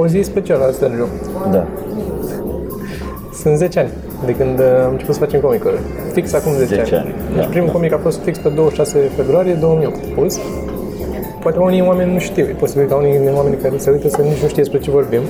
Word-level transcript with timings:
o 0.00 0.06
zi 0.06 0.20
specială, 0.22 0.70
Sergiu. 0.78 1.06
Da. 1.50 1.66
Sunt 3.42 3.56
10 3.56 3.78
ani 3.78 3.90
de 4.26 4.32
când 4.34 4.58
uh, 4.58 4.64
am 4.84 4.90
început 4.90 5.14
să 5.14 5.20
facem 5.20 5.40
comicuri. 5.40 5.78
Fix 6.12 6.32
acum 6.32 6.52
10, 6.52 6.74
10 6.74 6.94
ani, 6.96 7.14
Deci 7.34 7.42
da, 7.44 7.48
primul 7.50 7.66
da. 7.66 7.72
comic 7.72 7.92
a 7.92 7.98
fost 8.02 8.18
fix 8.22 8.38
pe 8.38 8.48
26 8.48 8.98
februarie 9.16 9.52
2008 9.52 9.96
pus. 10.14 10.38
Poate 11.42 11.58
unii 11.58 11.82
oameni 11.82 12.12
nu 12.12 12.18
știu, 12.18 12.44
e 12.44 12.54
posibil 12.64 12.86
ca 12.88 12.94
unii 12.96 13.18
din 13.18 13.32
oamenii 13.36 13.58
care 13.58 13.74
se 13.76 13.90
uită 13.90 14.08
să 14.08 14.20
nici 14.22 14.42
nu 14.42 14.48
știe 14.48 14.62
despre 14.62 14.78
ce 14.78 14.90
vorbim. 14.90 15.20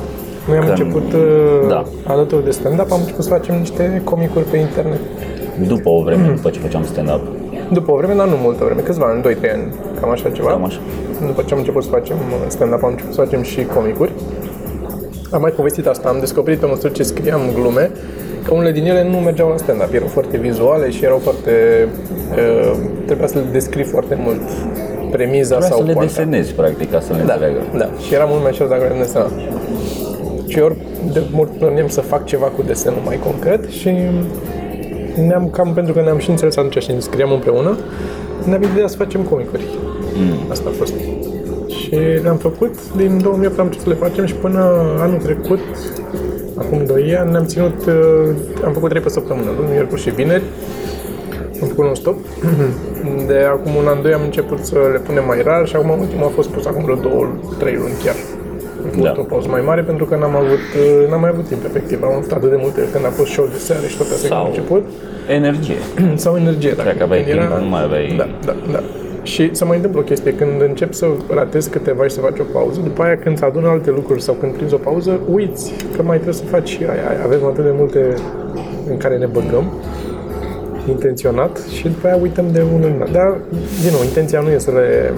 Noi 0.48 0.56
am 0.56 0.64
Că- 0.64 0.70
început 0.70 1.12
uh, 1.12 1.68
da. 1.68 1.84
alături 2.06 2.44
de 2.44 2.50
stand-up, 2.50 2.92
am 2.92 3.00
început 3.00 3.24
să 3.24 3.30
facem 3.30 3.54
niște 3.58 4.00
comicuri 4.04 4.44
pe 4.44 4.56
internet. 4.56 5.00
După 5.66 5.88
o 5.88 6.02
vreme, 6.02 6.32
după 6.34 6.50
ce 6.50 6.58
făceam 6.58 6.84
stand-up. 6.84 7.20
După 7.72 7.92
o 7.92 7.96
vreme, 7.96 8.14
dar 8.14 8.26
nu 8.28 8.36
multă 8.36 8.64
vreme, 8.64 8.80
câțiva 8.80 9.06
ani, 9.06 9.22
2-3 9.22 9.52
ani, 9.54 9.62
cam 10.00 10.10
așa 10.10 10.28
ceva. 10.30 10.48
Cam 10.48 10.64
așa. 10.64 10.80
După 11.26 11.42
ce 11.46 11.52
am 11.52 11.58
început 11.58 11.82
să 11.82 11.88
facem 11.90 12.16
uh, 12.16 12.44
stand-up, 12.48 12.82
am 12.84 12.90
început 12.90 13.14
să 13.14 13.20
facem 13.20 13.42
și 13.42 13.64
comicuri. 13.74 14.12
Am 15.30 15.40
mai 15.40 15.50
povestit 15.50 15.86
asta, 15.86 16.08
am 16.08 16.18
descoperit 16.20 16.58
pe 16.58 16.66
măsură 16.66 16.88
ce 16.88 17.02
scriam 17.02 17.40
glume 17.54 17.90
că 18.44 18.54
unele 18.54 18.72
din 18.72 18.84
ele 18.86 19.08
nu 19.10 19.16
mergeau 19.16 19.48
la 19.48 19.56
stand-up, 19.56 19.92
erau 19.94 20.08
foarte 20.08 20.36
vizuale 20.36 20.90
și 20.90 21.04
erau 21.04 21.18
foarte... 21.18 21.52
Uh, 22.36 22.76
trebuia 23.06 23.26
să 23.26 23.34
le 23.38 23.44
descrii 23.52 23.84
foarte 23.84 24.18
mult 24.24 24.40
premiza 25.10 25.56
Vreau 25.56 25.70
sau 25.70 25.78
să 25.80 25.84
le 25.86 25.92
poanta. 25.92 26.12
desenezi, 26.12 26.52
practic, 26.52 26.90
ca 26.90 27.00
să 27.00 27.12
le 27.12 27.22
Da, 27.22 27.32
înțeleagă. 27.32 27.60
da. 27.76 27.88
Și 28.06 28.14
era 28.14 28.24
mult 28.24 28.42
mai 28.42 28.50
ușor 28.50 28.66
dacă 28.66 28.82
le 28.82 28.98
desenam. 28.98 29.30
Și 30.46 30.58
ori 30.58 30.76
de 31.12 31.22
mult 31.32 31.50
plăneam 31.58 31.88
să 31.88 32.00
fac 32.00 32.24
ceva 32.24 32.46
cu 32.46 32.62
desenul 32.66 33.00
mai 33.04 33.18
concret 33.24 33.68
și 33.68 33.90
ne-am 35.26 35.48
cam, 35.50 35.72
pentru 35.74 35.92
că 35.92 36.00
ne-am 36.00 36.18
și 36.18 36.30
înțeles 36.30 36.56
atunci 36.56 36.82
și 36.82 36.92
ne 36.92 36.98
scriam 36.98 37.32
împreună, 37.32 37.78
ne-am 38.44 38.62
ideea 38.62 38.86
să 38.86 38.96
facem 38.96 39.20
comicuri. 39.20 39.62
Mm. 40.14 40.50
Asta 40.50 40.68
a 40.68 40.72
fost. 40.78 40.92
Și 41.90 42.22
le-am 42.22 42.36
făcut, 42.36 42.74
din 42.96 43.18
2008 43.22 43.58
am 43.58 43.64
început 43.66 43.84
să 43.86 43.92
le 43.92 44.06
facem 44.06 44.24
și 44.26 44.34
până 44.34 44.60
anul 44.98 45.18
trecut, 45.18 45.60
acum 46.58 46.84
2 46.86 47.16
ani, 47.16 47.30
ne-am 47.30 47.44
ținut, 47.44 47.78
uh, 47.86 47.94
am 48.64 48.72
făcut 48.72 48.88
3 48.88 49.02
pe 49.02 49.08
săptămână, 49.08 49.50
luni, 49.58 49.70
miercuri 49.70 50.00
și 50.00 50.10
vineri, 50.10 50.42
am 51.62 51.68
făcut 51.68 51.84
non-stop. 51.84 52.16
De 53.30 53.38
acum 53.54 53.74
un 53.74 53.86
an, 53.86 54.02
doi 54.02 54.12
am 54.12 54.20
început 54.24 54.58
să 54.64 54.74
le 54.92 54.98
punem 54.98 55.24
mai 55.26 55.42
rar 55.42 55.66
și 55.66 55.76
acum 55.76 55.90
ultimul 56.04 56.24
a 56.24 56.32
fost 56.38 56.48
pus 56.48 56.66
acum 56.66 56.82
vreo 56.84 56.96
două, 56.96 57.28
trei 57.58 57.74
luni 57.82 57.94
chiar. 58.04 58.14
Am 58.84 58.88
făcut 58.90 59.04
Da. 59.04 59.14
o 59.18 59.22
pauză 59.22 59.48
mai 59.48 59.60
mare 59.70 59.82
pentru 59.82 60.04
că 60.04 60.16
n-am 60.16 60.36
avut, 60.36 60.64
uh, 60.82 61.08
n-am 61.10 61.20
mai 61.20 61.30
avut 61.32 61.46
timp 61.48 61.62
efectiv. 61.64 62.02
Am 62.02 62.12
avut 62.12 62.32
atât 62.32 62.50
de 62.50 62.58
multe 62.64 62.80
când 62.92 63.04
a 63.06 63.08
fost 63.08 63.30
show 63.30 63.46
de 63.54 63.58
seară 63.68 63.86
și 63.86 63.96
toate 63.96 64.12
astea 64.12 64.28
când 64.28 64.40
Sau- 64.40 64.44
am 64.44 64.52
început. 64.54 64.82
Energie. 65.38 65.80
Sau 66.24 66.32
energie, 66.36 66.72
dacă 66.76 66.88
Dacă 66.92 67.02
aveai 67.02 67.22
când 67.24 67.40
timp, 67.40 67.52
nu 67.64 67.68
mai 67.74 67.82
aveai- 67.88 68.14
Da, 68.22 68.26
da, 68.48 68.54
da. 68.74 68.80
Și 69.22 69.54
să 69.54 69.64
mai 69.64 69.76
întâmplă 69.76 70.00
o 70.00 70.04
chestie, 70.04 70.34
când 70.34 70.62
încep 70.62 70.92
să 70.92 71.06
ratezi 71.28 71.70
câteva 71.70 72.04
și 72.04 72.10
să 72.10 72.20
faci 72.20 72.38
o 72.38 72.44
pauză, 72.52 72.80
după 72.80 73.02
aia 73.02 73.16
când 73.16 73.38
se 73.38 73.44
adună 73.44 73.68
alte 73.68 73.90
lucruri 73.90 74.22
sau 74.22 74.34
când 74.34 74.52
prinzi 74.52 74.74
o 74.74 74.76
pauză, 74.76 75.20
uiți 75.32 75.72
că 75.96 76.02
mai 76.02 76.16
trebuie 76.16 76.34
să 76.34 76.44
faci 76.44 76.68
și 76.68 76.82
aia, 76.82 77.08
aia. 77.08 77.24
Avem 77.24 77.44
atât 77.44 77.64
de 77.64 77.72
multe 77.76 78.14
în 78.90 78.96
care 78.96 79.16
ne 79.18 79.26
băgăm 79.26 79.72
intenționat 80.88 81.58
și 81.76 81.82
după 81.88 82.06
aia 82.06 82.16
uităm 82.16 82.44
de 82.52 82.62
unul 82.74 82.92
în 82.94 83.00
altul. 83.00 83.12
Dar, 83.12 83.36
din 83.82 83.90
nou, 83.92 84.02
intenția 84.02 84.40
nu 84.40 84.50
e 84.50 84.58
să 84.58 84.70
le 84.70 85.12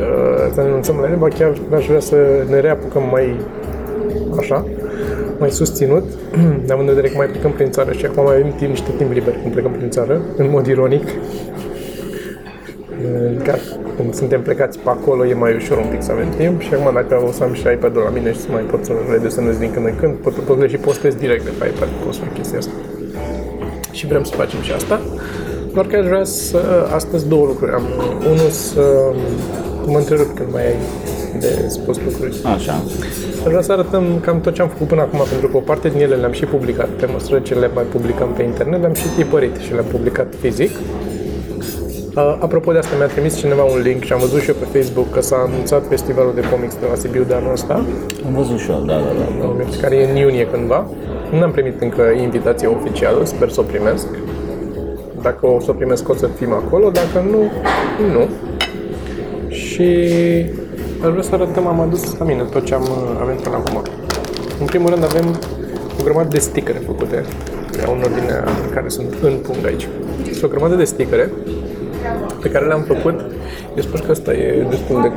uh, 0.00 0.50
să 0.54 0.60
ne 0.60 0.66
renunțăm 0.66 0.96
la 1.00 1.06
ele, 1.06 1.16
ba 1.16 1.28
chiar 1.28 1.52
aș 1.74 1.86
vrea 1.86 2.00
să 2.00 2.16
ne 2.50 2.60
reapucăm 2.60 3.02
mai 3.10 3.36
așa, 4.38 4.64
mai 5.38 5.50
susținut, 5.50 6.04
având 6.72 6.88
în 6.88 6.94
vedere 6.94 7.08
că 7.08 7.16
mai 7.16 7.26
plecăm 7.26 7.50
prin 7.50 7.70
țară 7.70 7.92
și 7.92 8.04
acum 8.06 8.24
mai 8.24 8.34
avem 8.34 8.52
timp, 8.56 8.70
niște 8.70 8.90
timp 8.96 9.12
liber 9.12 9.34
când 9.42 9.52
plecăm 9.52 9.70
prin 9.70 9.90
țară, 9.90 10.20
în 10.36 10.50
mod 10.50 10.66
ironic. 10.66 11.08
Ca 13.42 13.54
când 13.96 14.14
suntem 14.14 14.42
plecați 14.42 14.78
pe 14.78 14.88
acolo 14.88 15.26
e 15.26 15.34
mai 15.34 15.54
ușor 15.54 15.78
un 15.78 15.88
pic 15.90 16.02
să 16.02 16.12
avem 16.12 16.28
timp 16.36 16.60
și 16.60 16.74
acum 16.74 16.94
dacă 16.94 17.22
o 17.28 17.32
să 17.32 17.42
am 17.42 17.52
și 17.52 17.62
iPad-ul 17.72 18.02
la 18.02 18.10
mine 18.10 18.32
și 18.32 18.40
să 18.40 18.46
mai 18.50 18.62
pot 18.62 18.84
să 18.84 18.92
le 19.10 19.18
desenez 19.18 19.56
din 19.56 19.70
când 19.72 19.86
în 19.86 19.96
când, 20.00 20.14
pot, 20.14 20.32
pot 20.32 20.58
le 20.58 20.66
și 20.66 20.76
postez 20.76 21.14
direct 21.14 21.44
de 21.44 21.50
pe 21.58 21.66
iPad, 21.66 21.88
pot 22.04 22.14
să 22.14 22.20
fac 22.20 22.34
chestia 22.34 22.58
asta. 22.58 22.72
Și 23.90 24.06
vrem 24.06 24.24
să 24.24 24.34
facem 24.34 24.60
și 24.60 24.72
asta. 24.72 25.00
Doar 25.72 25.86
că 25.86 25.96
aș 25.96 26.06
vrea 26.06 26.24
să, 26.24 26.88
astăzi 26.94 27.28
două 27.28 27.46
lucruri. 27.46 27.72
Am 27.72 27.84
unul 28.26 28.50
să 28.50 29.12
mă 29.86 29.98
întrerup 29.98 30.36
când 30.36 30.48
mai 30.52 30.66
ai 30.66 30.76
de 31.38 31.64
spus 31.68 31.96
lucruri. 32.04 32.36
Așa. 32.44 32.72
Aș 33.44 33.50
vrea 33.52 33.60
să 33.60 33.72
arătăm 33.72 34.04
cam 34.20 34.40
tot 34.40 34.54
ce 34.54 34.62
am 34.62 34.68
făcut 34.68 34.86
până 34.86 35.00
acum, 35.00 35.20
pentru 35.30 35.48
că 35.48 35.56
o 35.56 35.60
parte 35.60 35.88
din 35.88 36.00
ele 36.00 36.14
le-am 36.14 36.32
și 36.32 36.44
publicat. 36.44 36.88
Pe 36.88 37.06
măsură 37.12 37.38
ce 37.38 37.54
le 37.54 37.70
mai 37.74 37.84
publicăm 37.84 38.28
pe 38.36 38.42
internet, 38.42 38.80
le-am 38.80 38.94
și 38.94 39.08
tipărit 39.16 39.56
și 39.56 39.72
le-am 39.72 39.84
publicat 39.84 40.34
fizic. 40.40 40.70
Uh, 42.16 42.36
apropo 42.40 42.72
de 42.72 42.78
asta, 42.78 42.96
mi-a 42.96 43.06
trimis 43.06 43.36
cineva 43.36 43.62
un 43.62 43.80
link 43.82 44.02
și 44.04 44.12
am 44.12 44.20
văzut 44.20 44.40
și 44.40 44.48
eu 44.48 44.54
pe 44.54 44.78
Facebook 44.78 45.10
că 45.10 45.20
s-a 45.20 45.36
anunțat 45.48 45.86
festivalul 45.88 46.34
de 46.34 46.48
comics 46.50 46.74
de 46.74 46.86
la 46.90 46.94
Sibiu 46.94 47.22
de 47.22 47.34
anul 47.34 47.52
ăsta, 47.52 47.74
Am 48.26 48.34
văzut 48.34 48.58
și 48.58 48.70
eu, 48.70 48.82
da, 48.86 48.92
da, 48.92 49.12
da. 49.40 49.54
da. 49.58 49.64
care 49.80 49.96
e 49.96 50.10
în 50.10 50.16
iunie 50.16 50.46
cândva. 50.46 50.90
Nu 51.32 51.42
am 51.42 51.50
primit 51.50 51.80
încă 51.80 52.02
invitația 52.22 52.70
oficială, 52.70 53.24
sper 53.24 53.48
să 53.50 53.60
o 53.60 53.62
primesc. 53.62 54.06
Dacă 55.22 55.46
o 55.46 55.60
să 55.60 55.70
o 55.70 55.72
primesc, 55.72 56.08
o 56.08 56.14
să 56.14 56.26
fim 56.26 56.52
acolo, 56.52 56.90
dacă 56.90 57.26
nu, 57.30 57.40
nu. 58.12 58.28
Și 59.48 59.88
aș 61.04 61.10
vrea 61.10 61.22
să 61.22 61.30
arătăm, 61.32 61.66
am 61.66 61.80
adus 61.80 62.18
la 62.18 62.24
mine 62.24 62.42
tot 62.42 62.64
ce 62.64 62.74
am 62.74 62.82
uh, 62.82 63.20
avem 63.20 63.36
până 63.36 63.54
acum. 63.54 63.82
În 64.60 64.66
primul 64.66 64.90
rând 64.90 65.04
avem 65.04 65.26
o 66.00 66.02
grămadă 66.04 66.28
de 66.28 66.38
stickere 66.38 66.78
făcute, 66.86 67.24
au 67.86 67.94
în 67.94 68.02
ordinea 68.02 68.44
în 68.64 68.74
care 68.74 68.88
sunt 68.88 69.14
în 69.22 69.36
pung 69.42 69.66
aici. 69.66 69.88
Sunt 70.30 70.42
o 70.42 70.48
grămadă 70.48 70.74
de 70.74 70.84
stickere 70.84 71.30
pe 72.46 72.52
care 72.52 72.66
le-am 72.66 72.82
făcut. 72.82 73.20
Eu 73.76 73.82
spun 73.82 74.00
că 74.04 74.10
ăsta 74.10 74.32
e 74.32 74.66
destul 74.70 75.02
de 75.02 75.10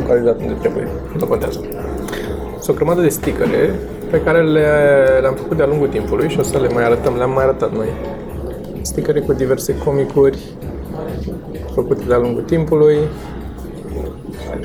focalizat 0.00 0.40
unde 0.40 0.52
trebuie, 0.60 0.88
nu 1.18 1.26
contează. 1.26 1.60
Sunt 2.60 2.68
o 2.68 2.72
grămadă 2.72 3.00
de 3.00 3.08
stickere 3.08 3.74
pe 4.10 4.20
care 4.20 4.42
le, 4.42 4.66
le-am 5.20 5.34
făcut 5.34 5.56
de-a 5.56 5.66
lungul 5.66 5.88
timpului 5.88 6.28
și 6.28 6.38
o 6.38 6.42
să 6.42 6.58
le 6.58 6.68
mai 6.68 6.84
arătăm, 6.84 7.16
le-am 7.16 7.30
mai 7.30 7.44
arătat 7.44 7.72
noi. 7.72 7.86
Stickere 8.80 9.20
cu 9.20 9.32
diverse 9.32 9.78
comicuri 9.84 10.38
făcute 11.74 12.02
de-a 12.06 12.18
lungul 12.18 12.42
timpului. 12.42 12.98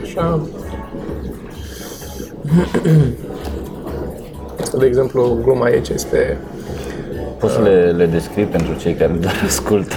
Așa. 0.01 0.41
Asta, 4.61 4.77
de 4.77 4.85
exemplu, 4.85 5.39
gluma 5.43 5.65
aici 5.65 5.89
este 5.89 6.37
Poți 7.39 7.53
să 7.53 7.61
le, 7.61 7.91
le 7.91 8.05
descrii 8.05 8.45
pentru 8.45 8.73
cei 8.79 8.93
care 8.93 9.11
doar 9.11 9.41
ascultă. 9.47 9.95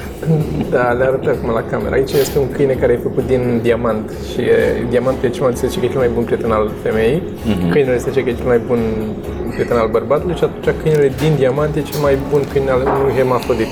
Da, 0.70 0.92
le 0.92 1.04
arăt 1.04 1.26
acum 1.26 1.50
la 1.50 1.64
cameră. 1.70 1.94
Aici 1.94 2.12
este 2.12 2.38
un 2.38 2.50
câine 2.52 2.72
care 2.72 2.92
e 2.92 2.96
făcut 2.96 3.26
din 3.26 3.60
diamant 3.62 4.10
și 4.32 4.40
e, 4.40 4.86
diamantul 4.90 5.28
e 5.28 5.30
cel 5.30 5.42
mai, 5.42 5.52
se 5.54 5.66
zice 5.66 5.80
că 5.80 5.84
e 5.86 5.88
cel 5.88 5.98
mai 5.98 6.10
bun 6.14 6.24
prieten 6.24 6.50
al 6.50 6.70
femeii. 6.82 7.22
Mm-hmm. 7.22 7.70
Câinele 7.70 7.98
se 7.98 8.10
zice 8.10 8.22
că 8.22 8.28
e 8.28 8.34
cel 8.34 8.46
mai 8.46 8.60
bun 8.66 8.80
prieten 9.54 9.76
al 9.76 9.88
bărbatului 9.88 10.36
și 10.36 10.44
atunci 10.44 10.74
câinele 10.82 11.12
din 11.20 11.34
diamant 11.36 11.76
e 11.76 11.80
cel 11.80 12.00
mai 12.00 12.18
bun 12.30 12.42
câine 12.52 12.70
al 12.70 12.80
unui 13.00 13.14
hermafrodit. 13.14 13.70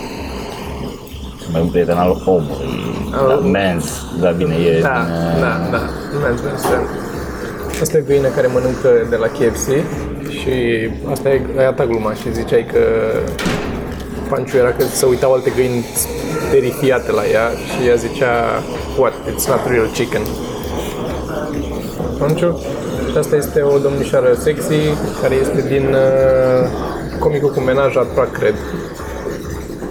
Mai 1.52 1.60
un 1.62 1.68
prieten 1.68 1.96
al 1.96 2.22
omului. 2.24 2.68
Da, 3.10 3.34
mens, 3.34 3.84
da, 4.20 4.30
bine, 4.30 4.54
e... 4.54 4.80
Da, 4.80 5.06
da, 5.40 5.52
da. 5.70 5.80
Nu 6.12 6.18
mi-am 6.22 6.36
zis, 6.36 6.62
da. 6.70 6.80
Asta 7.80 7.96
e 7.96 8.04
găină 8.06 8.28
care 8.28 8.46
mănâncă 8.46 8.90
de 9.10 9.16
la 9.16 9.26
KFC 9.26 9.68
și 10.38 10.54
asta 11.10 11.28
e, 11.28 11.40
e 11.68 11.72
ta 11.76 11.86
gluma 11.86 12.12
și 12.14 12.32
ziceai 12.32 12.66
că 12.72 12.78
Panciu 14.30 14.56
era 14.56 14.72
că 14.72 14.82
se 14.84 15.06
uitau 15.06 15.32
alte 15.32 15.52
găini 15.56 15.84
terifiate 16.50 17.10
la 17.12 17.26
ea 17.26 17.48
și 17.50 17.88
ea 17.88 17.94
zicea 17.94 18.32
What? 18.98 19.12
It's 19.12 19.46
not 19.48 19.60
real 19.68 19.86
chicken. 19.94 20.20
Panciu. 22.18 22.60
Și 23.10 23.16
asta 23.18 23.36
este 23.36 23.60
o 23.62 23.78
domnișoară 23.78 24.34
sexy 24.40 24.74
care 25.22 25.34
este 25.34 25.64
din 25.68 25.86
uh, 25.94 26.68
comicul 27.18 27.50
cu 27.50 27.60
menaj 27.60 27.96
a 27.96 28.00
trois, 28.12 28.28
cred. 28.32 28.54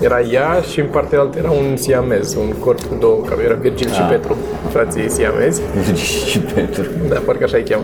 Era 0.02 0.22
ea 0.22 0.62
și 0.72 0.80
în 0.80 0.86
partea 0.86 1.20
altă 1.20 1.38
era 1.38 1.50
un 1.52 1.78
siamez, 1.78 2.36
un 2.36 2.50
corp 2.60 2.80
cu 2.82 2.96
două, 3.00 3.22
care 3.30 3.42
era 3.42 3.54
Virgil 3.54 3.92
și 3.92 4.00
Ah. 4.02 4.08
Petru, 4.10 4.38
frații 4.70 5.02
ei 5.02 5.10
siamezi. 5.10 5.62
și 6.30 6.40
pentru... 6.40 6.84
Da, 7.10 7.20
parcă 7.26 7.44
așa 7.44 7.58
îi 7.58 7.64
cheamă. 7.64 7.84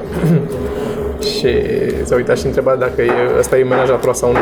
Și 1.19 1.49
s-a 2.03 2.15
uitat 2.15 2.37
și 2.37 2.45
întreba 2.45 2.75
dacă 2.75 3.01
e, 3.01 3.11
ăsta 3.39 3.57
e 3.57 3.63
menaj 3.63 3.89
a 3.89 4.13
sau 4.13 4.31
nu. 4.31 4.37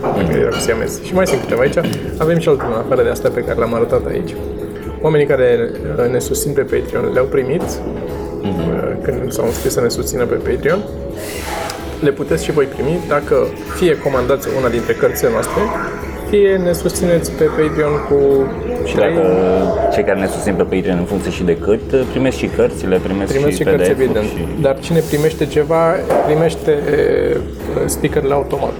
Dacă 0.00 0.38
era 0.38 0.48
cu 0.48 0.58
siamez. 0.58 1.02
Și 1.02 1.14
mai 1.14 1.26
sunt 1.26 1.40
câteva 1.40 1.60
aici. 1.60 1.76
Avem 2.18 2.38
și 2.38 2.48
altele 2.48 2.68
în 2.68 2.78
afară 2.84 3.02
de 3.02 3.08
astea 3.08 3.30
pe 3.30 3.40
care 3.40 3.58
le-am 3.58 3.74
arătat 3.74 4.06
aici. 4.06 4.34
Oamenii 5.00 5.26
care 5.26 5.70
uh, 5.98 6.10
ne 6.10 6.18
susțin 6.18 6.52
pe 6.52 6.60
Patreon 6.60 7.12
le-au 7.12 7.24
primit 7.24 7.62
uh, 7.62 8.92
când 9.02 9.32
s-au 9.32 9.44
înscris 9.44 9.72
să 9.72 9.80
ne 9.80 9.88
susțină 9.88 10.24
pe 10.24 10.34
Patreon. 10.34 10.84
Le 12.00 12.10
puteți 12.10 12.44
și 12.44 12.52
voi 12.52 12.64
primi 12.64 13.04
dacă 13.08 13.46
fie 13.76 13.98
comandați 13.98 14.48
una 14.58 14.68
dintre 14.68 14.92
cărțile 14.92 15.30
noastre, 15.30 15.60
fie 16.30 16.56
ne 16.64 16.72
susțineți 16.72 17.32
pe 17.32 17.44
Patreon 17.44 17.92
cu 18.08 18.18
Și 18.84 18.94
trei- 18.94 19.14
dacă 19.14 19.26
cei 19.92 20.04
care 20.04 20.18
ne 20.20 20.26
susțin 20.26 20.54
pe 20.54 20.62
Patreon 20.62 20.98
în 20.98 21.04
funcție 21.04 21.30
și 21.30 21.42
de 21.42 21.56
cât, 21.56 22.04
primesc 22.10 22.36
și 22.36 22.46
cărțile, 22.46 22.96
primesc, 22.96 23.30
Primesc 23.32 23.50
și 23.50 23.56
și 23.56 23.62
cărți, 23.62 23.90
PDF-uri 23.90 24.02
evident. 24.04 24.26
și... 24.26 24.60
Dar 24.60 24.78
cine 24.80 25.00
primește 25.08 25.46
ceva, 25.46 25.82
primește 26.26 26.70
e, 26.70 27.36
stickerele 27.84 28.34
automat. 28.34 28.72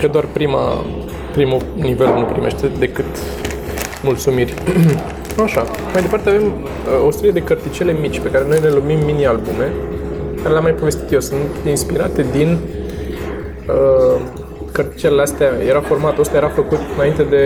Că 0.00 0.06
doar 0.06 0.24
prima, 0.32 0.84
primul 1.32 1.60
nivel 1.74 2.06
nu 2.18 2.24
primește 2.24 2.66
decât 2.78 3.04
mulțumiri. 4.02 4.54
Așa. 5.44 5.64
Mai 5.92 6.02
departe 6.02 6.28
avem 6.28 6.42
uh, 6.42 7.06
o 7.06 7.10
serie 7.10 7.30
de 7.30 7.40
cărticele 7.42 7.94
mici 8.00 8.18
pe 8.20 8.28
care 8.30 8.44
noi 8.48 8.58
le 8.62 8.70
numim 8.70 8.98
mini-albume, 9.04 9.72
care 10.36 10.48
le-am 10.50 10.62
mai 10.62 10.72
povestit 10.72 11.12
eu. 11.12 11.20
Sunt 11.20 11.40
inspirate 11.68 12.24
din 12.32 12.58
uh, 13.68 14.20
cărticelele 14.76 15.22
astea. 15.22 15.50
Era 15.68 15.80
formatul 15.80 16.20
ăsta 16.20 16.36
era 16.36 16.48
făcut 16.48 16.80
înainte 16.96 17.22
de 17.22 17.42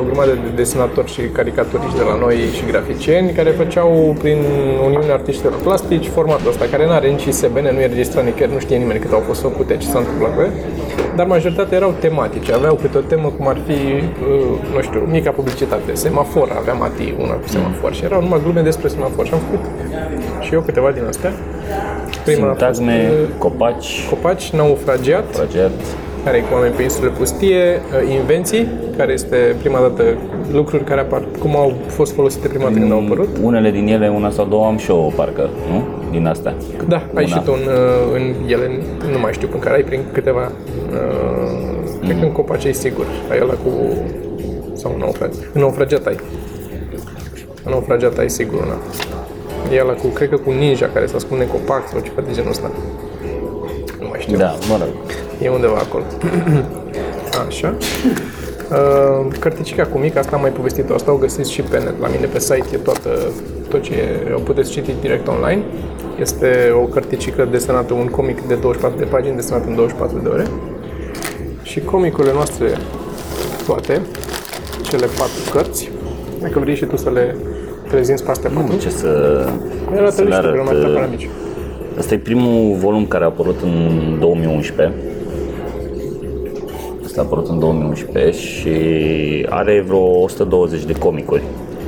o 0.00 0.02
grămadă 0.04 0.32
de 0.44 0.50
desenatori 0.54 1.12
și 1.14 1.20
caricaturiști 1.38 1.96
de 1.96 2.02
la 2.10 2.16
noi 2.24 2.36
și 2.56 2.64
graficieni 2.70 3.32
care 3.38 3.50
făceau 3.50 4.16
prin 4.22 4.38
Uniunea 4.84 5.14
Artiștilor 5.14 5.54
Plastici 5.62 6.08
formatul 6.16 6.48
ăsta, 6.48 6.64
care 6.70 6.86
nu 6.86 6.92
are 6.92 7.08
nici 7.08 7.24
ISBN, 7.24 7.66
nu 7.72 7.80
e 7.80 7.86
registrat 7.86 8.24
nicăieri, 8.24 8.52
nu 8.52 8.58
știe 8.58 8.76
nimeni 8.76 9.00
cât 9.00 9.12
au 9.12 9.22
fost 9.28 9.40
făcute, 9.40 9.76
ce 9.76 9.86
s-a 9.86 9.98
întâmplat 9.98 10.34
cu 10.34 10.40
ele 10.40 10.52
dar 11.16 11.26
majoritatea 11.26 11.76
erau 11.76 11.94
tematice, 11.98 12.52
aveau 12.52 12.74
câte 12.74 12.98
o 12.98 13.00
temă 13.00 13.28
cum 13.36 13.48
ar 13.48 13.58
fi, 13.66 13.72
uh, 13.72 14.04
nu 14.74 14.80
știu, 14.82 15.00
mica 15.00 15.30
publicitate, 15.30 15.94
semafor, 15.94 16.54
avea 16.58 16.72
Mati 16.72 17.14
una 17.18 17.32
cu 17.32 17.48
semafor 17.48 17.94
și 17.94 18.04
erau 18.04 18.20
numai 18.20 18.40
glume 18.42 18.60
despre 18.60 18.88
semafor 18.88 19.26
și 19.26 19.32
am 19.32 19.38
făcut 19.38 19.64
și 20.40 20.54
eu 20.54 20.60
câteva 20.60 20.90
din 20.90 21.04
astea. 21.04 21.32
Prima 22.24 22.46
Sintagme, 22.46 22.92
a 22.92 23.08
fost, 23.08 23.20
uh, 23.20 23.38
copaci, 23.38 24.06
copaci, 24.08 24.50
naufragiat, 24.50 25.22
naufragiat, 25.22 25.70
care 26.24 26.36
e 26.36 26.40
cu 26.40 26.54
oameni 26.54 26.74
pe 26.74 26.82
insule 26.82 27.08
pustie, 27.08 27.80
uh, 28.02 28.14
invenții, 28.14 28.68
care 28.96 29.12
este 29.12 29.56
prima 29.58 29.80
dată 29.80 30.02
lucruri 30.52 30.84
care 30.84 31.00
apar, 31.00 31.22
cum 31.38 31.56
au 31.56 31.72
fost 31.86 32.12
folosite 32.12 32.48
prima 32.48 32.64
dată 32.64 32.78
când 32.78 32.92
au 32.92 33.02
apărut. 33.04 33.28
Unele 33.42 33.70
din 33.70 33.86
ele, 33.88 34.08
una 34.08 34.30
sau 34.30 34.46
două 34.46 34.66
am 34.66 34.76
și 34.76 34.90
eu, 34.90 35.12
parcă, 35.16 35.50
nu? 35.70 35.84
Din 36.10 36.26
astea. 36.26 36.54
Da, 36.88 37.02
ai 37.14 37.24
una. 37.24 37.36
și 37.36 37.42
tu 37.42 37.52
în, 37.52 37.68
în 38.14 38.34
ele, 38.46 38.70
nu 39.12 39.18
mai 39.18 39.32
știu, 39.32 39.48
în 39.52 39.58
care 39.58 39.74
ai 39.74 39.82
prin 39.82 40.00
câteva 40.12 40.52
Uh, 40.92 41.88
cred 42.00 42.18
că 42.18 42.24
în 42.24 42.32
copaci 42.32 42.64
e 42.64 42.72
sigur. 42.72 43.06
Ai 43.30 43.38
ăla 43.42 43.52
cu... 43.52 43.70
Sau 44.72 44.96
naufragiat. 44.98 45.44
În 45.52 45.60
naufragiat 45.60 46.06
ai. 46.06 46.16
În 47.64 47.70
naufragiat 47.70 48.18
ai 48.18 48.30
sigur 48.30 48.60
una. 48.62 48.76
E 49.72 49.80
ăla 49.80 49.92
cu, 49.92 50.06
cred 50.06 50.28
că 50.28 50.36
cu 50.36 50.50
ninja 50.50 50.90
care 50.92 51.06
se 51.06 51.16
ascunde 51.16 51.44
în 51.44 51.50
copac 51.50 51.88
sau 51.88 52.00
ceva 52.00 52.20
de 52.20 52.32
genul 52.32 52.50
ăsta. 52.50 52.70
Nu 54.32 54.38
mai 54.38 54.54
știu. 54.58 54.68
Da, 54.68 54.74
mă 54.74 54.84
rog. 54.84 54.92
E 55.42 55.48
undeva 55.48 55.76
acolo. 55.76 56.04
Așa. 57.48 57.74
Uh, 58.70 59.26
cărticica 59.38 59.84
cu 59.86 59.98
mic, 59.98 60.16
asta 60.16 60.36
am 60.36 60.40
mai 60.40 60.50
povestit-o, 60.50 60.94
asta 60.94 61.12
o 61.12 61.16
găsiți 61.16 61.52
și 61.52 61.62
pe 61.62 61.78
net, 61.78 62.00
la 62.00 62.08
mine 62.08 62.26
pe 62.26 62.38
site 62.38 62.66
e 62.72 62.76
toată, 62.76 63.08
tot 63.68 63.82
ce 63.82 63.94
o 64.34 64.38
puteți 64.38 64.70
citi 64.70 64.94
direct 65.00 65.28
online. 65.28 65.62
Este 66.20 66.72
o 66.82 66.84
cărticică 66.84 67.48
desenată, 67.50 67.94
un 67.94 68.06
comic 68.06 68.40
de 68.40 68.54
24 68.54 68.98
de 68.98 69.04
pagini 69.04 69.34
desenat 69.34 69.66
în 69.66 69.74
24 69.74 70.18
de 70.22 70.28
ore 70.28 70.46
și 71.62 71.80
comicurile 71.80 72.32
noastre 72.32 72.66
toate, 73.66 74.00
cele 74.82 75.06
patru 75.06 75.50
cărți, 75.52 75.90
dacă 76.40 76.58
vrei 76.58 76.74
și 76.74 76.84
tu 76.84 76.96
să 76.96 77.10
le 77.10 77.36
prezinți 77.88 78.24
pe 78.24 78.30
astea 78.30 78.50
patru. 78.54 78.76
ce 78.76 78.90
să, 78.90 79.42
Era 79.96 80.10
să 80.10 80.22
le 80.22 80.34
arăt. 80.34 80.64
Mai 80.64 81.30
Asta 81.98 82.14
e 82.14 82.18
primul 82.18 82.74
volum 82.74 83.06
care 83.06 83.24
a 83.24 83.26
apărut 83.26 83.60
în 83.62 84.16
2011. 84.20 84.94
Asta 87.04 87.20
a 87.20 87.24
apărut 87.24 87.48
în 87.48 87.58
2011 87.58 88.38
și 88.38 88.70
are 89.48 89.84
vreo 89.86 90.22
120 90.22 90.84
de 90.84 90.92
comicuri. 90.92 91.42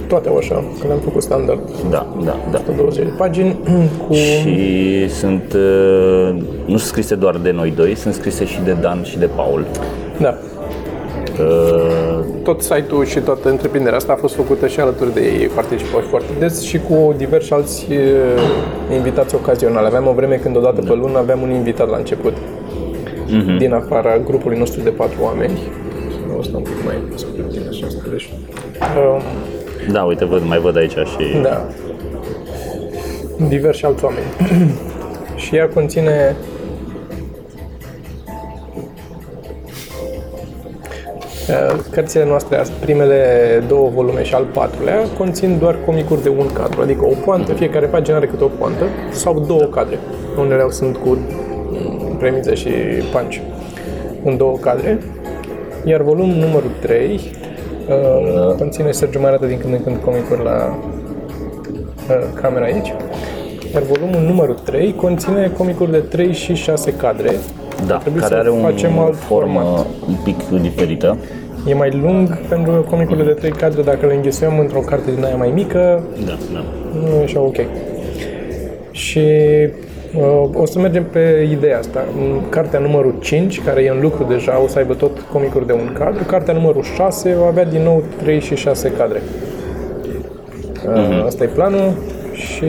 Toate 0.08 0.28
au 0.28 0.36
așa, 0.36 0.64
că 0.80 0.86
le-am 0.86 0.98
făcut 0.98 1.22
standard. 1.22 1.60
Da, 1.90 2.06
da, 2.24 2.36
da. 2.50 2.58
120 2.58 3.04
de 3.04 3.12
pagini 3.16 3.56
cu... 4.06 4.12
Și 4.12 5.08
sunt, 5.08 5.52
uh, 5.52 6.34
nu 6.64 6.76
sunt 6.76 6.80
scrise 6.80 7.14
doar 7.14 7.36
de 7.36 7.50
noi 7.50 7.70
doi, 7.70 7.94
sunt 7.94 8.14
scrise 8.14 8.44
și 8.44 8.60
de 8.64 8.76
Dan 8.80 9.02
și 9.02 9.18
de 9.18 9.28
Paul. 9.36 9.66
Da. 10.20 10.38
Uh, 11.40 12.24
tot 12.42 12.62
site-ul 12.62 13.04
și 13.04 13.18
toată 13.20 13.48
întreprinderea 13.48 13.98
asta 13.98 14.12
a 14.12 14.16
fost 14.16 14.34
făcută 14.34 14.66
și 14.66 14.80
alături 14.80 15.14
de 15.14 15.20
ei, 15.20 15.46
participau 15.46 16.00
foarte 16.00 16.32
des 16.38 16.62
și 16.62 16.78
cu 16.78 17.14
diversi 17.16 17.52
alți 17.52 17.86
uh, 17.90 18.96
invitați 18.96 19.34
ocazionali. 19.34 19.86
Aveam 19.86 20.06
o 20.06 20.12
vreme 20.12 20.36
când 20.36 20.56
odată 20.56 20.80
pe 20.80 20.94
lună 20.94 21.18
aveam 21.18 21.42
un 21.42 21.50
invitat 21.50 21.88
la 21.88 21.96
început, 21.96 22.32
uh-huh. 22.32 23.58
din 23.58 23.72
afara 23.72 24.18
grupului 24.18 24.58
nostru 24.58 24.80
de 24.80 24.90
patru 24.90 25.18
oameni. 25.22 25.58
O 26.38 26.42
să 26.42 26.50
un 26.54 26.62
pic 26.62 26.84
mai 26.84 26.94
bine 27.52 27.68
așa, 27.68 27.86
uh, 27.86 29.22
Da, 29.92 30.02
uite, 30.02 30.24
văd, 30.24 30.42
mai 30.46 30.58
văd 30.58 30.76
aici 30.76 30.92
și... 30.92 31.42
Da. 31.42 31.66
Diversi 33.48 33.84
alți 33.84 34.04
oameni. 34.04 34.26
și 35.42 35.56
ea 35.56 35.68
conține 35.68 36.36
cărțile 41.90 42.24
noastre, 42.24 42.62
primele 42.80 43.18
două 43.68 43.88
volume 43.88 44.22
și 44.22 44.34
al 44.34 44.44
patrulea, 44.52 44.98
conțin 45.18 45.58
doar 45.58 45.76
comicuri 45.86 46.22
de 46.22 46.28
un 46.28 46.52
cadru, 46.52 46.80
adică 46.80 47.04
o 47.04 47.14
poantă, 47.24 47.52
fiecare 47.52 47.86
pagină 47.86 48.16
are 48.16 48.26
câte 48.26 48.44
o 48.44 48.48
poantă, 48.48 48.84
sau 49.10 49.40
două 49.40 49.62
cadre. 49.64 49.98
Unele 50.38 50.70
sunt 50.70 50.96
cu 50.96 51.18
premize 52.18 52.54
și 52.54 52.68
panci 53.12 53.42
în 54.24 54.36
două 54.36 54.56
cadre. 54.56 54.98
Iar 55.84 56.02
volumul 56.02 56.34
numărul 56.34 56.70
3 56.80 57.20
uh, 57.88 58.54
conține, 58.58 58.90
Sergiu 58.90 59.20
mai 59.20 59.28
arată 59.28 59.46
din 59.46 59.58
când 59.58 59.72
în 59.72 59.82
când 59.82 59.96
comicuri 59.96 60.42
la 60.44 60.78
uh, 62.08 62.24
camera 62.40 62.64
aici. 62.64 62.94
Iar 63.74 63.82
volumul 63.82 64.20
numărul 64.20 64.54
3 64.54 64.94
conține 64.94 65.52
comicuri 65.56 65.90
de 65.90 65.98
3 65.98 66.32
și 66.32 66.54
6 66.54 66.92
cadre, 66.92 67.30
da, 67.86 68.02
care 68.18 68.34
are 68.34 68.50
un 68.50 68.60
facem 68.60 68.98
alt 68.98 69.16
formă 69.16 69.60
format. 69.60 69.86
un 70.08 70.16
pic 70.24 70.60
diferită. 70.60 71.16
E 71.66 71.74
mai 71.74 72.00
lung 72.02 72.38
pentru 72.48 72.72
că 72.72 72.78
comicurile 72.78 73.24
de 73.24 73.32
trei 73.32 73.50
cadre, 73.50 73.82
dacă 73.82 74.06
le 74.06 74.14
înghesuim 74.14 74.58
într-o 74.58 74.78
carte 74.78 75.10
din 75.14 75.24
aia 75.24 75.36
mai 75.36 75.50
mică, 75.54 76.02
da, 76.26 76.38
da. 76.52 76.64
nu 77.00 77.20
e 77.20 77.22
așa 77.22 77.40
ok. 77.40 77.56
Și 78.90 79.20
uh, 80.16 80.48
o 80.52 80.66
să 80.66 80.78
mergem 80.78 81.04
pe 81.04 81.48
ideea 81.50 81.78
asta. 81.78 82.04
Cartea 82.48 82.78
numărul 82.78 83.14
5, 83.20 83.62
care 83.62 83.82
e 83.82 83.88
în 83.88 84.00
lucru 84.00 84.24
deja, 84.24 84.62
o 84.62 84.66
să 84.66 84.78
aibă 84.78 84.94
tot 84.94 85.20
comicuri 85.32 85.66
de 85.66 85.72
un 85.72 85.92
cadru. 85.98 86.24
Cartea 86.24 86.54
numărul 86.54 86.82
6 86.82 87.34
va 87.34 87.46
avea 87.46 87.64
din 87.64 87.82
nou 87.82 88.02
3 88.22 88.40
și 88.40 88.54
6 88.56 88.88
cadre. 88.90 89.22
Uh, 90.86 90.92
uh-huh. 90.92 91.26
Asta 91.26 91.44
e 91.44 91.46
planul 91.46 91.92
și 92.32 92.66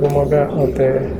vom 0.00 0.18
avea 0.18 0.50
alte 0.58 1.10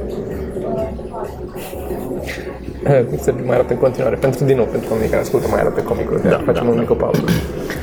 să 3.25 3.35
mai 3.45 3.55
arată 3.57 3.73
în 3.73 3.79
continuare. 3.79 4.17
Pentru, 4.17 4.45
din 4.45 4.57
nou, 4.57 4.65
pentru 4.65 4.89
oamenii 4.91 5.11
care 5.11 5.23
ascultă, 5.23 5.47
mai 5.51 5.61
arată 5.61 5.81
comicul. 5.81 6.21
Da, 6.23 6.41
facem 6.45 6.65
da, 6.65 6.71
un 6.71 6.79
mic 6.79 6.93
pauză. 6.93 7.23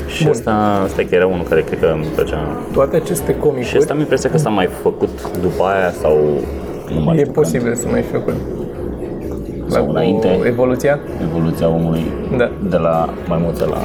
Și 0.08 0.24
Bun. 0.24 0.32
asta, 0.32 0.52
asta 0.84 1.02
chiar 1.02 1.14
era 1.14 1.28
unul 1.28 1.46
care 1.50 1.62
cred 1.62 1.80
că 1.80 1.86
îmi 1.86 2.06
plăcea. 2.16 2.40
Toate 2.74 2.96
aceste 2.96 3.36
comicuri... 3.36 3.66
Și 3.66 3.78
asta 3.78 3.94
mi 3.94 4.00
impresia 4.00 4.30
că 4.30 4.38
s-a 4.38 4.50
mai 4.50 4.70
făcut 4.82 5.38
după 5.42 5.64
aia 5.64 5.92
sau... 5.92 6.18
Nu 7.04 7.14
e 7.14 7.24
posibil 7.24 7.76
să 7.76 7.88
mai 7.88 8.02
fi 8.02 8.12
făcut. 8.12 8.34
Sau 9.68 9.86
la 9.86 9.92
înainte. 9.92 10.40
Evoluția? 10.46 11.00
Evoluția 11.22 11.70
omului. 11.70 12.04
Da. 12.38 12.52
De 12.70 12.78
la 12.78 13.14
maimuță 13.28 13.66
la... 13.70 13.82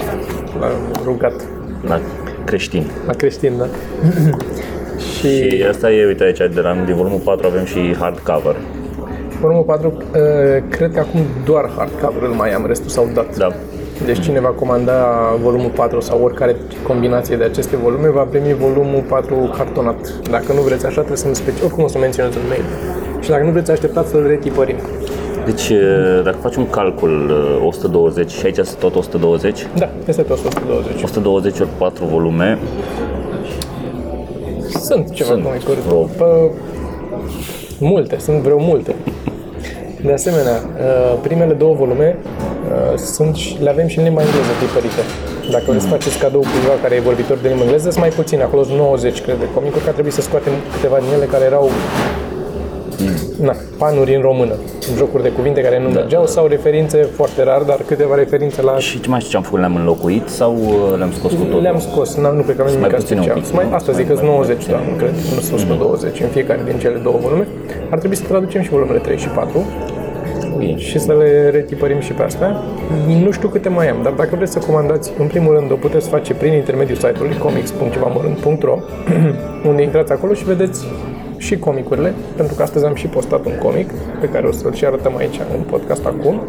La 0.60 0.66
rugat. 1.04 1.32
La 1.86 2.00
creștin. 2.44 2.86
La 3.06 3.12
creștin, 3.12 3.52
da. 3.58 3.66
și... 5.18 5.48
și 5.50 5.64
asta 5.68 5.92
e, 5.92 6.06
uite 6.06 6.24
aici, 6.24 6.38
de 6.54 6.60
la 6.60 6.76
din 6.86 6.94
volumul 6.94 7.18
4 7.18 7.46
avem 7.46 7.64
și 7.64 7.96
hardcover. 7.98 8.56
Volumul 9.40 9.62
4, 9.62 9.92
uh, 9.96 10.02
cred 10.68 10.92
că 10.92 10.98
acum 10.98 11.20
doar 11.44 11.70
hardcover 11.76 12.22
îl 12.22 12.34
mai 12.34 12.52
am, 12.52 12.66
restul 12.66 12.90
s-au 12.90 13.08
dat. 13.14 13.36
Da. 13.36 13.48
Deci 14.04 14.20
cine 14.20 14.40
va 14.40 14.48
comanda 14.48 14.94
volumul 15.42 15.70
4 15.70 16.00
sau 16.00 16.22
oricare 16.22 16.56
combinație 16.82 17.36
de 17.36 17.44
aceste 17.44 17.76
volume 17.76 18.08
va 18.08 18.22
primi 18.22 18.54
volumul 18.54 19.04
4 19.08 19.54
cartonat. 19.56 20.20
Dacă 20.30 20.52
nu 20.52 20.60
vreți 20.60 20.86
așa, 20.86 20.96
trebuie 20.96 21.16
să-mi 21.16 21.34
speci, 21.34 21.60
oricum 21.64 21.84
o 21.84 21.88
să 21.88 21.98
menționez 21.98 22.34
în 22.34 22.40
mail. 22.48 22.64
Și 23.20 23.30
dacă 23.30 23.44
nu 23.44 23.50
vreți, 23.50 23.70
așteptați 23.70 24.10
să-l 24.10 24.26
retipărim. 24.26 24.76
Deci, 25.44 25.68
uh, 25.68 26.20
dacă 26.24 26.36
faci 26.40 26.56
un 26.56 26.70
calcul 26.70 27.30
120 27.66 28.24
uh, 28.24 28.38
și 28.38 28.46
aici 28.46 28.54
sunt 28.54 28.78
tot 28.78 28.94
120? 28.94 29.66
Da, 29.76 29.88
este 30.08 30.22
tot 30.22 30.38
120. 30.38 31.02
120 31.02 31.60
ori 31.60 31.68
4 31.78 32.04
volume. 32.04 32.58
Sunt 34.68 35.10
ceva 35.10 35.30
sunt. 35.30 35.42
comicuri. 35.42 35.78
Multe, 37.80 38.18
sunt 38.18 38.36
vreo 38.36 38.58
multe. 38.58 38.94
De 40.04 40.12
asemenea, 40.12 40.56
uh, 40.62 41.18
primele 41.22 41.52
două 41.52 41.74
volume 41.74 42.16
uh, 42.16 42.98
sunt, 42.98 43.36
le 43.64 43.70
avem 43.70 43.86
și 43.86 43.98
în 43.98 44.04
limba 44.04 44.20
engleză 44.20 44.52
tipărite. 44.60 45.02
Dacă 45.50 45.64
vreți 45.66 45.84
să 45.84 45.90
faceți 45.90 46.18
cadou 46.18 46.40
cuiva 46.40 46.74
care 46.82 46.94
e 46.94 47.00
vorbitor 47.10 47.36
de 47.42 47.48
limba 47.48 47.62
engleză, 47.62 47.88
sunt 47.90 48.04
mai 48.06 48.14
puține, 48.20 48.42
acolo 48.42 48.62
sunt 48.62 48.78
90, 48.78 49.20
cred, 49.20 49.38
de 49.38 49.48
comicuri, 49.54 49.84
că 49.84 49.90
trebuie 49.90 50.12
să 50.18 50.20
scoatem 50.20 50.52
câteva 50.74 50.96
din 51.04 51.12
ele 51.16 51.24
care 51.34 51.44
erau 51.44 51.70
na, 53.40 53.54
panuri 53.78 54.14
în 54.14 54.20
română, 54.20 54.54
jocuri 54.96 55.22
de 55.22 55.28
cuvinte 55.28 55.60
care 55.60 55.78
nu 55.80 55.88
da. 55.88 55.98
mergeau 55.98 56.26
sau 56.26 56.46
referințe 56.46 56.98
foarte 56.98 57.42
rar, 57.42 57.62
dar 57.62 57.80
câteva 57.86 58.14
referințe 58.14 58.62
la... 58.62 58.78
Și 58.78 59.00
ce 59.00 59.08
mai 59.08 59.18
știu 59.18 59.30
ce 59.30 59.36
am 59.36 59.42
făcut? 59.42 59.58
Le-am 59.58 59.76
înlocuit 59.76 60.28
sau 60.28 60.56
uh, 60.56 60.98
le-am 60.98 61.12
scos 61.12 61.32
cu 61.32 61.44
totul? 61.44 61.60
Le-am 61.60 61.80
scos, 61.80 62.16
nu, 62.16 62.32
nu 62.32 62.42
cred 62.42 62.56
că 62.56 62.62
avem 62.62 62.74
nimic 62.74 63.00
special. 63.00 63.40
Pic, 63.40 63.52
mai, 63.52 63.66
asta 63.70 63.92
zic 63.92 64.06
că 64.08 64.14
sunt 64.14 64.26
90, 64.26 64.66
da, 64.66 64.80
nu 64.88 64.94
cred, 64.96 65.14
nu 65.34 65.40
sunt 65.40 65.60
mm-hmm. 65.60 65.78
20 65.78 66.20
în 66.20 66.28
fiecare 66.28 66.60
din 66.64 66.78
cele 66.78 66.98
două 66.98 67.18
volume. 67.20 67.46
Ar 67.90 67.98
trebui 67.98 68.16
să 68.16 68.24
traducem 68.28 68.62
și 68.62 68.68
volumele 68.68 68.98
3 68.98 69.18
și 69.18 69.28
4 69.28 69.64
Bine. 70.58 70.76
și 70.76 70.98
să 70.98 71.12
le 71.12 71.50
retipărim 71.50 72.00
și 72.00 72.12
pe 72.12 72.22
astea. 72.22 72.62
Nu 73.22 73.30
știu 73.30 73.48
câte 73.48 73.68
mai 73.68 73.88
am, 73.88 74.02
dar 74.02 74.12
dacă 74.12 74.36
vreți 74.36 74.52
să 74.52 74.58
comandați, 74.58 75.12
în 75.18 75.26
primul 75.26 75.54
rând 75.54 75.70
o 75.70 75.74
puteți 75.74 76.08
face 76.08 76.34
prin 76.34 76.52
intermediul 76.52 76.96
site-ului 76.96 77.36
comics.cevamărânt.ro 77.36 78.78
unde 79.68 79.82
intrați 79.82 80.12
acolo 80.12 80.34
și 80.34 80.44
vedeți 80.44 80.86
și 81.40 81.58
comicurile, 81.58 82.14
pentru 82.36 82.54
că 82.54 82.62
astăzi 82.62 82.84
am 82.84 82.94
și 82.94 83.06
postat 83.06 83.46
un 83.46 83.52
comic 83.62 83.90
pe 84.20 84.28
care 84.28 84.46
o 84.46 84.52
să-l 84.52 84.74
și 84.74 84.84
arătăm 84.84 85.16
aici 85.16 85.40
în 85.56 85.62
podcast 85.70 86.06
acum. 86.06 86.40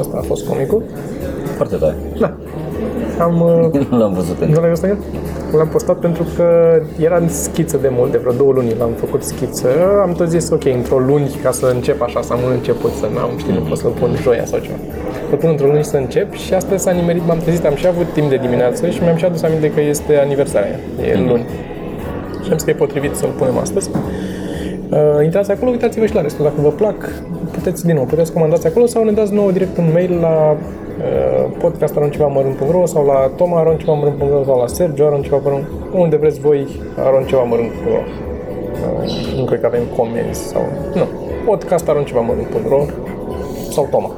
Asta 0.00 0.16
a 0.16 0.20
fost 0.20 0.46
comicul. 0.46 0.82
Foarte 1.56 1.76
tare. 1.76 1.94
Da. 2.18 2.36
Am, 3.18 3.40
uh, 3.40 3.80
Nu 3.90 3.98
l-am 3.98 4.12
văzut 4.12 4.40
încă. 4.40 4.54
nu 4.54 4.60
l-ai 4.60 4.68
văzut 4.68 4.84
el? 4.84 4.96
L-am 5.56 5.68
postat 5.68 5.96
pentru 5.98 6.26
că 6.36 6.46
era 6.98 7.16
în 7.16 7.28
schiță 7.28 7.76
de 7.76 7.90
mult, 7.92 8.10
de 8.10 8.18
vreo 8.18 8.32
două 8.32 8.52
luni 8.52 8.74
l-am 8.78 8.90
făcut 8.96 9.22
schiță. 9.22 9.68
Am 10.02 10.12
tot 10.12 10.28
zis, 10.28 10.50
ok, 10.50 10.64
într-o 10.64 10.98
luni, 10.98 11.30
ca 11.42 11.50
să 11.50 11.70
încep 11.74 12.02
așa, 12.02 12.20
să 12.22 12.32
am 12.32 12.38
un 12.46 12.52
început, 12.52 12.92
să 12.92 13.06
n-am, 13.14 13.30
știi, 13.36 13.52
nu 13.52 13.60
pot 13.60 13.78
să-l 13.78 13.90
pun 13.90 14.10
joia 14.22 14.44
sau 14.44 14.58
ceva. 14.58 14.76
Să 15.30 15.36
pun 15.36 15.50
într-o 15.50 15.66
luni 15.66 15.84
să 15.84 15.96
încep 15.96 16.32
și 16.32 16.54
astăzi 16.54 16.82
s-a 16.82 16.90
nimerit, 16.90 17.26
m-am 17.26 17.38
trezit, 17.38 17.64
am 17.64 17.74
și 17.74 17.86
avut 17.86 18.12
timp 18.12 18.28
de 18.28 18.36
dimineață 18.36 18.88
și 18.88 19.02
mi-am 19.02 19.16
și 19.16 19.24
adus 19.24 19.42
aminte 19.42 19.70
că 19.70 19.80
este 19.80 20.16
aniversarea, 20.16 20.78
e 21.10 21.18
luni. 21.28 21.44
Și 22.48 22.54
am 22.54 22.60
zis 22.60 22.66
că 22.66 22.70
e 22.70 22.84
potrivit 22.86 23.14
să-l 23.14 23.28
punem 23.38 23.58
astăzi. 23.58 23.90
Uh, 24.90 25.24
intrați 25.24 25.50
acolo, 25.50 25.70
uitați-vă 25.70 26.06
și 26.06 26.14
la 26.14 26.20
restul. 26.20 26.44
Dacă 26.44 26.60
vă 26.60 26.68
plac, 26.68 27.10
puteți 27.50 27.86
din 27.86 27.94
nou, 27.94 28.04
puteți 28.04 28.32
comandați 28.32 28.66
acolo 28.66 28.86
sau 28.86 29.04
ne 29.04 29.12
dați 29.12 29.32
nouă 29.34 29.50
direct 29.50 29.76
un 29.76 29.90
mail 29.92 30.18
la 30.20 30.56
uh, 30.56 31.50
podcast.aroncevamărunt.ro 31.58 32.86
sau 32.86 33.06
la 33.06 33.30
toma.aroncevamărunt.ro 33.36 34.44
sau 34.44 34.60
la 34.60 34.66
sergio.aroncevamărunt 34.66 35.66
unde 35.92 36.16
vreți 36.16 36.40
voi 36.40 36.66
aroncevamărunt.ro 36.98 37.90
uh, 37.92 39.36
Nu 39.36 39.44
cred 39.44 39.60
că 39.60 39.66
avem 39.66 39.82
comenzi 39.96 40.40
sau... 40.40 40.62
Nu. 40.94 41.04
podcast.aroncevamărunt.ro 41.44 42.84
sau 43.70 43.88
Toma 43.90 44.10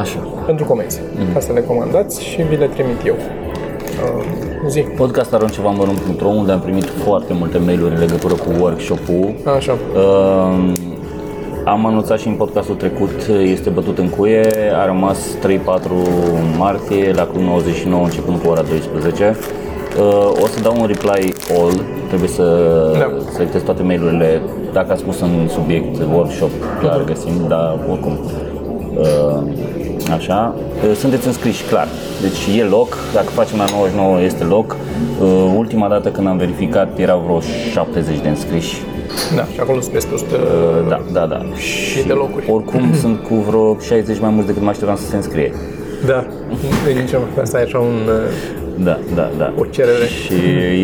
Așa. 0.00 0.18
pentru 0.46 0.64
comenzi, 0.64 1.00
ca 1.32 1.40
să 1.40 1.52
le 1.52 1.60
comandați 1.60 2.22
și 2.22 2.42
vi 2.42 2.56
le 2.56 2.66
trimit 2.66 3.06
eu. 3.06 3.14
Uh, 3.92 4.24
zi. 4.68 4.80
Podcast.aroncevamărunt.ro 4.80 6.28
unde 6.28 6.52
am 6.52 6.60
primit 6.60 6.84
foarte 6.84 7.32
multe 7.32 7.58
mail-uri 7.58 7.92
în 7.94 7.98
legătură 8.00 8.34
cu 8.34 8.46
workshop-ul. 8.60 9.34
Așa. 9.56 9.72
Uh, 9.96 10.72
am 11.64 11.86
anunțat 11.86 12.18
și 12.18 12.28
în 12.28 12.34
podcastul 12.34 12.74
trecut, 12.74 13.10
este 13.42 13.70
bătut 13.70 13.98
în 13.98 14.08
cuie, 14.08 14.48
a 14.82 14.86
rămas 14.86 15.18
3-4 15.40 15.48
martie 16.58 17.12
la 17.16 17.22
Club 17.26 17.42
99 17.42 18.04
începând 18.04 18.38
cu 18.42 18.48
ora 18.50 18.62
12. 18.62 19.36
Uh, 19.98 20.42
o 20.42 20.46
să 20.46 20.60
dau 20.62 20.76
un 20.80 20.86
reply 20.86 21.32
all, 21.58 21.72
trebuie 22.08 22.28
să 22.28 22.44
Da. 22.98 23.10
selectez 23.32 23.62
toate 23.62 23.82
mail-urile. 23.82 24.40
Dacă 24.72 24.92
ați 24.92 25.04
pus 25.04 25.20
în 25.20 25.48
subiect 25.48 25.96
workshop, 26.14 26.50
clar 26.80 27.04
găsim, 27.04 27.32
dar 27.48 27.78
oricum. 27.90 28.18
Uh, 28.98 29.42
așa. 30.12 30.54
Uh, 30.88 30.96
Sunteți 30.96 31.26
înscriși, 31.26 31.62
clar. 31.64 31.88
Deci 32.20 32.56
e 32.58 32.62
loc, 32.64 32.96
dacă 33.14 33.26
facem 33.26 33.58
la 33.58 33.64
99 33.70 34.20
este 34.20 34.44
loc. 34.44 34.76
Uh, 35.20 35.52
Ultima 35.56 35.88
dată 35.88 36.08
când 36.08 36.26
am 36.26 36.36
verificat 36.36 36.98
erau 36.98 37.22
vreo 37.24 37.40
70 37.72 38.18
de 38.22 38.28
înscriși. 38.28 38.76
Da, 39.36 39.44
și 39.44 39.60
acolo 39.60 39.80
sunt 39.80 39.92
peste 39.92 40.14
100 40.14 40.34
Uh, 40.34 40.88
Da, 40.88 41.00
da, 41.12 41.26
da. 41.26 41.40
și 41.56 42.06
de 42.06 42.12
locuri. 42.12 42.44
Oricum 42.50 42.92
sunt 43.02 43.22
cu 43.28 43.34
vreo 43.34 43.76
60 43.78 44.20
mai 44.20 44.30
mulți 44.30 44.46
decât 44.46 44.62
mă 44.62 44.68
așteptam 44.68 44.96
să 44.96 45.06
se 45.06 45.16
înscrie. 45.16 45.52
Da, 46.06 46.26
îi 46.86 46.94
zicem 47.04 47.20
că 47.34 47.40
asta 47.40 47.58
e 47.60 47.62
așa 47.62 47.78
un, 47.78 47.98
uh, 48.06 48.84
Da, 48.84 48.98
da, 49.14 49.30
da. 49.38 49.52
o 49.58 49.64
cerere. 49.64 50.06
Și 50.06 50.34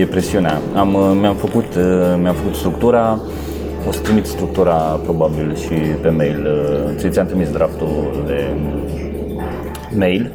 e 0.00 0.07
presiunea. 0.07 0.61
Am, 0.77 0.95
uh, 0.95 1.00
mi-am, 1.21 1.35
făcut, 1.35 1.65
uh, 1.77 1.85
mi-am 2.23 2.35
făcut 2.35 2.55
structura, 2.55 3.19
o 3.88 3.92
să 3.92 4.00
trimit 4.00 4.26
structura 4.26 4.75
probabil 5.02 5.57
și 5.57 5.75
pe 6.00 6.09
mail. 6.09 6.47
uh, 6.47 6.95
Ți 6.97 7.09
ți-am 7.09 7.26
trimis 7.26 7.50
draftul 7.50 8.23
de 8.26 8.47
mail. 9.97 10.30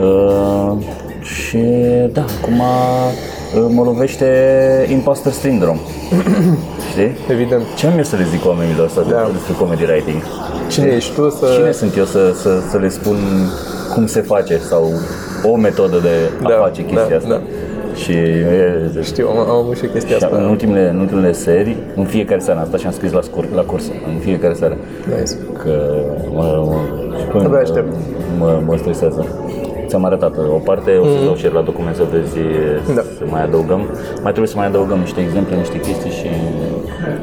Uh, 0.00 0.76
și 1.22 1.58
da, 2.12 2.24
acum 2.40 2.58
uh, 2.58 3.66
mă 3.68 3.82
lovește 3.82 4.26
imposter 4.90 5.32
syndrome. 5.32 5.78
Știi? 6.90 7.10
Evident. 7.30 7.62
Ce 7.76 7.86
am 7.86 7.96
eu 7.96 8.02
să 8.02 8.16
le 8.16 8.24
zic 8.30 8.46
oamenilor 8.46 8.86
ăsta 8.86 9.00
Da. 9.00 9.10
da. 9.16 9.28
despre 9.32 9.52
comedy 9.58 9.82
writing? 9.84 10.22
Cine 10.68 10.86
ești 10.86 11.14
tu 11.14 11.30
să... 11.30 11.46
Cine 11.56 11.70
sunt 11.72 11.96
eu 11.96 12.04
să, 12.04 12.32
să, 12.42 12.50
să 12.70 12.78
le 12.78 12.88
spun 12.88 13.16
cum 13.94 14.06
se 14.06 14.20
face 14.20 14.58
sau 14.58 14.92
o 15.44 15.56
metodă 15.56 15.98
de 15.98 16.08
a 16.42 16.48
Da, 16.48 16.54
face 16.54 16.82
chestia 16.84 17.08
da, 17.08 17.16
asta? 17.16 17.28
da. 17.28 17.40
Și 18.02 18.12
e, 18.12 18.90
Știu, 19.02 19.28
am, 19.28 19.38
am 19.38 19.50
avut 19.56 19.76
și 19.76 19.86
chestia 19.86 20.16
și 20.16 20.24
asta. 20.24 20.36
în 20.36 20.44
ultimele, 20.44 20.88
în 20.88 20.98
ultimele 20.98 21.32
seri, 21.32 21.76
în 21.96 22.04
fiecare 22.04 22.40
seară, 22.40 22.60
asta 22.60 22.76
și 22.76 22.86
am 22.86 22.92
scris 22.92 23.12
la, 23.12 23.20
scur, 23.20 23.44
la 23.54 23.62
curs, 23.62 23.84
în 24.14 24.18
fiecare 24.18 24.54
seară, 24.54 24.76
Nice. 25.18 25.32
că 25.62 25.94
mă, 26.34 26.64
mă, 26.68 26.76
și 27.18 27.24
până 27.24 27.44
Abia 27.44 27.58
aștept. 27.58 27.92
mă, 28.38 28.60
mă 28.66 28.76
stresează. 28.76 29.26
Ți-am 29.86 30.04
arătat 30.04 30.34
o 30.38 30.58
parte, 30.68 30.90
o 30.96 31.04
să 31.06 31.24
dau 31.24 31.34
share 31.36 31.54
la 31.54 31.60
document 31.60 31.96
să 31.96 32.04
vezi 32.12 32.38
Mm. 32.88 32.94
Da. 32.94 33.02
să 33.18 33.24
mai 33.30 33.42
adăugăm. 33.42 33.80
Mai 34.22 34.32
trebuie 34.34 34.46
să 34.54 34.56
mai 34.56 34.66
adăugăm 34.66 34.98
niște 34.98 35.20
exemple, 35.20 35.56
niște 35.56 35.78
chestii 35.80 36.10
și 36.10 36.28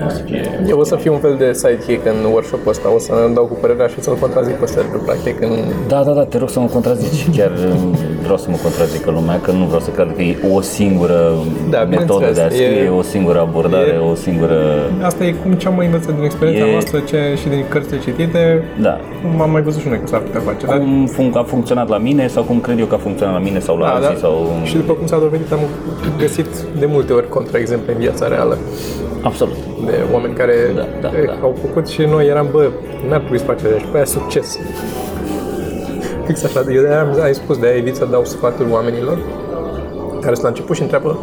o 0.05 0.09
să 0.09 0.21
fie... 0.25 0.41
Eu 0.67 0.79
o 0.79 0.83
să 0.83 0.95
fiu 0.95 1.13
un 1.13 1.19
fel 1.19 1.35
de 1.37 1.53
sidekick 1.53 2.05
în 2.05 2.31
workshop-ul 2.31 2.71
ăsta, 2.71 2.93
o 2.93 2.99
să 2.99 3.13
dau 3.33 3.45
cu 3.45 3.57
părerea 3.61 3.87
și 3.87 3.99
să-l 4.01 4.15
contrazic 4.19 4.53
pe 4.55 4.65
Sergiu, 4.65 4.97
practic, 5.05 5.41
în... 5.41 5.49
Da, 5.87 6.03
da, 6.03 6.11
da, 6.11 6.23
te 6.25 6.37
rog 6.37 6.49
să 6.49 6.59
mă 6.59 6.65
contrazici. 6.73 7.29
Chiar 7.37 7.51
um, 7.71 7.95
vreau 8.25 8.37
să 8.37 8.47
mă 8.49 8.57
contrazică 8.63 9.11
lumea, 9.11 9.39
că 9.45 9.51
nu 9.51 9.63
vreau 9.65 9.79
să 9.79 9.89
cred 9.89 10.11
că 10.15 10.21
e 10.21 10.37
o 10.53 10.61
singură 10.61 11.19
Da, 11.69 11.83
metodă 11.83 12.19
de 12.19 12.25
a 12.25 12.29
bineînțeles, 12.29 12.53
scrie, 12.53 12.83
e- 12.85 12.89
o 12.89 13.01
singură 13.01 13.39
abordare, 13.39 13.91
e- 13.93 13.97
o 14.11 14.15
singură... 14.15 14.57
Asta 15.01 15.23
e 15.23 15.31
cum 15.43 15.51
ce 15.53 15.67
am 15.67 15.75
mai 15.75 15.85
învățat 15.85 16.13
din 16.15 16.23
experiența 16.23 16.65
E- 16.67 16.71
noastră 16.71 16.99
ce, 16.99 17.17
și 17.41 17.47
din 17.49 17.63
cărțile 17.69 17.99
citite, 17.99 18.63
Da, 18.81 18.99
cum 19.31 19.41
am 19.41 19.51
mai 19.51 19.61
văzut 19.61 19.81
și 19.81 19.87
noi 19.87 19.99
că 19.99 20.07
s-ar 20.07 20.19
putea 20.19 20.39
face. 20.39 20.65
Dar, 20.65 20.77
cum 20.77 21.09
fun- 21.17 21.33
a 21.33 21.43
funcționat 21.43 21.87
la 21.89 21.97
mine 21.97 22.27
sau 22.27 22.43
cum 22.43 22.52
cred 22.59 22.79
eu 22.79 22.85
că 22.85 22.95
a 22.95 22.97
funcționat 22.97 23.33
la 23.33 23.39
mine 23.39 23.59
sau 23.59 23.77
la 23.77 23.85
da, 23.85 23.99
da, 23.99 24.07
alții 24.07 24.21
sau... 24.21 24.61
și 24.63 24.75
după 24.75 24.93
cum 24.93 25.07
s-a 25.07 25.17
dovedit, 25.19 25.51
am 25.51 25.59
găsit 26.17 26.47
de 26.79 26.85
multe 26.85 27.13
ori 27.13 27.29
contraexemple 27.29 27.93
în 27.93 27.99
viața 27.99 28.27
reală 28.27 28.57
Absolut. 29.21 29.55
de 29.85 29.99
oameni 30.13 30.33
care 30.33 30.55
Da, 30.75 30.87
da, 31.01 31.17
eh, 31.17 31.25
da. 31.25 31.37
au 31.41 31.55
făcut 31.61 31.87
și 31.87 32.01
noi 32.01 32.27
eram, 32.27 32.47
bă, 32.51 32.69
n-ar 33.09 33.19
trebui 33.19 33.37
să 33.37 33.45
faceți 33.45 33.67
așa, 33.67 33.77
și 33.77 33.85
pe 33.85 33.95
aia 33.95 34.05
succes. 34.05 34.59
Fix 36.25 36.43
așa, 36.43 36.63
eu 36.71 36.81
de-aia 36.81 37.01
am, 37.01 37.21
ai 37.21 37.33
spus, 37.33 37.57
de-aia 37.57 37.75
evit 37.75 37.95
să 37.95 38.07
dau 38.11 38.25
sfaturi 38.25 38.71
oamenilor 38.71 39.17
care 40.21 40.33
sunt 40.33 40.41
la 40.41 40.47
început 40.47 40.75
și 40.75 40.81
întreabă 40.81 41.17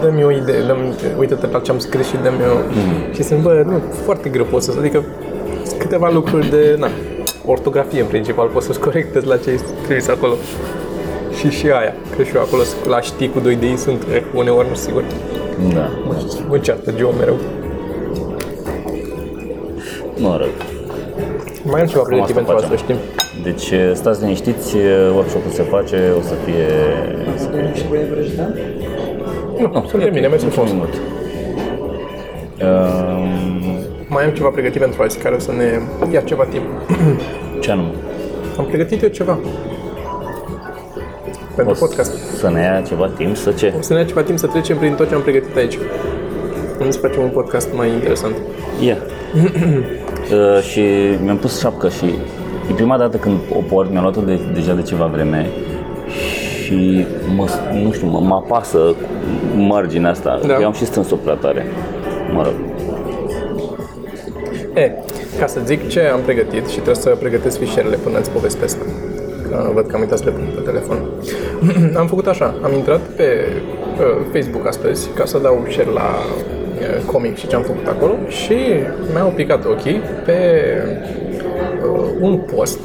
dă-mi 0.00 0.24
o 0.24 0.30
idee, 0.30 0.62
dă-mi, 0.66 0.94
uite-te 1.18 1.46
la 1.46 1.58
ce 1.58 1.70
am 1.70 1.78
scris 1.78 2.06
și 2.06 2.16
dă-mi 2.22 2.36
o... 2.36 2.56
Mm. 2.68 3.12
Și 3.12 3.22
sunt, 3.22 3.40
bă, 3.42 3.62
nu, 3.66 3.82
foarte 4.04 4.28
greu 4.28 4.44
pot 4.44 4.62
să 4.62 4.74
adică 4.78 5.04
sunt 5.64 5.80
câteva 5.80 6.10
lucruri 6.12 6.50
de, 6.50 6.76
na, 6.78 6.88
ortografie 7.46 8.00
în 8.00 8.06
principal, 8.06 8.48
poți 8.48 8.66
să-ți 8.66 8.80
corectezi 8.80 9.26
la 9.26 9.36
ce 9.36 9.50
ai 9.50 9.58
scris 9.82 10.08
acolo. 10.08 10.34
Și 11.38 11.50
și 11.50 11.66
aia, 11.66 11.94
că 12.16 12.22
și 12.22 12.34
eu 12.34 12.42
acolo 12.42 12.62
la 12.88 13.00
știi 13.00 13.28
cu 13.28 13.40
2 13.40 13.56
de 13.56 13.70
i 13.70 13.76
sunt, 13.76 14.06
eh, 14.14 14.22
uneori 14.34 14.68
nu 14.68 14.74
sigur. 14.74 15.04
Da. 15.74 15.90
Mă 16.48 16.58
ceartă 16.58 16.92
Geo 16.96 17.10
mereu. 17.10 17.36
Mă 20.16 20.36
rog. 20.40 20.48
Mai 21.64 21.80
am 21.80 21.86
ceva 21.86 22.02
Cam 22.02 22.20
asta 22.20 22.32
pregătit 22.32 22.34
pentru 22.34 22.54
asta, 22.54 22.68
facem. 22.68 22.84
știm. 22.84 22.96
Deci 23.42 23.72
stați 23.94 24.22
liniștiți, 24.22 24.76
workshop-ul 25.14 25.50
se 25.50 25.62
face, 25.62 26.12
o 26.18 26.22
să 26.22 26.34
fie... 26.44 26.66
O 27.34 27.38
să 27.38 27.48
fie... 27.48 27.86
Nu, 29.60 29.84
suntem 29.88 30.12
bine, 30.12 30.26
mergem 30.26 30.48
frumos. 30.48 30.70
minut. 30.70 30.94
Um, 32.62 33.59
Mai 34.10 34.24
am 34.24 34.30
ceva 34.30 34.48
pregătit 34.48 34.80
pentru 34.80 35.02
azi, 35.02 35.18
care 35.18 35.34
o 35.34 35.38
să 35.38 35.52
ne 35.52 35.80
ia 36.12 36.20
ceva 36.20 36.44
timp. 36.44 36.64
ce 37.60 37.70
anume? 37.70 37.90
Am 38.58 38.64
pregătit 38.64 39.02
eu 39.02 39.08
ceva. 39.08 39.38
Pentru 41.56 41.74
podcast. 41.78 42.36
Să 42.36 42.50
ne 42.50 42.60
ia 42.60 42.82
ceva 42.86 43.08
timp 43.16 43.36
să 43.36 43.50
ce? 43.50 43.74
O 43.78 43.82
să 43.82 43.92
ne 43.92 43.98
ia 43.98 44.04
ceva 44.04 44.22
timp 44.22 44.38
să 44.38 44.46
trecem 44.46 44.76
prin 44.76 44.94
tot 44.94 45.08
ce 45.08 45.14
am 45.14 45.20
pregătit 45.20 45.56
aici. 45.56 45.78
Vrem 46.78 46.90
să 46.90 46.98
facem 46.98 47.22
un 47.22 47.28
podcast 47.28 47.68
mai 47.76 47.88
interesant. 47.88 48.34
Ia. 48.80 48.96
uh, 49.36 50.62
și 50.62 50.82
mi-am 51.22 51.36
pus 51.36 51.60
șapcă 51.60 51.88
și 51.88 52.04
e 52.70 52.72
prima 52.74 52.98
dată 52.98 53.16
când 53.16 53.36
o 53.52 53.60
port, 53.68 53.90
mi-am 53.90 54.02
luat-o 54.02 54.20
de, 54.20 54.40
deja 54.54 54.74
de 54.74 54.82
ceva 54.82 55.06
vreme 55.06 55.50
și 56.64 57.06
mă, 57.36 57.46
nu 57.82 57.92
știu, 57.92 58.06
mă, 58.06 58.18
mă 58.18 58.34
apasă 58.34 58.94
marginea 59.56 60.10
asta. 60.10 60.38
Da. 60.40 60.46
Da. 60.46 60.60
Eu 60.60 60.66
am 60.66 60.72
și 60.72 60.84
strâns-o 60.84 61.16
prea 61.16 61.34
tare. 61.34 61.66
Mă 62.32 62.42
rog. 62.42 62.69
E, 64.80 64.92
ca 65.38 65.46
să 65.46 65.60
zic 65.64 65.88
ce 65.88 66.00
am 66.00 66.20
pregătit 66.20 66.66
și 66.66 66.74
trebuie 66.74 66.94
să 66.94 67.16
pregătesc 67.18 67.58
fișierele 67.58 67.96
până 67.96 68.18
îți 68.18 68.30
povestesc. 68.30 68.76
Că 69.48 69.70
văd 69.74 69.86
că 69.86 69.94
am 69.94 70.00
uitat 70.00 70.18
să 70.18 70.24
le 70.24 70.30
pun 70.30 70.52
pe 70.54 70.60
telefon. 70.60 70.98
am 72.00 72.06
făcut 72.06 72.26
așa, 72.26 72.54
am 72.62 72.72
intrat 72.72 73.00
pe 73.00 73.46
uh, 73.98 74.26
Facebook 74.32 74.66
astăzi 74.66 75.08
ca 75.14 75.24
să 75.24 75.38
dau 75.38 75.66
share 75.70 75.90
la 75.90 76.00
uh, 76.00 77.04
comic 77.06 77.36
și 77.36 77.46
ce 77.46 77.54
am 77.54 77.62
făcut 77.62 77.86
acolo 77.86 78.14
și 78.28 78.56
mi-au 79.12 79.28
picat 79.28 79.64
ochii 79.66 80.00
pe 80.24 80.38
uh, 81.92 82.10
un 82.20 82.38
post 82.54 82.78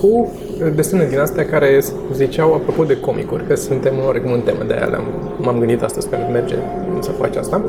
cu 0.00 0.32
desene 0.74 1.06
din 1.08 1.18
astea 1.18 1.44
care 1.44 1.80
ziceau, 2.12 2.54
apropo 2.54 2.84
de 2.84 3.00
comicuri, 3.00 3.46
că 3.46 3.54
suntem 3.54 3.94
oarecum 4.04 4.32
în 4.32 4.40
temă, 4.40 4.64
de 4.66 4.72
aia 4.72 4.86
le-am, 4.86 5.04
m-am 5.38 5.58
gândit 5.58 5.82
astăzi 5.82 6.08
că 6.08 6.16
merge 6.32 6.54
să 7.00 7.10
faci 7.10 7.36
asta. 7.36 7.64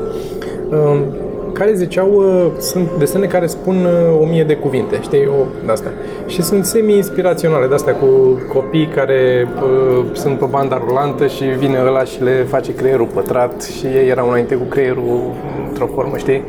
Um, 0.70 1.25
care 1.58 1.72
ziceau, 1.74 2.08
uh, 2.14 2.46
sunt 2.58 2.90
desene 2.98 3.26
care 3.26 3.46
spun 3.46 3.76
uh, 3.84 4.20
o 4.20 4.26
mie 4.26 4.44
de 4.44 4.54
cuvinte, 4.54 4.98
știi, 5.02 5.26
o, 5.26 5.44
de-astea. 5.64 5.90
Și 6.26 6.42
sunt 6.42 6.64
semi-inspiraționale, 6.64 7.66
de-astea 7.66 7.94
cu 7.94 8.06
copii 8.52 8.86
care 8.94 9.48
uh, 9.62 10.04
sunt 10.12 10.38
pe 10.38 10.46
banda 10.50 10.82
rulantă 10.86 11.26
și 11.26 11.44
vine 11.44 11.78
ăla 11.86 12.04
și 12.04 12.22
le 12.22 12.46
face 12.48 12.74
creierul 12.74 13.06
pătrat 13.14 13.62
și 13.62 13.86
ei 13.86 14.08
erau 14.08 14.28
înainte 14.28 14.54
cu 14.54 14.64
creierul 14.64 15.20
într-o 15.68 15.88
formă, 15.94 16.16
știi? 16.16 16.42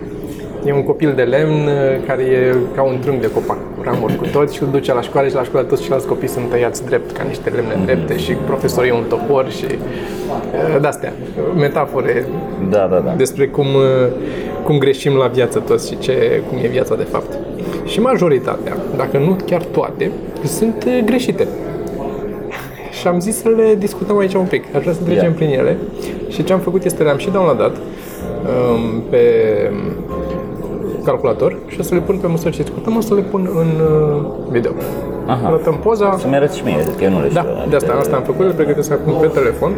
E 0.65 0.73
un 0.73 0.83
copil 0.83 1.13
de 1.15 1.21
lemn 1.21 1.67
uh, 1.67 2.05
care 2.07 2.21
e 2.21 2.55
ca 2.75 2.81
un 2.81 2.99
trunchi 2.99 3.21
de 3.21 3.31
copac, 3.31 3.57
cu 3.57 3.83
ramuri 3.83 4.15
cu 4.15 4.25
tot 4.31 4.51
și 4.51 4.63
îl 4.63 4.69
duce 4.71 4.93
la 4.93 5.01
școală 5.01 5.27
și 5.27 5.35
la 5.35 5.43
școală 5.43 5.67
toți 5.67 5.81
ceilalți 5.81 6.07
copii 6.07 6.27
sunt 6.27 6.49
tăiați 6.49 6.85
drept, 6.85 7.11
ca 7.11 7.23
niște 7.23 7.49
lemne 7.49 7.77
drepte 7.85 8.17
și 8.17 8.31
profesorul 8.31 8.89
e 8.89 8.93
un 8.93 9.03
topor 9.09 9.49
și 9.49 9.65
uh, 9.65 10.81
de-astea, 10.81 11.13
metafore 11.55 12.25
Da, 12.69 12.87
da, 12.91 12.99
da. 12.99 13.13
despre 13.17 13.47
cum, 13.47 13.65
uh, 13.65 14.07
cum 14.67 14.77
greșim 14.77 15.15
la 15.15 15.27
viață 15.27 15.59
toți 15.59 15.89
și 15.89 15.97
ce, 15.97 16.43
cum 16.49 16.57
e 16.63 16.67
viața 16.67 16.95
de 16.95 17.03
fapt. 17.03 17.37
Și 17.85 17.99
majoritatea, 17.99 18.77
dacă 18.97 19.17
nu 19.17 19.37
chiar 19.45 19.61
toate, 19.61 20.11
sunt 20.43 20.83
uh, 20.87 21.01
greșite. 21.05 21.47
Și 22.91 23.07
am 23.07 23.19
zis 23.19 23.37
să 23.37 23.49
le 23.49 23.75
discutăm 23.75 24.17
aici 24.17 24.33
un 24.33 24.45
pic. 24.45 24.75
Aș 24.75 24.81
vrea 24.81 24.93
să 24.93 24.99
trecem 25.03 25.23
Ia. 25.23 25.31
prin 25.35 25.49
ele. 25.49 25.77
Și 26.29 26.43
ce 26.43 26.53
am 26.53 26.59
făcut 26.59 26.83
este 26.83 27.03
le-am 27.03 27.17
și 27.17 27.29
downloadat 27.29 27.75
um, 27.75 29.01
pe 29.09 29.21
calculator 31.03 31.57
și 31.67 31.79
o 31.79 31.83
să 31.83 31.93
le 31.93 31.99
pun 31.99 32.17
pe 32.17 32.27
măsură 32.27 32.49
ce 32.49 32.61
discutăm, 32.61 32.97
o 32.97 33.01
să 33.01 33.13
le 33.13 33.21
pun 33.21 33.49
în 33.53 33.67
uh, 33.85 34.25
video. 34.49 34.71
Aha. 35.27 35.47
Arătăm 35.47 35.73
poza, 35.83 36.15
Să-mi 36.19 36.35
arăți 36.35 36.57
și 36.57 36.63
mie, 36.63 36.77
că 36.97 37.03
eu 37.03 37.09
nu 37.09 37.21
le 37.21 37.29
știu. 37.29 37.41
da, 37.41 37.65
de 37.69 37.75
asta, 37.75 37.93
asta 37.99 38.15
am 38.15 38.21
făcut, 38.23 38.45
le 38.45 38.51
pregătesc 38.51 38.91
acum 38.91 39.13
pe 39.21 39.27
telefon. 39.27 39.71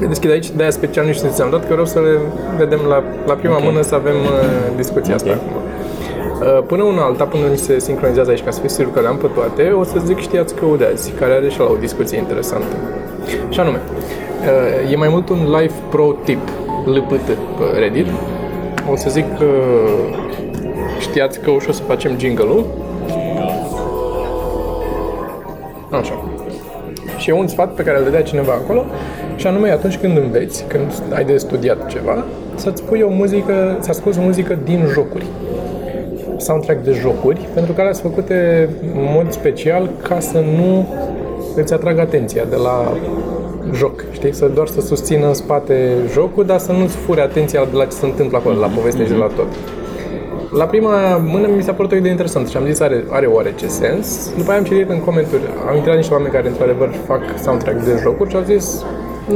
Le 0.00 0.06
deschid 0.06 0.30
aici, 0.30 0.50
de-aia 0.50 0.70
special 0.70 1.04
nu 1.06 1.12
știu 1.12 1.28
ce 1.28 1.34
ți-am 1.34 1.50
dat, 1.50 1.60
că 1.60 1.66
vreau 1.70 1.86
să 1.86 1.98
le 2.00 2.18
vedem 2.58 2.80
la, 2.88 3.02
la 3.26 3.34
prima 3.34 3.56
Ok. 3.56 3.62
mână 3.62 3.82
să 3.82 3.94
avem 3.94 4.14
uh, 4.14 4.76
discuția 4.76 5.14
asta 5.14 5.30
Ok. 5.30 5.36
acum. 5.36 5.52
Uh, 6.56 6.62
Până 6.66 6.82
una 6.82 7.02
alta, 7.04 7.24
până 7.24 7.42
mi 7.50 7.56
se 7.56 7.78
sincronizează 7.78 8.30
aici, 8.30 8.44
ca 8.44 8.50
să 8.50 8.60
fiu 8.60 8.68
sigur 8.68 8.92
că 8.92 9.00
le-am 9.00 9.16
pe 9.16 9.26
toate, 9.34 9.62
o 9.80 9.84
să 9.84 9.96
zic 10.04 10.18
știați 10.18 10.54
că 10.54 10.64
de 10.78 10.88
azi, 10.92 11.10
care 11.10 11.32
are 11.32 11.48
și 11.48 11.58
la 11.58 11.64
o 11.64 11.76
discuție 11.80 12.18
interesantă. 12.18 12.74
Și 13.48 13.60
anume, 13.60 13.80
uh, 14.86 14.92
e 14.92 14.96
mai 14.96 15.08
mult 15.08 15.28
un 15.28 15.38
live 15.60 15.74
pro 15.90 16.14
tip, 16.24 16.48
LPT, 16.84 17.26
pe 17.58 17.78
Reddit. 17.78 18.06
O 18.92 18.96
să 18.96 19.10
zic 19.10 19.24
că 19.38 19.44
știați 21.00 21.40
că 21.40 21.50
ușor 21.50 21.72
să 21.74 21.82
facem 21.82 22.18
jingle-ul. 22.18 22.64
Așa. 25.92 26.24
Și 27.16 27.30
e 27.30 27.32
un 27.32 27.46
sfat 27.46 27.74
pe 27.74 27.82
care 27.82 27.98
îl 27.98 28.04
dădea 28.04 28.22
cineva 28.22 28.52
acolo, 28.52 28.84
și 29.36 29.46
anume 29.46 29.70
atunci 29.70 29.98
când 29.98 30.16
înveți, 30.16 30.64
când 30.68 30.92
ai 31.14 31.24
de 31.24 31.36
studiat 31.36 31.86
ceva, 31.86 32.24
să-ți 32.54 32.82
pui 32.82 33.00
o 33.00 33.08
muzică, 33.08 33.76
să 33.80 33.90
asculti 33.90 34.18
o 34.18 34.22
muzică 34.22 34.58
din 34.64 34.86
jocuri. 34.92 35.26
Soundtrack 36.36 36.84
de 36.84 36.92
jocuri, 36.92 37.48
pentru 37.54 37.72
că 37.72 37.80
alea 37.80 37.92
sunt 37.92 38.12
făcute 38.14 38.68
în 38.82 39.08
mod 39.14 39.32
special 39.32 39.90
ca 40.08 40.20
să 40.20 40.38
nu 40.38 40.88
îți 41.56 41.72
atragă 41.72 42.00
atenția 42.00 42.44
de 42.50 42.56
la 42.56 42.92
joc, 43.74 44.04
știi? 44.10 44.34
Să 44.34 44.50
doar 44.54 44.66
să 44.66 44.80
susțină 44.80 45.26
în 45.26 45.34
spate 45.34 45.92
jocul, 46.12 46.44
dar 46.44 46.58
să 46.58 46.72
nu-ți 46.72 46.96
fure 46.96 47.20
atenția 47.20 47.64
de 47.70 47.76
la 47.76 47.84
ce 47.84 47.90
se 47.90 48.06
întâmplă 48.06 48.38
acolo, 48.38 48.54
de 48.54 48.60
la 48.60 48.66
poveste 48.66 49.04
și 49.04 49.10
de 49.10 49.16
la 49.16 49.26
tot. 49.26 49.46
La 50.56 50.64
prima 50.64 51.16
mână 51.16 51.46
mi 51.56 51.62
s-a 51.62 51.72
părut 51.72 51.92
o 51.92 51.96
idee 51.96 52.10
interesantă 52.10 52.50
și 52.50 52.56
am 52.56 52.64
zis 52.64 52.80
are, 52.80 53.04
are 53.10 53.26
oarece 53.26 53.66
sens. 53.66 54.34
După 54.36 54.50
aia 54.50 54.58
am 54.58 54.64
citit 54.64 54.90
în 54.90 55.00
comentarii, 55.00 55.46
am 55.68 55.76
intrat 55.76 55.96
niște 55.96 56.12
oameni 56.12 56.32
care 56.32 56.48
într-adevăr 56.48 56.90
fac 57.06 57.20
soundtrack 57.42 57.84
de 57.84 57.98
jocuri 58.02 58.30
și 58.30 58.36
au 58.36 58.42
zis 58.42 58.84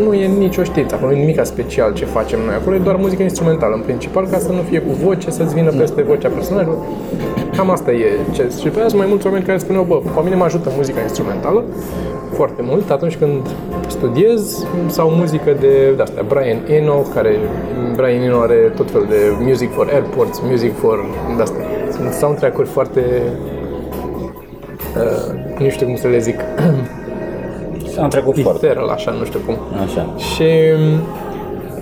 nu 0.04 0.14
e 0.14 0.26
nicio 0.26 0.62
știință, 0.62 0.94
acolo 0.94 1.10
nu 1.10 1.16
e 1.16 1.20
nimic 1.20 1.44
special 1.44 1.92
ce 1.92 2.04
facem 2.04 2.38
noi 2.46 2.54
acolo, 2.54 2.76
e 2.76 2.78
doar 2.78 2.96
muzică 2.96 3.22
instrumentală 3.22 3.74
în 3.74 3.80
principal, 3.80 4.26
ca 4.26 4.38
să 4.38 4.52
nu 4.52 4.62
fie 4.68 4.80
cu 4.80 4.92
voce, 5.04 5.30
să-ți 5.30 5.54
vină 5.54 5.70
peste 5.70 6.02
vocea 6.02 6.28
personajului. 6.28 6.78
Cam 7.56 7.70
asta 7.70 7.92
e 7.92 8.06
ce. 8.32 8.50
Și 8.60 8.68
pe 8.68 8.78
aia 8.78 8.88
sunt 8.88 9.00
mai 9.00 9.08
mulți 9.08 9.26
oameni 9.26 9.44
care 9.44 9.58
spuneau, 9.58 9.84
bă, 9.84 10.00
pe 10.14 10.20
mine 10.24 10.34
mă 10.34 10.44
ajută 10.44 10.72
muzica 10.76 11.00
instrumentală 11.00 11.64
foarte 12.32 12.62
mult 12.62 12.90
atunci 12.90 13.16
când 13.16 13.46
studiez 13.86 14.66
sau 14.86 15.10
muzică 15.10 15.56
de, 15.60 15.90
de 15.96 16.02
astea, 16.02 16.22
Brian 16.28 16.58
Eno, 16.66 16.94
care 17.14 17.36
Brian 17.96 18.22
Eno 18.22 18.40
are 18.40 18.72
tot 18.76 18.90
felul 18.90 19.06
de 19.06 19.16
music 19.40 19.72
for 19.72 19.88
airports, 19.92 20.40
music 20.40 20.78
for 20.78 21.04
de 21.36 21.42
astea. 21.42 21.64
Sunt 21.90 22.12
soundtrack-uri 22.12 22.68
foarte 22.68 23.00
uh, 24.96 25.58
nu 25.58 25.68
știu 25.68 25.86
cum 25.86 25.96
să 25.96 26.08
le 26.08 26.18
zic, 26.18 26.40
Am 28.00 28.08
trecut 28.08 28.40
foarte. 28.40 28.66
ethereal, 28.66 28.88
așa, 28.88 29.10
nu 29.10 29.24
știu 29.24 29.40
cum. 29.46 29.56
Așa. 29.84 30.14
Și 30.16 30.44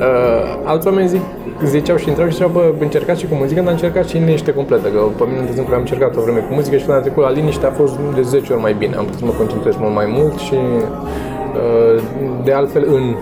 uh, 0.05 0.63
alți 0.65 0.87
oameni 0.87 1.09
zic, 1.09 1.21
ziceau 1.65 1.97
și 1.97 2.09
întreau 2.09 2.29
și 2.29 2.35
ziceau, 2.35 2.51
bă, 2.53 2.73
încercați 2.79 3.21
și 3.21 3.27
cu 3.27 3.35
muzică, 3.35 3.61
dar 3.61 3.73
încercați 3.73 4.11
și 4.11 4.17
în 4.17 4.25
liniște 4.25 4.53
completă. 4.55 4.89
Că 4.89 5.01
pe 5.19 5.25
mine, 5.31 5.41
de 5.41 5.49
exemplu, 5.49 5.75
am 5.75 5.81
încercat 5.81 6.17
o 6.17 6.21
vreme 6.21 6.39
cu 6.39 6.55
muzică 6.55 6.77
și 6.77 6.85
când 6.85 6.97
am 6.97 7.03
trecut 7.03 7.23
la 7.23 7.31
liniște 7.31 7.67
a 7.67 7.71
fost 7.71 7.95
de 8.15 8.23
10 8.23 8.53
ori 8.53 8.63
mai 8.63 8.75
bine. 8.79 8.95
Am 8.97 9.05
putut 9.05 9.19
să 9.19 9.25
mă 9.25 9.33
concentrez 9.39 9.75
mult 9.77 9.95
mai 9.95 10.07
mult 10.09 10.39
și 10.39 10.55
uh, 10.55 12.03
de 12.45 12.53
altfel 12.53 12.85
în, 12.87 13.15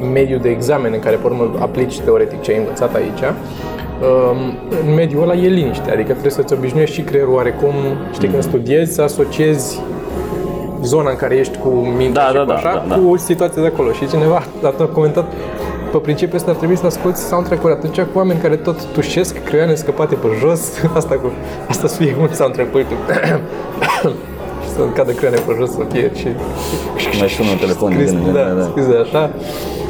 în 0.00 0.12
mediul 0.12 0.40
de 0.40 0.48
examen 0.48 0.92
în 0.92 1.00
care 1.00 1.16
pe 1.16 1.26
urmă 1.26 1.50
aplici 1.58 2.00
teoretic 2.00 2.40
ce 2.40 2.50
ai 2.50 2.58
învățat 2.58 2.94
aici, 2.94 3.22
um, 3.22 4.38
în 4.86 4.94
mediul 4.94 5.22
ăla 5.22 5.34
e 5.34 5.48
liniște, 5.48 5.90
adică 5.90 6.10
trebuie 6.10 6.32
să-ți 6.32 6.52
obișnuiești 6.52 6.94
și 6.94 7.02
creierul 7.02 7.34
oarecum, 7.34 7.74
știi, 8.12 8.28
când 8.28 8.42
studiezi, 8.42 8.94
să 8.94 9.02
asociezi 9.02 9.80
zona 10.82 11.10
în 11.10 11.16
care 11.16 11.34
ești 11.34 11.58
cu 11.58 11.68
mintea 11.68 12.22
Da, 12.22 12.28
și 12.28 12.34
da, 12.34 12.40
cu 12.40 12.46
da, 12.46 12.54
așa, 12.54 12.84
da, 12.88 12.94
da. 12.94 13.00
cu 13.00 13.16
situația 13.16 13.62
de 13.62 13.68
acolo. 13.68 13.92
Și 13.92 14.08
cineva 14.08 14.42
a 14.62 14.84
comentat 14.92 15.24
pe 15.92 15.98
principiul 15.98 16.36
ăsta 16.36 16.50
ar 16.50 16.56
trebui 16.56 16.76
să 16.76 16.86
asculti 16.86 17.18
soundtrack-uri 17.18 17.72
atunci 17.72 18.00
cu 18.00 18.18
oameni 18.18 18.40
care 18.40 18.56
tot 18.56 18.84
tușesc 18.84 19.38
creioane 19.44 19.74
scăpate 19.74 20.14
pe 20.14 20.26
jos, 20.38 20.60
asta 20.98 21.14
cu 21.14 21.30
asta 21.68 21.86
să 21.86 21.96
fie 21.96 22.16
un 22.20 22.28
soundtrack, 22.32 22.74
uite. 22.74 22.94
și 24.62 24.68
să 24.74 24.80
cadă 24.94 25.12
creioane 25.12 25.40
pe 25.46 25.54
jos, 25.58 25.70
să 25.70 25.80
fie 25.92 26.10
și... 26.14 26.26
Mai 27.18 27.28
sună 27.28 27.50
un 27.50 27.56
telefon 27.56 27.96
din 27.96 28.06
scris, 28.06 28.22
gând, 28.22 28.34
da, 28.34 28.42
da, 28.42 28.52
da. 28.52 28.62
scris 28.62 28.86
de 28.86 28.96
așa. 28.96 29.30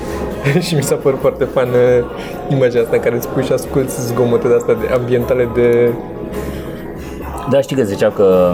și 0.66 0.74
mi 0.74 0.82
s-a 0.82 0.94
părut 0.94 1.20
foarte 1.20 1.44
fan 1.44 1.68
uh, 1.68 2.04
imaginea 2.48 2.82
asta 2.82 2.96
în 2.96 3.02
care 3.02 3.16
îți 3.16 3.28
pui 3.28 3.44
și 3.44 3.52
asculti 3.52 3.90
zgomote 3.90 4.48
de 4.48 4.54
astea 4.54 4.74
de 4.74 4.88
ambientale 4.94 5.48
de... 5.54 5.92
Da, 7.50 7.60
știi 7.60 7.76
că 7.76 7.82
ziceau 7.82 8.10
că 8.10 8.52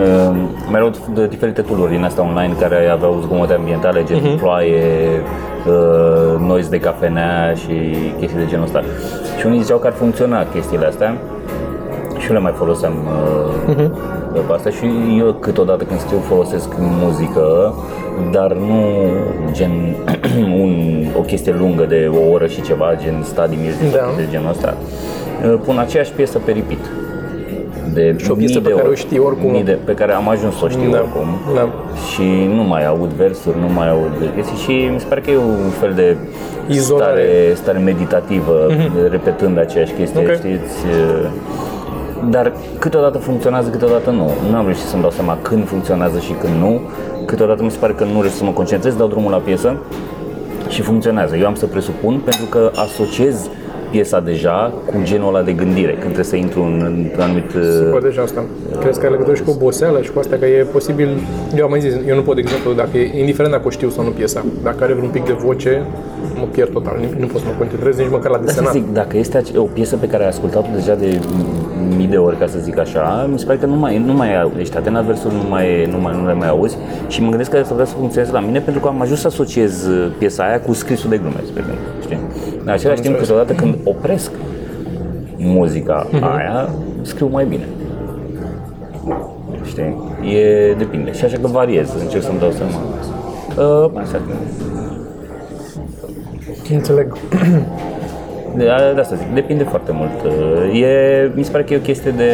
uh, 0.00 0.36
mai 0.70 0.74
erau 0.80 0.90
de 1.14 1.26
diferite 1.26 1.60
tooluri 1.62 1.90
din 1.90 2.04
astea 2.04 2.24
online 2.24 2.54
care 2.60 2.88
aveau 2.88 3.18
zgomote 3.22 3.52
ambientale, 3.52 4.04
gen 4.04 4.18
Mhm. 4.22 4.36
ploaie, 4.38 4.84
uh, 5.66 6.40
noise 6.46 6.68
de 6.68 6.78
cafenea 6.80 7.52
și 7.54 7.74
chestii 8.18 8.38
de 8.38 8.46
genul 8.48 8.64
ăsta. 8.64 8.82
Și 9.38 9.46
unii 9.46 9.60
ziceau 9.60 9.78
că 9.78 9.86
ar 9.86 9.92
funcționa 9.92 10.44
chestiile 10.52 10.86
astea 10.86 11.16
și 12.18 12.26
eu 12.28 12.34
le 12.36 12.42
mai 12.42 12.52
foloseam 12.56 12.92
uh, 13.06 13.74
Mhm. 13.76 13.92
pe 14.32 14.52
asta 14.52 14.70
și 14.70 14.84
eu 15.18 15.32
câteodată 15.32 15.84
când 15.84 16.00
scriu 16.00 16.18
folosesc 16.18 16.68
muzică, 16.78 17.74
dar 18.30 18.52
nu 18.52 18.82
gen 19.52 19.70
un, 20.62 21.04
o 21.18 21.20
chestie 21.20 21.54
lungă 21.58 21.84
de 21.84 22.10
o 22.14 22.32
oră 22.32 22.46
și 22.46 22.62
ceva, 22.62 22.86
gen 23.02 23.22
study 23.22 23.56
music 23.64 23.92
Da. 23.92 23.98
sau 23.98 24.12
de 24.16 24.26
genul 24.30 24.48
ăsta. 24.50 24.74
Uh, 25.46 25.58
Pun 25.64 25.78
aceeași 25.78 26.12
piesă 26.12 26.38
pe 26.44 26.52
repeat. 26.52 26.78
De 27.94 28.14
Și 28.18 28.30
o 28.30 28.34
piesă 28.34 28.52
mii 28.58 28.62
pe 28.62 28.68
de 28.68 28.74
care 28.74 28.82
ori, 28.88 28.92
o 28.92 28.94
știi 29.04 29.18
oricum. 29.18 29.50
mii 29.50 29.62
De, 29.62 29.78
pe 29.84 29.92
care 29.94 30.12
am 30.12 30.28
ajuns 30.28 30.54
să 30.58 30.64
o 30.64 30.68
știu 30.68 30.90
Da. 30.90 30.98
oricum. 30.98 31.26
Da. 31.54 31.68
Și 32.12 32.22
nu 32.56 32.62
mai 32.62 32.86
aud 32.86 33.10
versuri, 33.10 33.56
nu 33.60 33.68
mai 33.74 33.88
aud 33.90 34.12
chestii 34.34 34.56
și 34.56 34.88
mi 34.92 35.00
se 35.00 35.06
pare 35.08 35.20
că 35.20 35.30
e 35.30 35.36
un 35.36 35.70
fel 35.80 35.92
de 35.94 36.16
Izolare. 36.68 37.10
stare, 37.12 37.52
stare 37.54 37.78
meditativă, 37.78 38.56
repetând 39.10 39.58
aceeași 39.58 39.92
chestie, 39.92 40.20
Ok. 40.20 40.34
știți? 40.34 40.74
Dar 42.30 42.52
câteodată 42.78 43.18
funcționează, 43.18 43.68
câteodată 43.70 44.10
nu. 44.10 44.30
Nu 44.50 44.56
am 44.56 44.64
reușit 44.64 44.84
să-mi 44.84 45.02
dau 45.02 45.10
seama 45.10 45.38
când 45.42 45.66
funcționează 45.66 46.18
și 46.18 46.32
când 46.32 46.52
nu. 46.60 46.80
Câteodată 47.26 47.62
mi 47.62 47.70
se 47.70 47.76
pare 47.80 47.92
că 47.92 48.04
nu 48.04 48.12
reușesc 48.12 48.36
să 48.36 48.44
mă 48.44 48.50
concentrez, 48.50 48.94
dau 48.94 49.06
drumul 49.08 49.30
la 49.30 49.36
piesă 49.36 49.76
și 50.68 50.82
funcționează. 50.82 51.36
Eu 51.36 51.46
am 51.46 51.54
să 51.54 51.66
presupun 51.66 52.20
pentru 52.24 52.44
că 52.44 52.70
asociez 52.74 53.48
piesa 53.94 54.20
deja 54.20 54.72
cu 54.86 54.94
genul 55.02 55.28
ăla 55.34 55.42
de 55.42 55.52
gândire, 55.52 55.90
când 55.92 56.02
trebuie 56.16 56.24
să 56.24 56.36
intru 56.36 56.60
în, 56.62 56.76
în 57.14 57.20
anumit... 57.20 57.50
Poate 57.90 58.06
deja 58.06 58.22
asta. 58.22 58.44
Crezi 58.80 58.98
că 58.98 59.04
are 59.06 59.14
legătură 59.14 59.36
și 59.36 59.42
cu 59.42 59.50
oboseală 59.50 60.02
și 60.02 60.10
cu 60.12 60.18
asta 60.18 60.36
că 60.36 60.46
e 60.46 60.62
posibil... 60.62 61.08
Eu 61.56 61.64
am 61.64 61.70
mai 61.70 61.80
zis, 61.80 61.92
eu 62.08 62.14
nu 62.14 62.22
pot, 62.22 62.34
de 62.34 62.40
exemplu, 62.40 62.72
dacă 62.72 62.98
e, 62.98 63.18
indiferent 63.20 63.52
dacă 63.54 63.66
o 63.66 63.70
știu 63.70 63.88
sau 63.90 64.04
nu 64.04 64.10
piesa, 64.10 64.44
dacă 64.62 64.84
are 64.84 64.92
vreun 64.92 65.10
pic 65.10 65.24
de 65.24 65.32
voce, 65.32 65.82
mă 66.40 66.46
pierd 66.52 66.70
total. 66.72 66.96
Nu, 67.00 67.06
nu 67.20 67.26
pot 67.26 67.40
să 67.40 67.46
mă 67.50 67.54
concentrez 67.58 67.96
nici 67.98 68.10
măcar 68.10 68.30
la 68.30 68.36
Asta 68.36 68.46
desenat. 68.46 68.72
zic, 68.72 68.92
dacă 68.92 69.16
este 69.16 69.36
ace- 69.36 69.58
o 69.58 69.62
piesă 69.62 69.96
pe 69.96 70.06
care 70.06 70.22
ai 70.22 70.28
ascultat-o 70.28 70.68
deja 70.74 70.94
de 70.94 71.20
mii 71.96 72.06
de 72.06 72.16
ori, 72.16 72.38
ca 72.38 72.46
să 72.46 72.58
zic 72.58 72.78
așa, 72.78 73.28
mi 73.32 73.38
se 73.38 73.44
pare 73.44 73.58
că 73.58 73.66
nu 73.66 73.76
mai, 73.76 73.98
nu 73.98 74.12
mai 74.12 74.28
ești 74.58 74.76
atent 74.76 74.94
la 74.94 75.00
versuri, 75.00 75.34
nu, 75.34 75.48
mai, 75.48 75.86
nu, 75.90 76.00
mai, 76.00 76.16
nu 76.20 76.26
le 76.26 76.32
mai 76.32 76.48
auzi 76.48 76.76
și 77.08 77.22
mă 77.22 77.28
gândesc 77.28 77.50
că 77.50 77.62
să 77.64 77.74
vrea 77.74 77.84
să 77.84 77.94
funcționeze 77.94 78.32
la 78.32 78.40
mine 78.40 78.60
pentru 78.60 78.82
că 78.82 78.88
am 78.88 79.00
ajuns 79.00 79.20
să 79.20 79.26
asociez 79.26 79.86
uh, 79.86 80.12
piesa 80.18 80.44
aia 80.44 80.60
cu 80.60 80.72
scrisul 80.72 81.10
de 81.10 81.18
glume, 81.18 81.40
spre 81.46 81.62
mine, 81.66 81.78
știi? 82.02 82.18
În 82.62 82.68
același 82.68 83.00
timp, 83.00 83.14
înțeles. 83.14 83.20
câteodată 83.20 83.52
când 83.52 83.74
opresc 83.84 84.30
muzica 85.36 86.06
aia, 86.20 86.68
scriu 87.02 87.28
mai 87.32 87.44
bine. 87.44 87.68
Știi? 89.64 89.96
E, 90.36 90.74
depinde. 90.78 91.12
Și 91.12 91.24
așa 91.24 91.36
că 91.40 91.46
variez, 91.46 91.94
încerc 92.00 92.22
să-mi 92.22 92.38
dau 92.38 92.50
seama. 92.50 92.80
Uh, 93.56 93.90
așa. 93.94 94.20
Înțeleg. 96.70 97.16
De, 98.56 98.64
de 98.94 99.00
asta 99.00 99.14
zic, 99.14 99.26
depinde 99.34 99.64
foarte 99.64 99.92
mult. 99.94 100.10
E, 100.74 101.30
mi 101.34 101.44
se 101.44 101.50
pare 101.50 101.64
că 101.64 101.72
e 101.72 101.76
o 101.76 101.80
chestie 101.80 102.10
de 102.10 102.30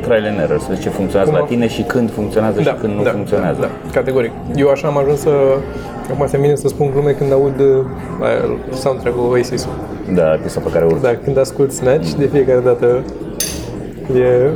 trial 0.00 0.24
and 0.24 0.38
error, 0.40 0.58
să 0.58 0.66
vezi 0.68 0.80
ce 0.80 0.88
funcționează 0.88 1.30
Cum 1.30 1.38
la 1.40 1.44
a- 1.44 1.48
tine 1.48 1.68
și 1.68 1.82
când 1.82 2.10
funcționează 2.12 2.60
și 2.62 2.74
când 2.80 2.94
nu 2.94 3.02
funcționează. 3.02 3.60
Da, 3.60 3.68
categoric. 3.92 4.30
Eu 4.56 4.68
așa 4.68 4.88
am 4.88 4.98
ajuns 4.98 5.20
să... 5.20 5.30
Acum 6.12 6.26
se 6.26 6.38
vine 6.38 6.54
să 6.54 6.68
spun 6.68 6.90
glume 6.92 7.10
când 7.10 7.32
aud 7.32 7.60
uh, 7.60 7.84
aia, 8.22 8.58
soundtrack-ul 8.72 9.30
Oasis-ul. 9.30 9.70
Da, 10.14 10.22
piesa 10.22 10.60
pe 10.60 10.70
care 10.72 10.84
urc. 10.84 11.00
Da, 11.00 11.16
când 11.24 11.38
ascult 11.38 11.72
Snatch, 11.72 12.10
de 12.10 12.26
fiecare 12.32 12.60
dată 12.64 12.86
e... 14.14 14.50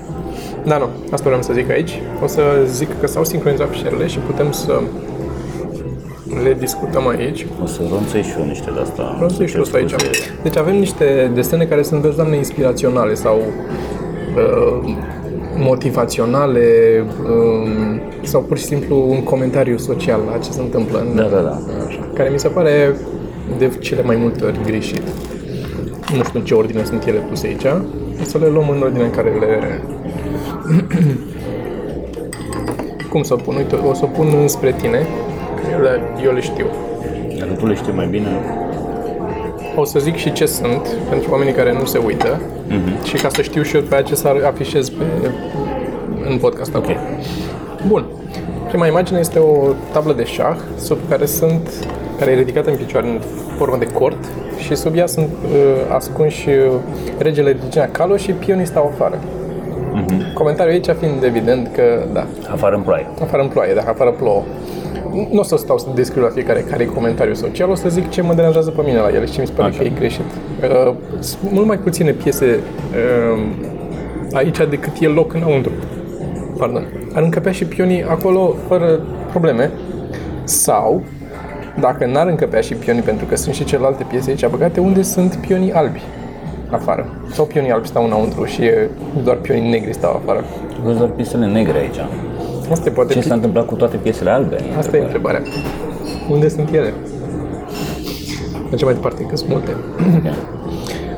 da, 0.70 0.76
nu, 0.76 0.86
asta 1.12 1.24
vreau 1.26 1.42
să 1.42 1.52
zic 1.52 1.70
aici. 1.70 2.00
O 2.22 2.26
să 2.26 2.40
zic 2.66 2.88
că 3.00 3.06
s-au 3.06 3.24
sincronizat 3.24 3.68
fișierele 3.70 4.06
și 4.06 4.18
putem 4.18 4.52
să 4.52 4.80
le 6.42 6.56
discutăm 6.58 7.08
aici. 7.08 7.46
O 7.62 7.66
să 7.66 7.80
ronțăi 7.90 8.22
și 8.22 8.34
eu 8.38 8.44
niște 8.44 8.70
de 8.74 8.80
asta. 8.80 9.12
Vreau 9.14 9.30
să 9.30 9.44
și 9.44 9.56
eu 9.56 9.64
aici. 9.74 9.94
Deci 10.42 10.56
avem 10.56 10.76
niște 10.76 11.30
desene 11.34 11.64
care 11.64 11.82
sunt, 11.82 12.00
vezi, 12.00 12.16
doamne, 12.16 12.36
inspiraționale 12.36 13.14
sau 13.14 13.38
uh, 14.36 14.94
motivaționale 15.56 16.66
um, 17.28 18.00
sau 18.22 18.42
pur 18.42 18.58
și 18.58 18.64
simplu 18.64 19.08
un 19.08 19.22
comentariu 19.22 19.76
social 19.76 20.20
la 20.30 20.38
ce 20.38 20.50
se 20.50 20.60
întâmplă 20.60 20.98
în, 20.98 21.16
Da, 21.16 21.22
da, 21.22 21.40
da. 21.40 21.58
Așa, 21.86 22.08
care 22.14 22.28
mi 22.28 22.38
se 22.38 22.48
pare 22.48 22.96
de 23.58 23.70
cele 23.80 24.02
mai 24.02 24.16
multe 24.16 24.44
ori 24.44 24.60
greșit. 24.64 25.02
Nu 26.16 26.24
știu 26.24 26.38
în 26.38 26.44
ce 26.44 26.54
ordine 26.54 26.84
sunt 26.84 27.06
ele 27.06 27.18
puse 27.18 27.46
aici. 27.46 27.64
O 28.20 28.24
să 28.24 28.38
le 28.38 28.46
luăm 28.46 28.68
în 28.68 28.82
ordine 28.82 29.04
în 29.04 29.10
care 29.10 29.32
le... 29.40 29.80
Cum 33.10 33.22
să 33.22 33.32
o 33.32 33.36
pun? 33.36 33.56
Uite, 33.56 33.74
o 33.74 33.94
să 33.94 34.04
o 34.04 34.06
pun 34.06 34.26
spre 34.46 34.72
tine, 34.72 34.98
că 34.98 35.02
eu 35.02 35.21
le, 35.82 36.00
eu 36.24 36.32
le 36.32 36.40
știu. 36.40 36.66
Dacă 37.38 37.52
tu 37.52 37.66
le 37.66 37.74
știi 37.74 37.92
mai 37.92 38.06
bine, 38.06 38.28
O 39.76 39.84
să 39.84 39.98
zic 39.98 40.16
și 40.16 40.32
ce 40.32 40.46
sunt, 40.46 40.88
pentru 41.10 41.30
oamenii 41.30 41.52
care 41.52 41.72
nu 41.72 41.84
se 41.84 41.98
uită 41.98 42.40
Mhm. 42.68 43.04
și 43.04 43.16
ca 43.16 43.28
să 43.28 43.42
știu 43.42 43.62
și 43.62 43.76
eu 43.76 43.82
pe 43.82 44.02
ce 44.06 44.14
să 44.14 44.28
afișez 44.46 44.88
pe, 44.88 45.04
în 46.30 46.38
podcast 46.38 46.74
ok. 46.74 46.82
acum. 46.84 46.96
Bun. 47.86 48.04
Prima 48.68 48.86
imagine 48.86 49.18
este 49.18 49.38
o 49.38 49.68
tablă 49.92 50.12
de 50.12 50.24
șah 50.24 50.56
sub 50.78 50.98
care 51.08 51.26
sunt 51.26 51.68
care 52.18 52.30
e 52.30 52.34
ridicată 52.34 52.70
în 52.70 52.76
picioare 52.76 53.06
în 53.08 53.20
formă 53.56 53.76
de 53.76 53.84
cort 53.86 54.16
și 54.58 54.74
sub 54.74 54.96
ea 54.96 55.06
sunt 55.06 55.28
uh, 55.44 55.94
ascunși 55.96 56.48
uh, 56.48 56.54
regele 57.18 57.56
Regina 57.62 57.84
Calo 57.86 58.16
și 58.16 58.32
pionii 58.32 58.66
stau 58.66 58.90
afară. 58.94 59.18
Comentariul 60.34 60.74
aici 60.74 60.96
fiind 60.98 61.22
evident 61.22 61.68
că, 61.74 61.82
da, 62.12 62.26
Afară 62.52 62.74
în 62.76 62.82
ploaie. 62.82 63.06
afară 63.22 63.42
în 63.42 63.48
ploaie, 63.48 63.74
dacă 63.74 63.88
afară 63.90 64.10
plouă. 64.10 64.42
Nu 65.30 65.38
o 65.38 65.42
să 65.42 65.56
stau 65.56 65.78
să 65.78 65.86
descriu 65.94 66.22
la 66.22 66.28
fiecare 66.28 66.60
care 66.60 66.82
e 66.82 66.86
comentariu 66.86 67.34
social, 67.34 67.70
o 67.70 67.74
să 67.74 67.88
zic 67.88 68.08
ce 68.08 68.22
mă 68.22 68.34
deranjează 68.34 68.70
pe 68.70 68.82
mine 68.84 68.98
la 68.98 69.08
ele 69.08 69.26
și 69.26 69.32
ce 69.32 69.40
mi 69.40 69.46
se 69.46 69.52
pare 69.52 69.68
Așa. 69.68 69.78
că 69.78 69.84
e 69.84 69.92
greșit. 69.98 70.24
Uh, 70.62 70.94
sunt 71.18 71.52
mult 71.52 71.66
mai 71.66 71.78
puține 71.78 72.10
piese 72.10 72.60
uh, 73.34 73.42
aici 74.32 74.58
decât 74.70 74.92
e 75.00 75.06
loc 75.06 75.34
înăuntru. 75.34 75.72
Pardon. 76.58 76.86
Ar 77.12 77.22
încăpea 77.22 77.52
și 77.52 77.64
pionii 77.64 78.04
acolo 78.04 78.54
fără 78.68 79.00
probleme. 79.30 79.70
Sau, 80.44 81.02
dacă 81.80 82.06
n-ar 82.06 82.26
încăpea 82.26 82.60
și 82.60 82.74
pionii, 82.74 83.02
pentru 83.02 83.26
că 83.26 83.36
sunt 83.36 83.54
și 83.54 83.64
celelalte 83.64 84.06
piese 84.08 84.30
aici 84.30 84.46
băgate, 84.46 84.80
unde 84.80 85.02
sunt 85.02 85.34
pionii 85.34 85.72
albi 85.72 86.02
afară. 86.70 87.06
Sau 87.32 87.44
pionii 87.44 87.70
albi 87.70 87.86
stau 87.86 88.04
înăuntru 88.04 88.44
și 88.44 88.62
e 88.62 88.88
doar 89.24 89.36
pionii 89.36 89.70
negri 89.70 89.94
stau 89.94 90.22
afară. 90.22 90.44
Vezi 90.84 90.98
doar 90.98 91.10
piesele 91.10 91.46
negre 91.46 91.78
aici. 91.78 91.98
Asta 92.72 92.88
e 92.88 92.92
poate 92.92 93.12
Ce 93.12 93.20
s-a 93.20 93.34
întâmplat 93.34 93.66
cu 93.66 93.74
toate 93.74 93.96
piesele 93.96 94.30
albe? 94.30 94.56
Asta 94.78 94.96
e 94.96 95.00
întrebarea. 95.00 95.42
Unde 96.30 96.48
sunt 96.48 96.74
ele? 96.74 96.92
Mergem 98.68 98.86
mai 98.86 98.94
departe, 98.94 99.22
că 99.22 99.36
sunt 99.36 99.50
multe. 99.50 99.76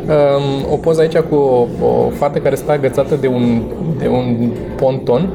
Um, 0.05 0.73
o 0.73 0.77
poză 0.77 1.01
aici 1.01 1.17
cu 1.17 1.35
o, 1.35 1.67
o 1.85 2.09
fată 2.09 2.39
care 2.39 2.55
stă 2.55 2.73
agățată 2.73 3.15
de 3.21 3.27
un, 3.27 3.63
de 3.99 4.09
un 4.09 4.51
ponton. 4.77 5.33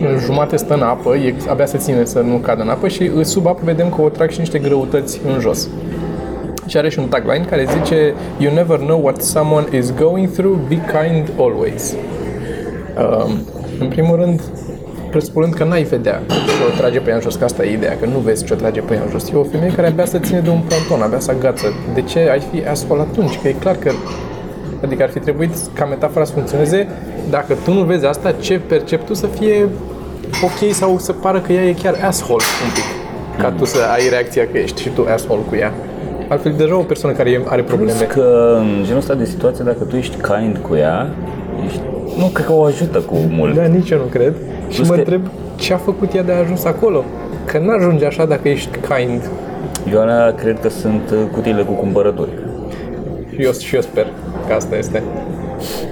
În 0.00 0.18
jumate 0.18 0.56
stă 0.56 0.74
în 0.74 0.82
apă, 0.82 1.16
e, 1.16 1.34
abia 1.48 1.66
se 1.66 1.78
ține 1.78 2.04
să 2.04 2.20
nu 2.20 2.36
cadă 2.36 2.62
în 2.62 2.68
apă 2.68 2.88
și 2.88 3.10
uh, 3.16 3.24
sub 3.24 3.46
apă 3.46 3.60
vedem 3.64 3.88
că 3.88 4.02
o 4.02 4.08
trag 4.08 4.30
și 4.30 4.38
niște 4.38 4.58
greutăți 4.58 5.20
în 5.34 5.40
jos. 5.40 5.68
Și 6.66 6.76
are 6.76 6.88
și 6.88 6.98
un 6.98 7.08
tagline 7.08 7.44
care 7.50 7.66
zice 7.78 8.14
You 8.38 8.54
never 8.54 8.78
know 8.78 9.00
what 9.02 9.22
someone 9.22 9.76
is 9.76 9.94
going 9.94 10.30
through, 10.30 10.58
be 10.68 10.74
kind 10.74 11.30
always. 11.38 11.94
Um, 12.98 13.30
în 13.80 13.88
primul 13.88 14.16
rând, 14.16 14.40
presupunând 15.14 15.54
că 15.54 15.64
n-ai 15.64 15.82
vedea 15.82 16.22
ce 16.28 16.62
o 16.72 16.76
trage 16.76 16.98
pe 17.00 17.08
ea 17.08 17.14
în 17.14 17.20
jos, 17.20 17.34
că 17.34 17.44
asta 17.44 17.64
e 17.64 17.72
ideea, 17.72 17.96
că 18.00 18.06
nu 18.06 18.18
vezi 18.18 18.44
ce 18.44 18.52
o 18.52 18.56
trage 18.56 18.80
pe 18.80 18.94
ea 18.94 19.02
în 19.04 19.10
jos. 19.10 19.30
E 19.30 19.36
o 19.36 19.42
femeie 19.42 19.72
care 19.72 19.86
abia 19.86 20.04
să 20.04 20.18
ține 20.18 20.40
de 20.40 20.50
un 20.50 20.62
ponton, 20.68 21.06
abia 21.06 21.20
să 21.20 21.30
agață. 21.30 21.66
De 21.94 22.02
ce 22.02 22.18
ai 22.30 22.42
fi 22.50 22.66
asshole 22.66 23.00
atunci? 23.00 23.38
Că 23.42 23.48
e 23.48 23.52
clar 23.52 23.76
că 23.76 23.90
Adică 24.84 25.02
ar 25.02 25.10
fi 25.10 25.18
trebuit 25.18 25.50
ca 25.72 25.84
metafora 25.84 26.24
să 26.24 26.32
funcționeze 26.32 26.88
dacă 27.30 27.56
tu 27.64 27.72
nu 27.72 27.82
vezi 27.82 28.06
asta, 28.06 28.32
ce 28.40 28.60
percepi 28.66 29.04
tu 29.04 29.14
să 29.14 29.26
fie 29.26 29.68
ok 30.42 30.72
sau 30.72 30.98
să 30.98 31.12
pară 31.12 31.40
că 31.40 31.52
ea 31.52 31.64
e 31.64 31.72
chiar 31.82 31.94
asshole 32.06 32.44
un 32.64 32.70
pic. 32.74 32.84
Ca 33.42 33.50
tu 33.50 33.64
să 33.64 33.78
ai 33.92 34.08
reacția 34.08 34.46
că 34.52 34.58
ești 34.58 34.82
și 34.82 34.88
tu 34.88 35.06
asshole 35.14 35.40
cu 35.48 35.54
ea. 35.56 35.72
Altfel, 36.28 36.54
deja 36.56 36.76
o 36.76 36.82
persoană 36.82 37.16
care 37.16 37.30
e- 37.30 37.42
are 37.46 37.62
probleme. 37.62 37.92
Plus 37.92 38.08
că 38.12 38.56
în 38.60 38.82
genul 38.84 38.98
ăsta 38.98 39.14
de 39.14 39.24
situație, 39.24 39.64
dacă 39.64 39.84
tu 39.84 39.96
ești 39.96 40.16
kind 40.16 40.58
cu 40.68 40.74
ea, 40.74 41.14
ești, 41.66 41.80
nu 42.18 42.26
cred 42.26 42.46
că 42.46 42.52
o 42.52 42.64
ajută 42.64 42.98
cu 42.98 43.14
mult. 43.28 43.54
Da, 43.54 43.62
nici 43.62 43.90
eu 43.90 43.98
nu 43.98 44.04
cred. 44.04 44.34
Și 44.74 44.80
Plus 44.80 44.88
mă 44.88 44.94
că- 44.94 45.00
întreb 45.00 45.26
ce 45.56 45.72
a 45.72 45.76
făcut 45.76 46.14
ea 46.14 46.22
de 46.22 46.32
a 46.32 46.38
ajuns 46.38 46.64
acolo. 46.64 47.04
Că 47.44 47.58
n-ajunge 47.58 48.06
așa 48.06 48.24
dacă 48.26 48.48
ești 48.48 48.78
kind. 48.78 49.30
Eu 49.92 50.00
alea 50.00 50.34
cred 50.34 50.60
că 50.60 50.68
sunt 50.68 51.10
uh, 51.12 51.18
cutiile 51.32 51.62
cu 51.62 51.72
cumpărături. 51.72 52.30
Și 53.34 53.42
eu, 53.42 53.52
și 53.52 53.74
eu 53.74 53.80
sper 53.80 54.06
că 54.48 54.54
asta 54.54 54.76
este. 54.76 55.02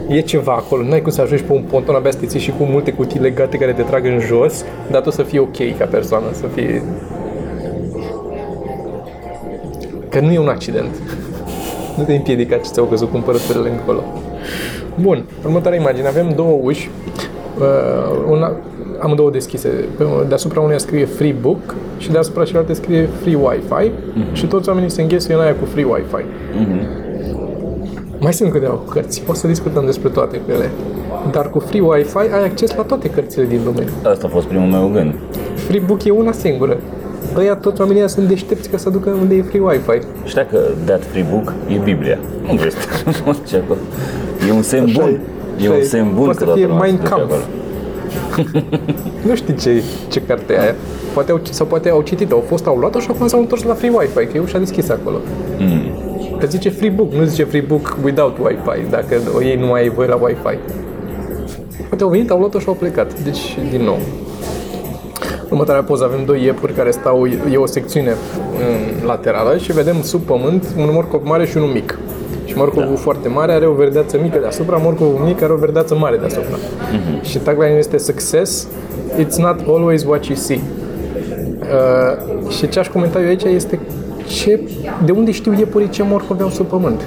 E 0.08 0.20
ceva 0.20 0.52
acolo, 0.52 0.82
n-ai 0.82 1.02
cum 1.02 1.10
să 1.10 1.20
ajungi 1.20 1.42
pe 1.42 1.52
un 1.52 1.62
ponton 1.70 1.94
abia 1.94 2.10
să 2.10 2.18
te 2.18 2.26
ții 2.26 2.40
și 2.40 2.50
cu 2.58 2.64
multe 2.64 2.92
cutii 2.92 3.20
legate 3.20 3.56
care 3.58 3.72
te 3.72 3.82
trag 3.82 4.04
în 4.06 4.20
jos, 4.20 4.64
dar 4.90 5.00
tu 5.02 5.10
să 5.10 5.22
fii 5.22 5.38
ok 5.38 5.76
ca 5.78 5.84
persoană, 5.84 6.24
să 6.32 6.46
fii... 6.54 6.82
Că 10.08 10.20
nu 10.20 10.32
e 10.32 10.38
un 10.38 10.48
accident. 10.48 10.94
Nu 11.96 12.04
te 12.04 12.14
împiedica 12.14 12.56
ce 12.56 12.62
ți-au 12.72 12.84
căzut 12.86 13.10
cumpărăturile 13.10 13.70
încolo. 13.70 14.02
Bun, 15.00 15.24
următoarea 15.44 15.80
imagine. 15.80 16.06
Avem 16.06 16.32
două 16.36 16.58
uși, 16.62 16.90
uh, 17.58 18.24
una, 18.30 18.52
amândouă 19.02 19.30
deschise. 19.30 19.68
Pe, 19.96 20.04
deasupra 20.28 20.60
uneia 20.60 20.78
scrie 20.78 21.04
Free 21.04 21.34
Book 21.40 21.74
și 21.98 22.10
deasupra 22.10 22.44
celelalte 22.44 22.72
scrie 22.72 23.08
Free 23.20 23.34
Wi-Fi 23.36 23.90
Mhm. 24.14 24.32
și 24.34 24.46
toți 24.46 24.68
oamenii 24.68 24.90
se 24.90 25.02
înghesuie 25.02 25.34
în 25.36 25.40
aia 25.42 25.54
cu 25.54 25.64
Free 25.64 25.84
Wi-Fi. 25.84 26.24
Mai 28.18 28.32
sunt 28.32 28.52
câteva 28.52 28.78
cărți, 28.90 29.22
o 29.28 29.34
să 29.34 29.46
discutăm 29.46 29.84
despre 29.84 30.08
toate 30.08 30.36
cu 30.36 30.50
ele. 30.50 30.70
Dar 31.30 31.50
cu 31.50 31.58
Free 31.58 31.80
Wi-Fi 31.80 32.16
ai 32.16 32.44
acces 32.44 32.76
la 32.76 32.82
toate 32.82 33.08
cărțile 33.10 33.44
din 33.44 33.60
lume. 33.64 33.84
Asta 34.04 34.26
a 34.26 34.28
fost 34.28 34.46
primul 34.46 34.66
meu 34.68 34.90
gând. 34.92 35.14
Free 35.54 35.82
Book 35.86 36.04
e 36.04 36.10
una 36.10 36.32
singură. 36.32 36.76
Ăia 37.36 37.54
toți 37.56 37.80
oamenii 37.80 38.00
ăia 38.00 38.08
sunt 38.10 38.28
deștepți 38.28 38.68
ca 38.68 38.76
să 38.76 38.90
ducă 38.90 39.10
unde 39.20 39.34
e 39.34 39.42
Free 39.42 39.60
Wi-Fi. 39.62 40.06
Știa 40.24 40.46
că 40.46 40.58
that 40.84 41.04
free 41.04 41.26
book 41.30 41.52
e 41.68 41.78
Biblia. 41.84 42.18
Nu 42.46 42.54
vrei 42.54 42.70
să 42.70 42.78
nu 43.04 43.12
știu 43.12 43.44
ce 43.48 43.56
acolo. 43.56 43.78
E 44.48 44.52
un 44.52 44.62
semn 44.62 44.84
Așa 44.84 45.00
bun. 45.00 45.08
e. 45.10 45.20
E 45.64 45.66
Așa 45.66 45.70
un 45.74 45.80
e. 45.80 45.82
semn 45.82 46.10
bun 46.14 46.24
Poate 46.24 46.38
că 46.38 46.44
să 46.44 46.52
fie 46.54 46.66
toată 46.66 46.72
lumea 46.72 46.88
Mein 46.88 46.96
se 46.96 47.02
duce 47.02 47.14
Kampf. 47.14 47.32
acolo. 47.32 47.42
Nu 49.26 49.34
știi 49.34 49.54
ce, 49.54 49.82
ce 50.08 50.22
carte 50.26 50.52
e 50.52 50.60
aia. 50.60 50.74
Poate 51.14 51.30
au, 51.30 51.40
sau 51.50 51.66
poate 51.66 51.88
au 51.88 52.02
citit-o, 52.02 52.34
au 52.34 52.44
fost, 52.46 52.66
au 52.66 52.76
luat-o 52.76 53.00
și 53.00 53.06
acum 53.10 53.26
s-au 53.26 53.40
întors 53.40 53.62
la 53.62 53.74
Free 53.74 53.90
Wi-Fi, 53.90 54.26
că 54.26 54.36
e 54.36 54.40
ușa 54.40 54.58
deschisă 54.58 54.92
acolo. 54.92 55.16
Mm. 55.58 56.38
Că 56.38 56.46
zice 56.46 56.68
Free 56.70 56.90
Book, 56.90 57.12
nu 57.12 57.24
zice 57.24 57.44
Free 57.44 57.60
Book 57.60 57.96
without 58.04 58.36
Wi-Fi, 58.38 58.90
dacă 58.90 59.20
o 59.34 59.42
ei 59.42 59.56
nu 59.56 59.66
mai 59.66 59.80
ai 59.80 59.88
voie 59.88 60.08
la 60.08 60.18
Wi-Fi. 60.20 60.58
Poate 61.88 62.02
au 62.02 62.10
venit, 62.10 62.30
au 62.30 62.38
luat-o 62.38 62.58
și 62.58 62.68
au 62.68 62.74
plecat. 62.74 63.20
Deci, 63.20 63.58
din 63.70 63.82
nou. 63.82 63.98
Următoarea 65.50 65.82
poză 65.82 66.04
avem 66.04 66.24
doi 66.24 66.44
iepuri 66.44 66.72
care 66.72 66.90
stau, 66.90 67.26
e 67.52 67.56
o 67.56 67.66
secțiune 67.66 68.14
în 68.58 69.06
laterală 69.06 69.56
și 69.56 69.72
vedem 69.72 70.02
sub 70.02 70.20
pământ 70.20 70.66
un 70.76 70.88
morcov 70.92 71.20
mare 71.24 71.46
și 71.46 71.56
unul 71.56 71.68
mic. 71.68 71.98
Și 72.52 72.58
morcovul 72.58 72.94
da. 72.94 73.00
foarte 73.00 73.28
mare 73.28 73.52
are 73.52 73.66
o 73.66 73.72
verdeață 73.72 74.18
mică 74.22 74.38
deasupra, 74.38 74.76
morcovul 74.76 75.20
mic 75.24 75.42
are 75.42 75.52
o 75.52 75.56
verdeață 75.56 75.94
mare 75.94 76.16
deasupra. 76.16 76.56
Mm-hmm. 76.56 77.22
Și 77.22 77.38
tagline 77.38 77.76
este 77.78 77.98
Success, 77.98 78.68
it's 79.18 79.36
not 79.36 79.60
always 79.68 80.04
what 80.04 80.24
you 80.24 80.36
see. 80.36 80.60
Uh, 81.60 82.50
și 82.50 82.68
ce 82.68 82.78
aș 82.78 82.88
comenta 82.88 83.20
eu 83.20 83.26
aici 83.26 83.42
este 83.42 83.78
ce, 84.26 84.60
de 85.04 85.12
unde 85.12 85.30
știu 85.30 85.54
iepurii 85.58 85.88
ce 85.88 86.02
morcovi 86.02 86.42
au 86.42 86.48
sub 86.48 86.66
pământ? 86.66 87.00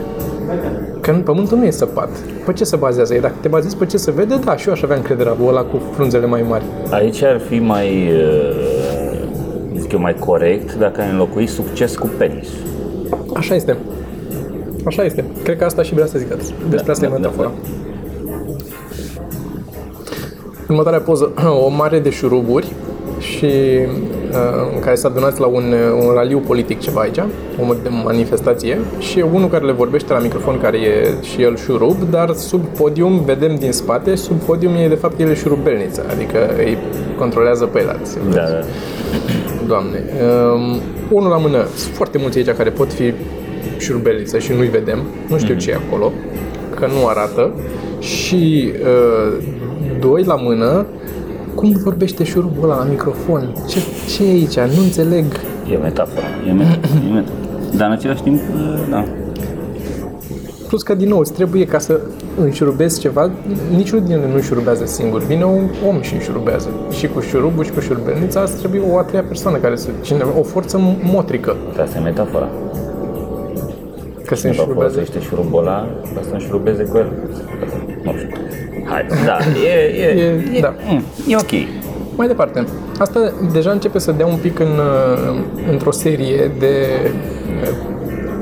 Că 1.01 1.11
în 1.11 1.21
pământul 1.21 1.57
nu 1.57 1.65
e 1.65 1.69
săpat. 1.69 2.09
Pe 2.45 2.53
ce 2.53 2.63
se 2.63 2.75
bazează 2.75 3.13
ei? 3.13 3.21
Dacă 3.21 3.35
te 3.41 3.47
bazezi 3.47 3.77
pe 3.77 3.85
ce 3.85 3.97
se 3.97 4.11
vede, 4.11 4.35
da, 4.45 4.55
și 4.55 4.67
eu 4.67 4.73
aș 4.73 4.81
avea 4.81 4.95
încredere 4.95 5.29
la 5.29 5.35
ăla 5.45 5.61
cu 5.61 5.81
frunzele 5.93 6.25
mai 6.25 6.45
mari. 6.49 6.63
Aici 6.89 7.23
ar 7.23 7.39
fi 7.39 7.59
mai, 7.59 8.11
uh, 8.11 9.77
zic 9.77 9.91
eu, 9.91 9.99
mai 9.99 10.15
corect 10.19 10.75
dacă 10.75 11.01
ai 11.01 11.09
înlocui 11.09 11.47
succes 11.47 11.95
cu 11.95 12.09
penis. 12.17 12.47
Așa 13.33 13.55
este. 13.55 13.77
Așa 14.85 15.03
este. 15.03 15.23
Cred 15.43 15.57
că 15.57 15.65
asta 15.65 15.81
și 15.81 15.93
vrea 15.93 16.05
să 16.05 16.17
zic 16.17 16.27
despre 16.69 16.91
asta 16.91 17.07
Da, 17.07 17.15
e 17.15 17.19
da, 17.19 17.27
metafora. 17.27 17.51
Următoarea 20.69 20.99
poză, 20.99 21.33
o 21.65 21.69
mare 21.69 21.99
de 21.99 22.09
șuruburi 22.09 22.73
și 23.19 23.45
uh, 23.45 24.73
în 24.73 24.79
care 24.79 24.95
s-a 24.95 25.07
adunat 25.07 25.37
la 25.37 25.45
un, 25.45 25.73
un 25.99 26.13
raliu 26.13 26.39
politic 26.39 26.79
ceva 26.79 27.01
aici, 27.01 27.17
o 27.61 27.75
manifestație 28.03 28.79
și 28.99 29.19
e 29.19 29.23
unul 29.33 29.47
care 29.47 29.65
le 29.65 29.71
vorbește 29.71 30.13
la 30.13 30.19
microfon 30.19 30.59
care 30.61 30.77
e 30.77 31.13
și 31.21 31.41
el 31.41 31.57
șurub, 31.57 31.95
dar 32.09 32.33
sub 32.33 32.65
podium 32.65 33.23
vedem 33.25 33.55
din 33.55 33.71
spate, 33.71 34.15
sub 34.15 34.35
podium 34.37 34.75
e 34.75 34.87
de 34.87 34.95
fapt 34.95 35.19
el 35.19 35.29
e 35.29 35.33
șurubelniță, 35.33 36.05
adică 36.09 36.37
îi 36.57 36.77
controlează 37.17 37.65
pe 37.65 37.79
el. 37.79 37.99
Da, 38.31 38.41
da. 38.41 38.59
Doamne. 39.67 40.03
Um, 40.53 40.79
unul 41.09 41.29
la 41.29 41.37
mână, 41.37 41.65
sunt 41.75 41.93
foarte 41.93 42.17
mulți 42.17 42.37
aici 42.37 42.49
care 42.49 42.69
pot 42.69 42.93
fi 42.93 43.13
șurubeliță 43.77 44.39
și 44.39 44.53
nu-i 44.53 44.67
vedem, 44.67 44.99
nu 45.29 45.37
știu 45.37 45.53
mm. 45.53 45.59
ce 45.59 45.71
e 45.71 45.75
acolo, 45.87 46.11
că 46.75 46.85
nu 46.85 47.07
arată. 47.07 47.51
Și 47.99 48.71
uh, 48.81 49.43
doi 49.99 50.23
la 50.23 50.35
mână, 50.35 50.85
cum 51.55 51.71
vorbește 51.83 52.23
șurubul 52.23 52.63
ăla 52.63 52.77
la 52.77 52.83
microfon? 52.83 53.55
Ce, 53.67 53.79
ce 54.15 54.23
e 54.23 54.29
aici? 54.29 54.55
Nu 54.55 54.83
înțeleg. 54.83 55.25
E 55.71 55.75
metaforă. 55.75 56.25
E 56.47 56.51
metaforă. 56.51 57.01
e 57.09 57.13
metaforă. 57.13 57.77
Dar 57.77 57.87
în 57.87 57.93
același 57.93 58.21
timp, 58.21 58.39
uh, 58.39 58.87
da. 58.89 59.05
Plus 60.67 60.83
că, 60.83 60.95
din 60.95 61.07
nou, 61.07 61.19
îți 61.19 61.33
trebuie 61.33 61.65
ca 61.65 61.79
să 61.79 61.99
înșurubezi 62.41 62.99
ceva, 62.99 63.31
niciunul 63.75 64.05
din 64.05 64.13
ele 64.13 64.27
nu 64.27 64.33
înșurubează 64.33 64.85
singur. 64.85 65.21
Vine 65.21 65.43
un 65.43 65.69
om 65.87 66.01
și 66.01 66.13
înșurubează. 66.13 66.69
Și 66.91 67.07
cu 67.07 67.19
șurubul 67.19 67.63
și 67.63 67.71
cu 67.71 67.79
șurubelnița, 67.79 68.41
asta 68.41 68.57
trebuie 68.57 68.81
o 68.91 68.97
a 68.97 69.03
treia 69.03 69.23
persoană 69.23 69.57
care 69.57 69.75
să... 69.75 69.89
Cineva, 70.01 70.29
o 70.39 70.43
forță 70.43 70.79
motrică. 71.03 71.55
Asta 71.81 71.97
e 71.97 72.01
metafora. 72.01 72.49
Că 74.25 74.35
se 74.35 74.41
Cineva 74.41 74.61
înșurubează. 74.61 74.93
folosește 74.93 75.21
șurubul 75.27 75.59
ăla 75.59 75.87
ca 76.15 76.19
să 76.21 76.29
înșurubeze 76.33 76.83
cu 76.83 76.97
el. 76.97 77.11
Nu 78.03 78.13
știu. 78.17 78.29
Hai, 78.85 79.05
da, 79.25 79.37
e, 79.65 80.01
e, 80.01 80.05
E- 80.05 80.43
e, 80.57 80.59
da. 80.59 80.73
mm, 80.89 81.03
e 81.27 81.35
ok. 81.35 81.51
Mai 82.15 82.27
departe, 82.27 82.65
asta 82.99 83.33
deja 83.53 83.71
începe 83.71 83.99
să 83.99 84.11
dea 84.11 84.25
un 84.25 84.37
pic 84.41 84.59
în, 84.59 84.67
uh, 84.67 85.39
într-o 85.71 85.91
serie 85.91 86.51
de 86.59 86.71
uh, 87.61 87.69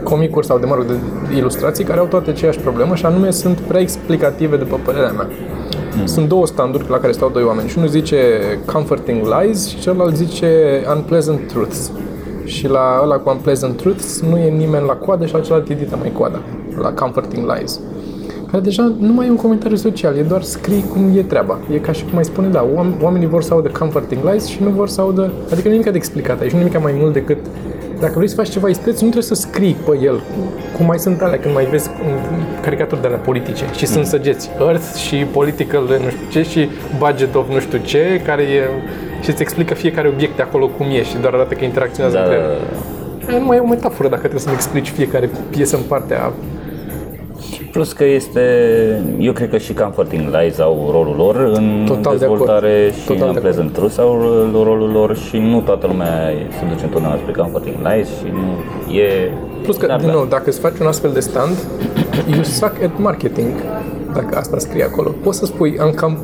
comicuri 0.04 0.46
sau 0.46 0.58
de, 0.60 0.65
mă 0.65 0.76
rog, 0.76 0.86
de 0.86 0.93
ilustrații 1.38 1.84
care 1.84 2.00
au 2.00 2.06
toate 2.06 2.30
aceeași 2.30 2.60
problemă 2.60 2.96
și 2.96 3.06
anume 3.06 3.32
sunt 3.32 3.60
prea 3.60 3.80
explicative 3.82 4.56
după 4.58 4.80
părerea 4.86 5.12
mea. 5.12 5.28
Sunt 6.04 6.28
două 6.28 6.46
standuri 6.46 6.89
la 6.89 6.98
care 7.00 7.12
stau 7.12 7.30
doi 7.30 7.43
oameni 7.43 7.69
și 7.69 7.78
unul 7.78 7.89
zice 7.89 8.17
comforting 8.74 9.22
lies 9.26 9.67
și 9.69 9.80
celălalt 9.80 10.15
zice 10.15 10.82
unpleasant 10.96 11.48
truths. 11.48 11.91
Și 12.54 12.68
la 12.68 13.00
ăla 13.04 13.16
cu 13.16 13.30
unpleasant 13.30 13.78
truths 13.78 14.22
nu 14.22 14.38
e 14.38 14.50
nimeni 14.50 14.86
la 14.86 14.94
coadă 14.94 15.26
și 15.26 15.34
la 15.34 15.39
celălalt 15.39 15.70
e 15.70 15.74
dita 15.74 15.96
mai 15.96 16.12
coada, 16.12 16.39
la 16.82 16.92
comforting 16.92 17.46
lies. 17.56 17.80
Care 18.52 18.63
deja 18.63 18.94
nu 19.00 19.13
mai 19.13 19.28
e 19.28 19.30
un 19.30 19.36
comentariu 19.36 19.78
social, 19.78 20.18
e 20.18 20.22
doar 20.22 20.42
scrii 20.42 20.86
cum 20.92 21.18
e 21.18 21.22
treaba. 21.22 21.60
E 21.74 21.78
ca 21.78 21.92
și 21.92 22.04
cum 22.04 22.13
mai 22.13 22.26
spune, 22.26 22.48
da, 22.48 22.66
oam- 22.66 23.02
oamenii 23.02 23.28
vor 23.28 23.44
să 23.44 23.54
audă 23.54 23.70
comforting 23.70 24.22
lies 24.24 24.46
și 24.46 24.63
nu 24.63 24.70
vor 24.70 24.88
să 24.88 25.02
audă, 25.02 25.32
adică 25.52 25.68
nu 25.68 25.74
e 25.74 25.78
nimic 25.78 25.92
de 25.92 25.98
explicat 25.98 26.42
aici, 26.42 26.52
nu 26.52 26.60
e 26.60 26.63
nimic 26.63 26.82
mai 26.82 26.94
mult 26.98 27.13
decât 27.13 27.38
dacă 28.00 28.13
vrei 28.16 28.28
să 28.28 28.36
faci 28.36 28.50
ceva 28.50 28.68
isteț, 28.68 28.94
nu 28.94 29.10
trebuie 29.10 29.24
să 29.24 29.34
scrii 29.34 29.76
pe 29.86 30.00
el, 30.02 30.22
cum 30.78 30.86
mai 30.86 31.00
sunt 31.00 31.22
alea 31.22 31.39
când 31.39 31.54
mai 31.54 31.66
vezi 31.66 31.89
în 32.06 32.42
caricaturi 32.62 33.02
de 33.02 33.08
alea 33.08 33.20
politice 33.20 33.66
și 33.76 33.86
sunt 33.86 34.06
săgeți, 34.06 34.50
Earth 34.60 34.96
și 34.96 35.16
political 35.16 35.82
nu 35.82 36.10
știu 36.10 36.28
ce 36.30 36.50
și 36.50 36.70
budget 36.98 37.36
of 37.36 37.50
nu 37.50 37.60
știu 37.60 37.80
ce, 37.84 38.22
care 38.26 38.42
e 38.42 38.70
și 39.24 39.30
îți 39.30 39.42
explică 39.42 39.74
fiecare 39.74 40.08
obiect 40.08 40.36
de 40.36 40.42
acolo 40.42 40.68
cum 40.68 40.86
e 40.90 41.04
și 41.04 41.18
doar 41.18 41.34
arată 41.34 41.54
că 41.54 41.64
interacționează 41.64 42.18
Da, 42.18 42.24
între 42.24 42.38
da, 42.38 42.44
ele. 42.44 42.58
da. 43.26 43.32
Aia 43.32 43.40
Nu 43.40 43.46
mai 43.46 43.58
e 43.58 43.60
o 43.60 43.68
metaforă 43.68 44.08
dacă 44.08 44.22
trebuie 44.22 44.42
să-mi 44.42 44.56
explici 44.56 44.90
fiecare 44.90 45.30
piesă 45.50 45.76
în 45.76 45.82
partea 45.88 46.32
Plus 47.72 47.94
că 47.94 48.06
este, 48.06 48.42
eu 49.20 49.32
cred 49.32 49.50
că 49.50 49.58
și 49.58 49.74
Comforting 49.74 50.22
Lies 50.36 50.60
au 50.60 50.90
rolul 50.92 51.16
lor 51.18 51.36
în 51.36 51.84
Total 51.88 52.18
de 52.18 52.26
dezvoltare 52.26 52.72
acord. 52.80 52.94
și 53.00 53.06
Total 53.06 53.28
de 53.28 53.34
Unpleasant 53.36 53.74
Truth 53.74 53.96
au 54.00 54.22
rolul 54.64 54.92
lor 54.92 55.18
și 55.18 55.38
nu 55.38 55.62
toată 55.62 55.88
lumea 55.88 56.32
se 56.60 56.66
duce 56.74 56.84
întotdeauna 56.86 57.18
spre 57.22 57.32
Comforting 57.42 57.76
Lies 57.84 58.08
și 58.08 58.28
nu 58.34 58.94
e... 58.94 59.32
Plus 59.64 59.78
că, 59.78 59.86
Dar 59.86 59.98
din 60.00 60.08
da. 60.08 60.14
nou, 60.14 60.26
dacă 60.26 60.44
îți 60.46 60.60
faci 60.60 60.78
un 60.80 60.86
astfel 60.88 61.12
de 61.12 61.20
stand, 61.20 61.56
you 62.34 62.44
suck 62.44 62.74
at 62.84 62.98
marketing, 62.98 63.50
dacă 64.14 64.38
asta 64.38 64.58
scrie 64.58 64.84
acolo. 64.84 65.10
Poți 65.24 65.38
să 65.38 65.46
spui 65.46 65.78
am 65.80 65.92
cam 65.92 66.18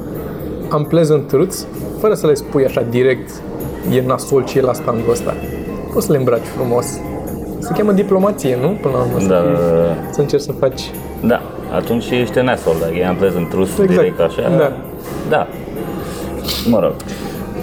unpleasant 0.74 1.28
truths, 1.28 1.68
fără 2.00 2.14
să 2.14 2.28
le 2.28 2.34
spui 2.34 2.66
așa 2.66 2.82
direct, 2.90 3.30
e 3.92 4.02
nasol 4.06 4.44
ce 4.44 4.58
e 4.58 4.62
la 4.62 4.74
standul 4.74 5.12
ăsta. 5.12 5.36
Poți 5.94 6.06
să 6.06 6.12
le 6.12 6.18
îmbraci 6.18 6.46
frumos. 6.58 6.86
Se 7.60 7.74
cheamă 7.78 7.92
diplomație, 7.92 8.58
nu? 8.62 8.68
Până 8.82 8.94
la 8.94 9.00
urmă, 9.04 9.20
să, 9.20 9.28
Da, 9.28 9.36
fii- 9.42 9.54
da, 9.54 9.82
da. 9.82 10.12
să 10.12 10.22
încerci 10.22 10.44
să 10.44 10.52
faci... 10.52 10.82
Da, 11.26 11.42
atunci 11.76 12.10
ești 12.10 12.38
în 12.38 12.48
asshole, 12.48 12.78
dacă 12.82 12.94
e 12.96 13.10
Unpleasant 13.10 13.50
Truth 13.50 13.70
Exact, 13.72 13.88
direct 13.90 14.20
așa. 14.20 14.42
da. 14.58 14.72
Da. 15.30 15.48
Mă 16.70 16.80
rog. 16.80 16.94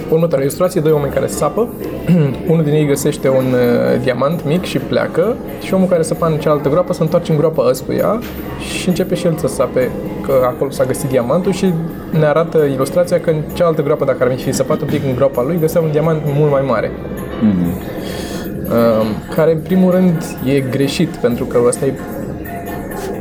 Următoarea 0.09 0.45
ilustrație, 0.45 0.81
doi 0.81 0.91
oameni 0.91 1.13
care 1.13 1.27
sapă. 1.27 1.67
Unul 2.51 2.63
din 2.63 2.73
ei 2.73 2.85
găsește 2.85 3.29
un 3.29 3.45
uh, 3.45 4.01
diamant 4.01 4.45
mic 4.45 4.63
și 4.63 4.77
pleacă 4.77 5.35
și 5.61 5.73
omul 5.73 5.87
care 5.87 6.01
săpa 6.01 6.27
în 6.27 6.37
cealaltă 6.37 6.69
groapă 6.69 6.93
se 6.93 7.01
întoarce 7.03 7.31
în 7.31 7.37
groapa 7.37 7.67
ăstuia 7.69 8.19
și 8.59 8.87
începe 8.87 9.15
și 9.15 9.25
el 9.25 9.35
să 9.37 9.47
sape 9.47 9.89
că 10.21 10.33
acolo 10.45 10.69
s-a 10.69 10.83
găsit 10.83 11.09
diamantul 11.09 11.51
și 11.51 11.73
ne 12.19 12.25
arată 12.25 12.63
ilustrația 12.63 13.19
că 13.19 13.29
în 13.29 13.41
cealaltă 13.53 13.83
groapă, 13.83 14.05
dacă 14.05 14.23
ar 14.23 14.37
fi 14.37 14.51
săpat 14.51 14.81
un 14.81 14.87
pic 14.87 15.03
în 15.03 15.15
groapa 15.15 15.43
lui, 15.43 15.57
găsea 15.59 15.81
un 15.81 15.91
diamant 15.91 16.21
mult 16.35 16.51
mai 16.51 16.63
mare. 16.67 16.91
Uh, 18.63 19.05
care, 19.35 19.51
în 19.51 19.59
primul 19.59 19.91
rând, 19.91 20.23
e 20.45 20.59
greșit, 20.59 21.09
pentru 21.09 21.45
că 21.45 21.59
ăsta 21.67 21.85
e 21.85 21.93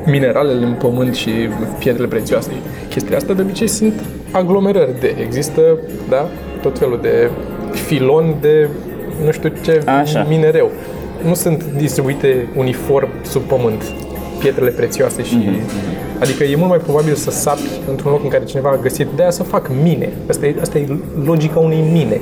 mineralele 0.07 0.66
în 0.66 0.72
pământ 0.72 1.14
și 1.14 1.31
pietrele 1.79 2.09
prețioase. 2.09 2.51
Chestiile 2.88 3.16
astea 3.16 3.35
de 3.35 3.42
obicei 3.42 3.68
sunt 3.68 4.03
aglomerări 4.31 5.01
de, 5.01 5.16
există, 5.20 5.61
da, 6.09 6.29
tot 6.62 6.78
felul 6.78 6.98
de 7.02 7.30
filon 7.72 8.34
de 8.40 8.68
nu 9.24 9.30
știu 9.30 9.52
ce 9.62 9.82
Așa. 9.86 10.26
minereu. 10.28 10.70
Nu 11.24 11.34
sunt 11.34 11.64
distribuite 11.64 12.48
uniform 12.56 13.08
sub 13.22 13.42
pământ 13.42 13.82
pietrele 14.38 14.70
prețioase 14.70 15.22
și 15.22 15.48
adică 16.20 16.44
e 16.44 16.56
mult 16.56 16.68
mai 16.68 16.78
probabil 16.78 17.14
să 17.14 17.30
sapi 17.30 17.68
într-un 17.90 18.10
loc 18.10 18.22
în 18.22 18.28
care 18.28 18.44
cineva 18.44 18.70
a 18.70 18.76
găsit 18.76 19.06
de 19.16 19.22
aia 19.22 19.30
să 19.30 19.42
fac 19.42 19.70
mine. 19.82 20.12
Asta 20.28 20.46
e, 20.46 20.54
asta 20.60 20.78
e 20.78 20.86
logica 21.24 21.58
unei 21.58 21.84
mine. 21.92 22.20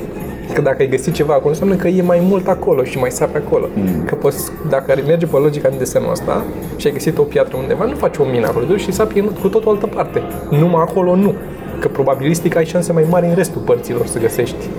Că 0.53 0.61
dacă 0.61 0.77
ai 0.79 0.87
găsit 0.87 1.13
ceva 1.13 1.33
acolo, 1.33 1.49
înseamnă 1.49 1.75
că 1.75 1.87
e 1.87 2.01
mai 2.01 2.19
mult 2.21 2.47
acolo 2.47 2.83
și 2.83 2.97
mai 2.97 3.11
sapi 3.11 3.37
acolo. 3.37 3.67
Că 4.05 4.15
poți, 4.15 4.51
dacă 4.69 4.91
ar 4.91 5.03
merge 5.07 5.25
pe 5.25 5.37
logica 5.37 5.69
din 5.69 5.77
desenul 5.77 6.11
ăsta 6.11 6.43
și 6.75 6.87
ai 6.87 6.93
găsit 6.93 7.17
o 7.17 7.21
piatră 7.21 7.57
undeva, 7.57 7.85
nu 7.85 7.95
faci 7.95 8.17
o 8.17 8.23
mină 8.23 8.47
acolo, 8.47 8.65
duci 8.65 8.79
și 8.79 8.91
sapi 8.91 9.19
în 9.19 9.25
cu 9.41 9.47
tot 9.47 9.65
o 9.65 9.69
altă 9.69 9.87
parte. 9.87 10.21
Numai 10.49 10.85
acolo 10.87 11.15
nu. 11.15 11.33
Că 11.79 11.87
probabilistic 11.87 12.55
ai 12.55 12.65
șanse 12.65 12.93
mai 12.93 13.05
mari 13.09 13.25
în 13.25 13.35
restul 13.35 13.61
părților 13.61 14.05
să 14.05 14.19
găsești. 14.19 14.69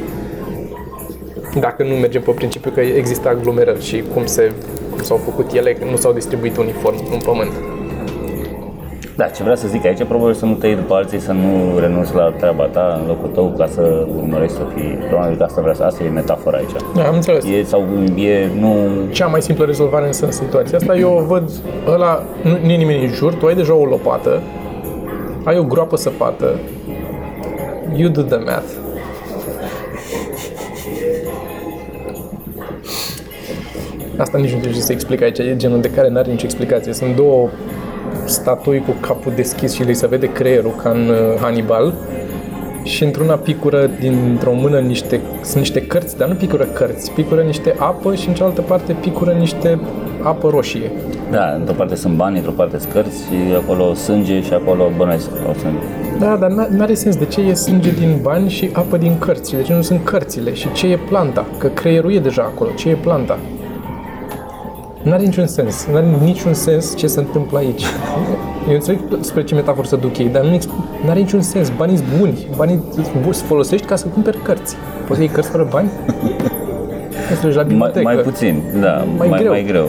Dacă 1.60 1.82
nu 1.82 1.94
mergem 1.94 2.22
pe 2.22 2.30
principiu 2.30 2.70
că 2.70 2.80
există 2.80 3.28
aglomerări 3.28 3.84
și 3.84 4.04
cum, 4.14 4.26
se, 4.26 4.52
cum 4.90 5.02
s-au 5.02 5.16
făcut 5.16 5.52
ele, 5.52 5.72
că 5.72 5.84
nu 5.90 5.96
s-au 5.96 6.12
distribuit 6.12 6.56
uniform 6.56 6.96
în 7.12 7.18
pământ. 7.18 7.52
Da, 9.16 9.24
ce 9.24 9.42
vreau 9.42 9.56
să 9.56 9.68
zic 9.68 9.84
aici, 9.84 10.04
probabil 10.04 10.34
să 10.34 10.44
nu 10.44 10.54
te 10.54 10.66
iei 10.66 10.76
după 10.76 10.94
alții, 10.94 11.18
să 11.20 11.32
nu 11.32 11.78
renunți 11.78 12.14
la 12.14 12.34
treaba 12.38 12.64
ta 12.64 13.00
în 13.00 13.06
locul 13.06 13.28
tău 13.34 13.54
ca 13.58 13.66
să 13.66 14.06
urmărești 14.16 14.56
să 14.56 14.62
fii. 14.74 14.98
Probabil 15.08 15.36
că 15.36 15.42
asta 15.42 15.60
vrea 15.60 15.74
să, 15.74 15.82
asta 15.82 16.04
e 16.04 16.08
metafora 16.08 16.56
aici. 16.56 16.70
Da, 16.94 17.06
am 17.06 17.14
înțeles. 17.14 17.44
E, 17.44 17.62
sau 17.62 17.84
e, 18.16 18.48
nu, 18.58 18.74
cea 19.10 19.26
mai 19.26 19.42
simplă 19.42 19.64
rezolvare 19.64 20.06
însă 20.06 20.24
în 20.24 20.32
situația 20.32 20.78
asta, 20.78 20.96
eu 20.96 21.12
o 21.12 21.24
văd 21.24 21.50
ăla, 21.86 22.22
nu, 22.42 22.50
nu 22.62 22.70
e 22.70 22.76
nimeni 22.76 23.04
în 23.04 23.12
jur, 23.12 23.34
tu 23.34 23.46
ai 23.46 23.54
deja 23.54 23.74
o 23.74 23.84
lopată, 23.84 24.40
ai 25.44 25.58
o 25.58 25.62
groapă 25.62 25.96
săpată, 25.96 26.54
you 27.94 28.08
do 28.08 28.22
the 28.22 28.36
math. 28.36 28.70
Asta 34.16 34.38
nici 34.38 34.52
nu 34.52 34.58
trebuie 34.58 34.82
să 34.82 34.92
explic 34.92 35.22
aici, 35.22 35.38
e 35.38 35.56
genul 35.56 35.80
de 35.80 35.90
care 35.90 36.08
n-are 36.08 36.30
nicio 36.30 36.44
explicație. 36.44 36.92
Sunt 36.92 37.16
două 37.16 37.48
statui 38.24 38.82
cu 38.86 38.90
capul 39.00 39.32
deschis 39.34 39.72
și 39.72 39.82
li 39.82 39.94
se 39.94 40.06
vede 40.06 40.32
creierul 40.32 40.74
ca 40.82 40.90
în 40.90 41.08
uh, 41.08 41.38
Hannibal 41.40 41.94
și 42.86 43.04
într-una 43.04 43.34
picură 43.34 43.90
dintr-o 44.00 44.52
mână 44.52 44.78
niște, 44.78 45.20
sunt 45.42 45.56
niște 45.56 45.80
cărți, 45.82 46.16
dar 46.16 46.28
nu 46.28 46.34
picură 46.34 46.64
cărți, 46.64 47.10
picură 47.12 47.40
niște 47.42 47.74
apă 47.78 48.14
și 48.14 48.28
în 48.28 48.34
cealaltă 48.34 48.60
parte 48.60 48.92
picură 49.00 49.32
niște 49.32 49.78
apă 50.22 50.48
roșie. 50.48 50.90
da, 51.30 51.54
într-o 51.58 51.74
parte 51.74 51.94
sunt 51.94 52.14
bani, 52.14 52.36
într-o 52.36 52.50
parte 52.50 52.78
sunt 52.78 52.92
cărți 52.92 53.22
și 53.22 53.54
acolo 53.62 53.94
sânge 53.94 54.42
și 54.42 54.52
acolo 54.52 54.90
bănuiesc 54.96 55.28
că 55.30 55.38
au 55.46 55.54
sânge. 55.54 55.78
Da, 56.18 56.36
dar 56.36 56.50
n- 56.50 56.68
n-are 56.76 56.94
sens. 56.94 57.16
De 57.16 57.24
ce 57.24 57.40
e 57.40 57.54
sânge 57.54 57.90
din 57.90 58.18
bani 58.22 58.48
și 58.50 58.70
apă 58.72 58.96
din 58.96 59.18
cărți? 59.18 59.50
Și 59.50 59.56
de 59.56 59.62
ce 59.62 59.74
nu 59.74 59.82
sunt 59.82 60.04
cărțile? 60.04 60.54
Și 60.54 60.72
ce 60.72 60.86
e 60.86 60.96
planta? 61.08 61.46
Că 61.58 61.66
creierul 61.66 62.12
e 62.12 62.18
deja 62.18 62.42
acolo. 62.42 62.70
Ce 62.76 62.88
e 62.88 62.94
planta? 62.94 63.38
N-are 65.02 65.22
niciun 65.22 65.46
sens. 65.46 65.86
N-are 65.92 66.06
niciun 66.24 66.54
sens 66.54 66.96
ce 66.96 67.06
se 67.06 67.18
întâmplă 67.18 67.58
aici. 67.58 67.82
Eu 68.68 68.74
înțeleg 68.74 68.98
spre 69.20 69.44
ce 69.44 69.54
metaforă 69.54 69.86
să 69.86 69.96
duc 69.96 70.18
ei, 70.18 70.28
dar 70.28 70.42
nu 70.44 70.58
are 71.10 71.18
niciun 71.18 71.40
sens. 71.40 71.70
Banii 71.76 71.96
sunt 71.96 72.08
buni. 72.18 72.46
Banii 72.56 72.82
îți 73.28 73.42
folosești 73.42 73.86
ca 73.86 73.96
să 73.96 74.06
cumperi 74.06 74.38
cărți. 74.42 74.76
Poți 75.06 75.14
să 75.16 75.20
iei 75.22 75.32
cărți 75.32 75.50
fără 75.50 75.68
bani? 75.70 75.90
Nu 77.30 77.36
treci 77.40 77.54
la 77.54 77.62
Mai, 77.62 77.68
bibliotecă. 77.70 78.02
mai 78.04 78.16
puțin, 78.16 78.62
da, 78.80 78.92
Mai 78.92 79.14
mai, 79.18 79.28
mai, 79.28 79.38
greu. 79.38 79.50
mai 79.50 79.64
greu. 79.64 79.86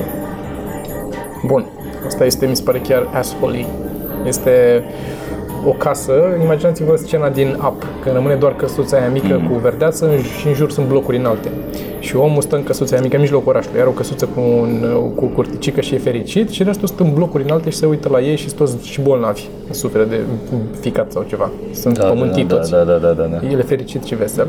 Bun. 1.46 1.66
Asta 2.06 2.26
este, 2.26 2.46
mi 2.46 2.56
se 2.56 2.63
pare 2.63 2.80
chiar 2.80 3.08
asshole 3.13 3.66
Este 4.26 4.84
o 5.66 5.70
casă, 5.72 6.12
imaginați-vă 6.44 6.96
scena 6.96 7.30
din 7.30 7.58
Up, 7.68 7.86
când 8.04 8.16
rămâne 8.16 8.36
doar 8.36 8.56
căsuța 8.56 8.98
aia 8.98 9.10
mică 9.10 9.42
cu 9.50 9.54
verdeață 9.58 10.10
și 10.40 10.48
în 10.48 10.54
jur 10.54 10.72
sunt 10.72 10.88
blocuri 10.88 11.18
înalte. 11.18 11.50
Și 12.08 12.15
omul 12.15 12.41
stă 12.41 12.56
în 12.56 12.63
căsuța 12.63 12.93
aia 12.93 13.02
mică 13.04 13.15
în 13.15 13.22
mijlocul 13.22 13.50
orașului, 13.50 13.80
are 13.80 13.89
o 13.89 13.91
căsuță 13.91 14.26
cu, 14.26 14.39
un, 14.39 14.86
cu 15.15 15.26
curticică 15.26 15.82
și 15.82 15.93
e 15.93 15.98
fericit 15.98 16.50
și 16.50 16.63
restul 16.63 16.88
sunt 16.88 17.00
în 17.00 17.13
blocuri 17.13 17.43
înalte 17.43 17.70
și 17.70 17.78
se 17.78 17.86
uită 17.86 18.10
la 18.10 18.20
ei 18.22 18.36
și 18.36 18.48
sunt 18.48 18.56
toți 18.60 18.88
și 18.88 19.02
bolnavi, 19.02 19.41
suferă 19.70 20.04
de 20.04 20.20
ficat 20.80 21.12
sau 21.12 21.26
ceva. 21.28 21.50
Sunt 21.74 21.98
Da, 21.98 22.06
pământiți 22.06 22.48
da, 22.48 22.56
toți. 22.56 22.72
da, 22.72 22.84
da, 22.84 22.98
da, 22.98 23.12
da, 23.12 23.24
da. 23.24 23.48
El 23.52 23.60
e 23.60 23.62
fericit 23.62 24.04
și 24.04 24.15
vesel. 24.15 24.48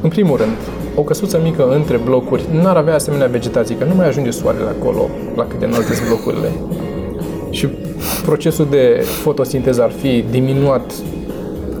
În 0.00 0.08
primul 0.08 0.36
rând, 0.36 0.50
o 0.94 1.02
căsuță 1.02 1.40
mică 1.42 1.68
între 1.74 1.96
blocuri 2.04 2.42
n-ar 2.62 2.76
avea 2.76 2.94
asemenea 2.94 3.26
vegetație, 3.26 3.76
că 3.76 3.84
nu 3.84 3.94
mai 3.94 4.06
ajunge 4.08 4.30
soarele 4.30 4.68
acolo, 4.80 5.08
la 5.36 5.46
cât 5.46 5.58
de 5.58 5.64
înalte 5.64 5.94
sunt 5.94 6.08
blocurile. 6.08 6.48
Și 7.50 7.68
procesul 8.24 8.66
de 8.70 9.02
fotosinteză 9.22 9.82
ar 9.82 9.90
fi 9.90 10.24
diminuat 10.30 10.92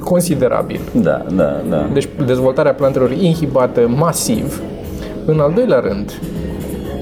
considerabil. 0.04 0.80
Da, 0.92 1.24
da, 1.34 1.60
da. 1.68 1.88
Deci 1.92 2.08
dezvoltarea 2.26 2.74
plantelor 2.74 3.10
inhibată 3.10 3.88
masiv. 3.96 4.60
În 5.28 5.40
al 5.40 5.52
doilea 5.54 5.78
rând, 5.78 6.20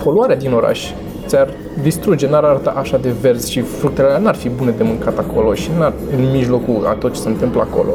poluarea 0.02 0.36
din 0.36 0.52
oraș 0.52 0.90
ți-ar 1.26 1.48
distruge, 1.82 2.28
n-ar 2.28 2.44
arăta 2.44 2.70
așa 2.70 2.96
de 2.96 3.12
verzi 3.20 3.50
și 3.50 3.60
fructele 3.60 4.06
alea 4.06 4.18
n-ar 4.18 4.34
fi 4.34 4.48
bune 4.48 4.70
de 4.70 4.82
mâncat 4.82 5.18
acolo 5.18 5.54
și 5.54 5.70
n-ar 5.78 5.92
în 6.16 6.30
mijlocul 6.30 6.86
a 6.86 6.92
tot 6.92 7.12
ce 7.12 7.20
se 7.20 7.28
întâmplă 7.28 7.60
acolo. 7.60 7.90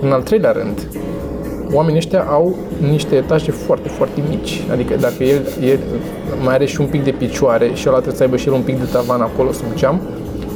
În 0.00 0.12
al 0.12 0.22
treilea 0.22 0.50
rând, 0.50 0.88
oamenii 1.72 1.98
ăștia 1.98 2.22
au 2.22 2.54
niște 2.90 3.16
etaje 3.16 3.50
foarte, 3.50 3.88
foarte 3.88 4.22
mici. 4.28 4.62
Adică 4.72 4.94
dacă 5.00 5.24
el, 5.24 5.42
el 5.62 5.78
mai 6.44 6.54
are 6.54 6.64
și 6.64 6.80
un 6.80 6.86
pic 6.86 7.04
de 7.04 7.10
picioare 7.10 7.70
și 7.74 7.88
ăla 7.88 7.96
trebuie 7.96 8.16
să 8.16 8.22
aibă 8.22 8.36
și 8.36 8.48
el 8.48 8.52
un 8.52 8.62
pic 8.62 8.78
de 8.78 8.88
tavan 8.92 9.20
acolo 9.20 9.52
sub 9.52 9.74
geam, 9.74 10.00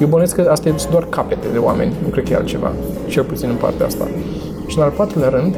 eu 0.01 0.07
bănuiesc 0.07 0.35
că 0.35 0.49
asta 0.51 0.73
sunt 0.77 0.91
doar 0.91 1.07
capete 1.09 1.47
de 1.53 1.59
oameni, 1.59 1.93
nu 2.03 2.09
cred 2.09 2.25
că 2.25 2.33
e 2.33 2.37
altceva, 2.37 2.73
cel 3.07 3.23
puțin 3.23 3.49
în 3.49 3.57
partea 3.57 3.87
asta. 3.87 4.09
Și 4.67 4.79
în 4.79 4.83
al 4.83 4.93
patrulea 4.97 5.29
rând, 5.29 5.55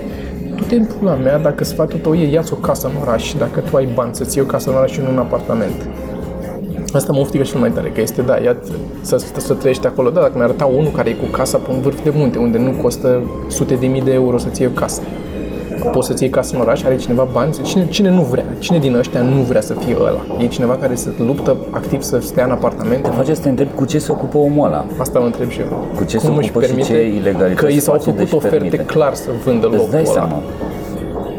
tu 0.60 0.66
te 0.66 0.76
pula 0.76 1.14
mea, 1.14 1.38
dacă 1.38 1.64
sfatul 1.64 1.98
tău 1.98 2.14
e 2.14 2.30
ia-ți 2.30 2.52
o 2.52 2.56
casă 2.56 2.86
în 2.86 3.00
oraș, 3.00 3.34
dacă 3.38 3.60
tu 3.60 3.76
ai 3.76 3.88
bani 3.94 4.14
să-ți 4.14 4.36
iei 4.36 4.46
o 4.48 4.50
casă 4.50 4.70
în 4.70 4.76
oraș 4.76 4.90
și 4.92 5.00
nu 5.00 5.10
un 5.10 5.18
apartament. 5.18 5.88
Asta 6.92 7.12
mă 7.12 7.20
oftică 7.20 7.44
cel 7.44 7.60
mai 7.60 7.70
tare, 7.70 7.88
că 7.88 8.00
este, 8.00 8.22
da, 8.22 8.36
ia 8.36 8.56
să, 9.00 9.16
să, 9.16 9.26
să 9.36 9.54
trăiești 9.54 9.86
acolo. 9.86 10.10
Da, 10.10 10.20
dacă 10.20 10.32
mi 10.36 10.42
arăta 10.42 10.64
unul 10.64 10.90
care 10.90 11.10
e 11.10 11.12
cu 11.12 11.24
casa 11.24 11.58
pe 11.58 11.70
un 11.70 11.80
vârf 11.80 12.02
de 12.02 12.12
munte, 12.14 12.38
unde 12.38 12.58
nu 12.58 12.70
costă 12.82 13.22
sute 13.48 13.74
de 13.74 13.86
mii 13.86 14.02
de 14.02 14.12
euro 14.12 14.38
să-ți 14.38 14.60
iei 14.60 14.70
o 14.74 14.78
casă. 14.78 15.02
Poți 15.92 16.06
să-ți 16.06 16.22
iei 16.22 16.30
casă 16.32 16.54
în 16.54 16.60
oraș, 16.60 16.82
are 16.82 16.96
cineva 16.96 17.28
bani, 17.32 17.52
cine, 17.62 17.86
cine 17.88 18.10
nu 18.10 18.22
vrea? 18.22 18.44
Cine 18.58 18.78
din 18.78 18.94
ăștia 18.94 19.20
nu 19.20 19.40
vrea 19.42 19.60
să 19.60 19.74
fie 19.74 19.96
ăla? 20.00 20.26
E 20.38 20.46
cineva 20.46 20.76
care 20.76 20.94
să 20.94 21.08
luptă 21.26 21.56
activ 21.70 22.02
să 22.02 22.18
stea 22.20 22.44
în 22.44 22.50
apartament? 22.50 23.02
Te 23.02 23.10
face 23.10 23.34
să 23.34 23.40
te 23.42 23.48
întrebi 23.48 23.70
cu 23.74 23.84
ce 23.84 23.98
se 23.98 24.12
ocupă 24.12 24.38
omul 24.38 24.66
ăla. 24.66 24.84
Asta 24.98 25.18
mă 25.18 25.24
întreb 25.24 25.50
și 25.50 25.60
eu. 25.60 25.86
Cu 25.96 26.04
ce 26.04 26.18
se 26.18 26.26
Cum 26.26 26.36
își 26.36 26.48
ocupă 26.48 26.64
și 26.64 26.72
permite 26.72 26.92
ce 26.92 27.06
ilegalități 27.06 27.54
Că 27.54 27.66
i 27.72 27.78
s-au 27.78 27.92
face, 27.94 28.04
făcut 28.04 28.18
deci 28.18 28.32
oferte 28.32 28.56
permite. 28.56 28.76
clar 28.76 29.14
să 29.14 29.28
vândă 29.44 29.66
locul 29.66 29.80
Îți 29.82 29.90
dai 29.90 30.00
ăla. 30.02 30.12
seama. 30.12 30.42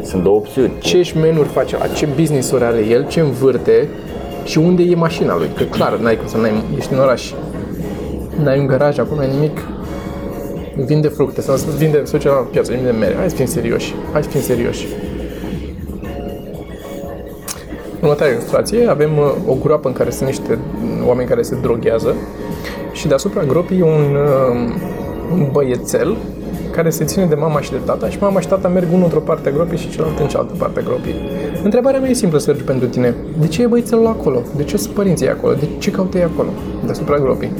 Sunt 0.02 0.22
două 0.22 0.36
opțiuni. 0.36 0.72
ce 0.78 1.02
șmenuri 1.02 1.48
face 1.48 1.76
ăla, 1.76 1.86
ce 1.86 2.08
business-uri 2.16 2.64
are 2.64 2.86
el, 2.90 3.06
ce 3.08 3.20
învârte 3.20 3.88
și 4.44 4.58
unde 4.58 4.82
e 4.82 4.94
mașina 4.94 5.36
lui. 5.36 5.48
Că 5.56 5.62
clar, 5.64 5.96
n-ai 5.98 6.16
cum 6.16 6.26
să 6.26 6.36
n-ai, 6.36 6.52
ești 6.76 6.92
în 6.92 6.98
oraș, 6.98 7.32
n-ai 8.42 8.58
un 8.58 8.66
garaj 8.66 8.98
acolo, 8.98 9.20
n-ai 9.20 9.30
nimic. 9.34 9.60
Vinde 10.76 11.08
fructe, 11.08 11.40
sau 11.40 11.56
să 11.56 11.66
vinde, 11.76 12.00
să 12.04 12.16
duce 12.16 12.28
la 12.28 12.34
piață, 12.34 12.72
vinde 12.72 12.90
mere. 12.90 13.14
Hai 13.14 13.30
să 13.30 13.36
fim 13.36 13.46
serioși, 13.46 13.94
hai 14.12 14.22
să 14.22 14.28
fim 14.28 14.40
serioși. 14.40 14.86
Următoarea 18.00 18.34
ilustrație, 18.34 18.86
avem 18.86 19.18
uh, 19.18 19.32
o 19.46 19.54
groapă 19.54 19.88
în 19.88 19.94
care 19.94 20.10
sunt 20.10 20.28
niște 20.28 20.58
mm, 20.80 21.08
oameni 21.08 21.28
care 21.28 21.42
se 21.42 21.56
droghează 21.62 22.14
și 22.92 23.06
deasupra 23.06 23.42
gropii 23.44 23.78
e 23.78 23.82
un, 23.82 24.16
uh, 24.16 24.74
un 25.32 25.48
băiețel 25.52 26.16
care 26.70 26.90
se 26.90 27.04
ține 27.04 27.24
de 27.24 27.34
mama 27.34 27.60
și 27.60 27.70
de 27.70 27.76
tata 27.84 28.08
și 28.08 28.18
mama 28.20 28.40
și 28.40 28.48
tata 28.48 28.68
merg 28.68 28.86
unul 28.92 29.04
într-o 29.04 29.20
parte 29.20 29.48
a 29.48 29.52
gropii 29.52 29.78
și 29.78 29.90
celălalt 29.90 30.18
în 30.18 30.26
cealaltă 30.26 30.54
parte 30.58 30.80
a 30.80 30.82
gropii. 30.82 31.14
Întrebarea 31.62 32.00
mea 32.00 32.10
e 32.10 32.12
simplă, 32.12 32.38
Sergiu, 32.38 32.64
pentru 32.64 32.88
tine. 32.88 33.14
De 33.40 33.46
ce 33.46 33.62
e 33.62 33.66
băiețelul 33.66 34.06
acolo? 34.06 34.42
De 34.56 34.64
ce 34.64 34.76
sunt 34.76 34.94
părinții 34.94 35.26
ei 35.26 35.32
acolo? 35.32 35.52
De 35.52 35.68
ce 35.78 35.90
caută 35.90 36.18
ei 36.18 36.24
acolo, 36.24 36.48
deasupra 36.84 37.18
gropii? 37.18 37.52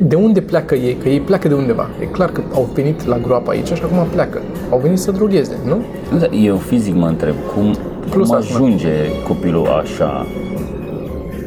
De 0.00 0.14
unde 0.14 0.40
pleacă 0.40 0.74
ei? 0.74 0.94
Că 1.02 1.08
ei 1.08 1.20
pleacă 1.20 1.48
de 1.48 1.54
undeva. 1.54 1.88
E 2.00 2.04
clar 2.04 2.30
că 2.30 2.40
au 2.54 2.68
venit 2.74 3.06
la 3.06 3.18
groapă 3.18 3.50
aici 3.50 3.66
și 3.66 3.82
acum 3.84 4.06
pleacă. 4.12 4.40
Au 4.70 4.78
venit 4.78 4.98
să 4.98 5.10
drogheze, 5.10 5.56
nu? 5.66 5.82
Da, 6.18 6.26
Eu 6.26 6.56
fizic 6.56 6.94
mă 6.94 7.06
întreb 7.06 7.34
cum, 7.54 7.74
Plus 8.10 8.28
cum 8.28 8.36
asta. 8.36 8.54
ajunge 8.54 8.90
copilul 9.28 9.66
așa 9.66 10.26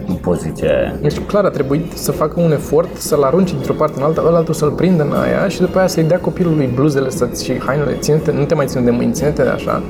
în 0.08 0.14
poziția 0.16 0.70
aia. 0.70 0.96
Deci 1.02 1.20
clar 1.20 1.46
a 1.46 1.50
trebuit 1.50 1.92
să 1.94 2.12
facă 2.12 2.42
un 2.42 2.52
efort 2.52 2.96
să-l 2.98 3.24
arunce 3.24 3.54
dintr-o 3.54 3.74
parte 3.74 3.94
în 3.98 4.04
alta, 4.04 4.24
ălaltul 4.28 4.54
să-l 4.54 4.72
prindă 4.72 5.04
în 5.04 5.12
aia 5.12 5.48
și 5.48 5.60
după 5.60 5.78
aia 5.78 5.88
să-i 5.88 6.04
dea 6.04 6.20
copilului 6.20 6.70
bluzele 6.76 7.10
să 7.10 7.30
și 7.44 7.60
hainele, 7.60 7.98
ține 8.00 8.22
nu 8.34 8.44
te 8.44 8.56
mai 8.56 8.66
ține 8.66 8.82
de 8.84 8.92
mâini, 8.92 9.12
ține-te 9.14 9.44
de 9.44 9.50
așa. 9.50 9.82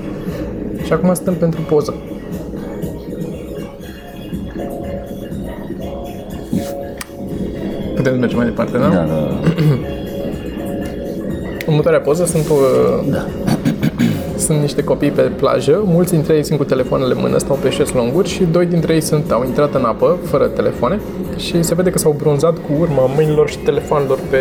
Și 0.84 0.93
acum 0.93 1.13
stăm 1.13 1.34
pentru 1.34 1.62
poză. 1.62 1.93
Putem 8.02 8.20
merge 8.20 8.36
mai 8.36 8.46
departe, 8.46 8.78
da? 8.78 8.88
Da, 8.88 9.04
da. 9.04 9.40
Următoarea 11.68 12.00
poză 12.00 12.26
sunt, 12.26 12.50
uh, 12.50 12.58
Da. 13.10 13.26
sunt 14.46 14.60
niște 14.60 14.84
copii 14.84 15.10
pe 15.10 15.22
plajă, 15.22 15.82
mulți 15.86 16.12
dintre 16.12 16.36
ei 16.36 16.44
sunt 16.44 16.60
cu 16.60 16.66
telefoanele 16.66 17.14
în 17.14 17.20
mână, 17.22 17.38
stau 17.38 17.60
pe 17.62 17.70
șezlonguri 17.70 18.28
și 18.30 18.44
doi 18.44 18.66
dintre 18.66 18.94
ei 18.94 19.02
sunt, 19.02 19.32
au 19.32 19.44
intrat 19.46 19.74
în 19.74 19.84
apă, 19.84 20.18
fără 20.24 20.46
telefoane 20.46 21.00
și 21.38 21.64
se 21.64 21.76
vede 21.76 21.90
că 21.90 21.98
s-au 21.98 22.16
bronzat 22.18 22.54
cu 22.54 22.72
urma 22.80 23.06
mâinilor 23.16 23.50
și 23.50 23.58
telefonelor 23.58 24.20
pe, 24.30 24.38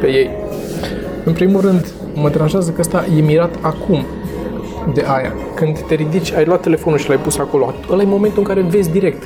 pe 0.00 0.06
ei. 0.06 0.30
În 1.24 1.32
primul 1.32 1.60
rând, 1.60 1.92
mă 2.14 2.28
deranjează 2.28 2.70
că 2.70 2.80
ăsta 2.80 3.04
e 3.16 3.20
mirat 3.20 3.54
acum 3.60 4.06
de 4.94 5.04
aia. 5.06 5.32
Când 5.54 5.78
te 5.78 5.94
ridici, 5.94 6.32
ai 6.32 6.44
luat 6.44 6.60
telefonul 6.60 6.98
și 6.98 7.08
l-ai 7.08 7.18
pus 7.18 7.38
acolo. 7.38 7.74
Ăla 7.90 8.02
e 8.02 8.06
momentul 8.06 8.38
în 8.38 8.44
care 8.44 8.60
vezi 8.60 8.90
direct. 8.90 9.22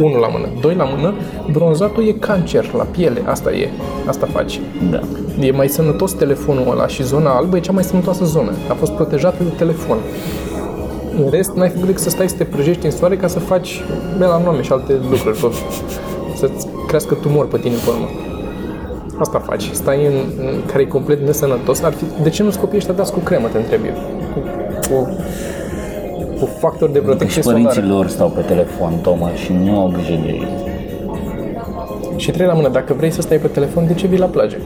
Unul 0.00 0.20
la 0.20 0.26
mână, 0.26 0.48
doi 0.60 0.74
la 0.74 0.84
mână, 0.84 1.14
bronzatul 1.50 2.06
e 2.06 2.12
cancer 2.12 2.72
la 2.76 2.82
piele, 2.82 3.22
asta 3.24 3.52
e, 3.52 3.68
asta 4.06 4.26
faci. 4.32 4.60
da. 4.90 5.00
E 5.40 5.50
mai 5.50 5.68
sănătos 5.68 6.12
telefonul 6.12 6.70
ăla 6.70 6.86
și 6.86 7.02
zona 7.02 7.30
albă 7.30 7.56
e 7.56 7.60
cea 7.60 7.72
mai 7.72 7.84
sănătoasă 7.84 8.24
zonă. 8.24 8.52
A 8.68 8.74
fost 8.74 8.92
protejată 8.92 9.42
de 9.42 9.48
telefon. 9.56 9.98
În 11.16 11.30
rest, 11.30 11.50
n-ai 11.50 11.68
făcut 11.68 11.86
decât 11.86 12.02
să 12.02 12.10
stai 12.10 12.28
să 12.28 12.36
te 12.36 12.44
prăjești 12.44 12.84
în 12.84 12.90
soare 12.90 13.16
ca 13.16 13.26
să 13.26 13.38
faci 13.38 13.80
melanome 14.18 14.62
și 14.62 14.72
alte 14.72 15.00
lucruri. 15.10 15.40
Bă, 15.40 15.50
să-ți 16.36 16.66
crească 16.86 17.14
tumor 17.14 17.46
pe 17.46 17.58
tine 17.58 17.74
pe 17.74 17.90
urmă. 17.90 18.08
Asta 19.18 19.38
faci. 19.38 19.70
Stai 19.72 20.06
în, 20.06 20.12
în 20.38 20.62
care 20.66 20.82
e 20.82 20.86
complet 20.86 21.20
nesănătos. 21.26 21.82
Ar 21.82 21.92
fi, 21.92 22.04
de 22.22 22.30
ce 22.30 22.42
nu-ți 22.42 22.58
copiii 22.58 22.78
ăștia 22.78 22.94
dați 22.94 23.12
cu 23.12 23.18
cremă, 23.18 23.48
te 23.48 23.58
întreb 23.58 23.80
eu? 23.84 23.94
Cu, 24.32 24.38
cu, 24.88 25.16
cu 26.42 26.48
factor 26.58 26.88
de 26.90 26.98
Și 26.98 27.04
protecție 27.04 27.42
părinții 27.42 27.74
solară. 27.74 27.94
lor 27.94 28.08
stau 28.08 28.28
pe 28.28 28.40
telefon, 28.40 28.92
Toma, 29.02 29.30
și 29.34 29.52
nu 29.52 29.80
au 29.80 29.88
grijă 29.92 30.20
de 30.24 30.28
ei. 30.28 30.46
Și 32.16 32.30
trei 32.30 32.46
la 32.46 32.52
mână, 32.52 32.68
dacă 32.68 32.94
vrei 32.94 33.10
să 33.10 33.20
stai 33.20 33.36
pe 33.36 33.46
telefon, 33.46 33.86
de 33.86 33.94
ce 33.94 34.06
vii 34.06 34.18
la 34.18 34.26
plajă? 34.26 34.56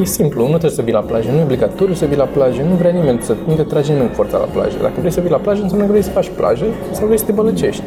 E 0.00 0.04
simplu, 0.04 0.40
nu 0.42 0.48
trebuie 0.48 0.70
să 0.70 0.82
vii 0.82 0.92
la 0.92 1.00
plajă, 1.00 1.28
nu 1.30 1.38
e 1.38 1.42
obligatoriu 1.42 1.94
să 1.94 2.04
vii 2.04 2.16
la 2.16 2.24
plajă, 2.24 2.62
nu 2.68 2.74
vrea 2.74 2.90
nimeni 2.90 3.18
să, 3.22 3.34
nu 3.46 3.54
te 3.54 3.62
trage 3.62 3.92
nimeni 3.92 4.08
cu 4.08 4.14
forța 4.14 4.38
la 4.38 4.44
plajă. 4.44 4.76
Dacă 4.82 4.94
vrei 4.98 5.12
să 5.12 5.20
vii 5.20 5.30
la 5.30 5.36
plajă, 5.36 5.62
înseamnă 5.62 5.84
că 5.86 5.90
vrei 5.90 6.04
să 6.04 6.10
faci 6.10 6.30
plajă 6.36 6.64
sau 6.92 7.06
vrei 7.06 7.18
să 7.18 7.24
te 7.24 7.32
bălăcești. 7.32 7.82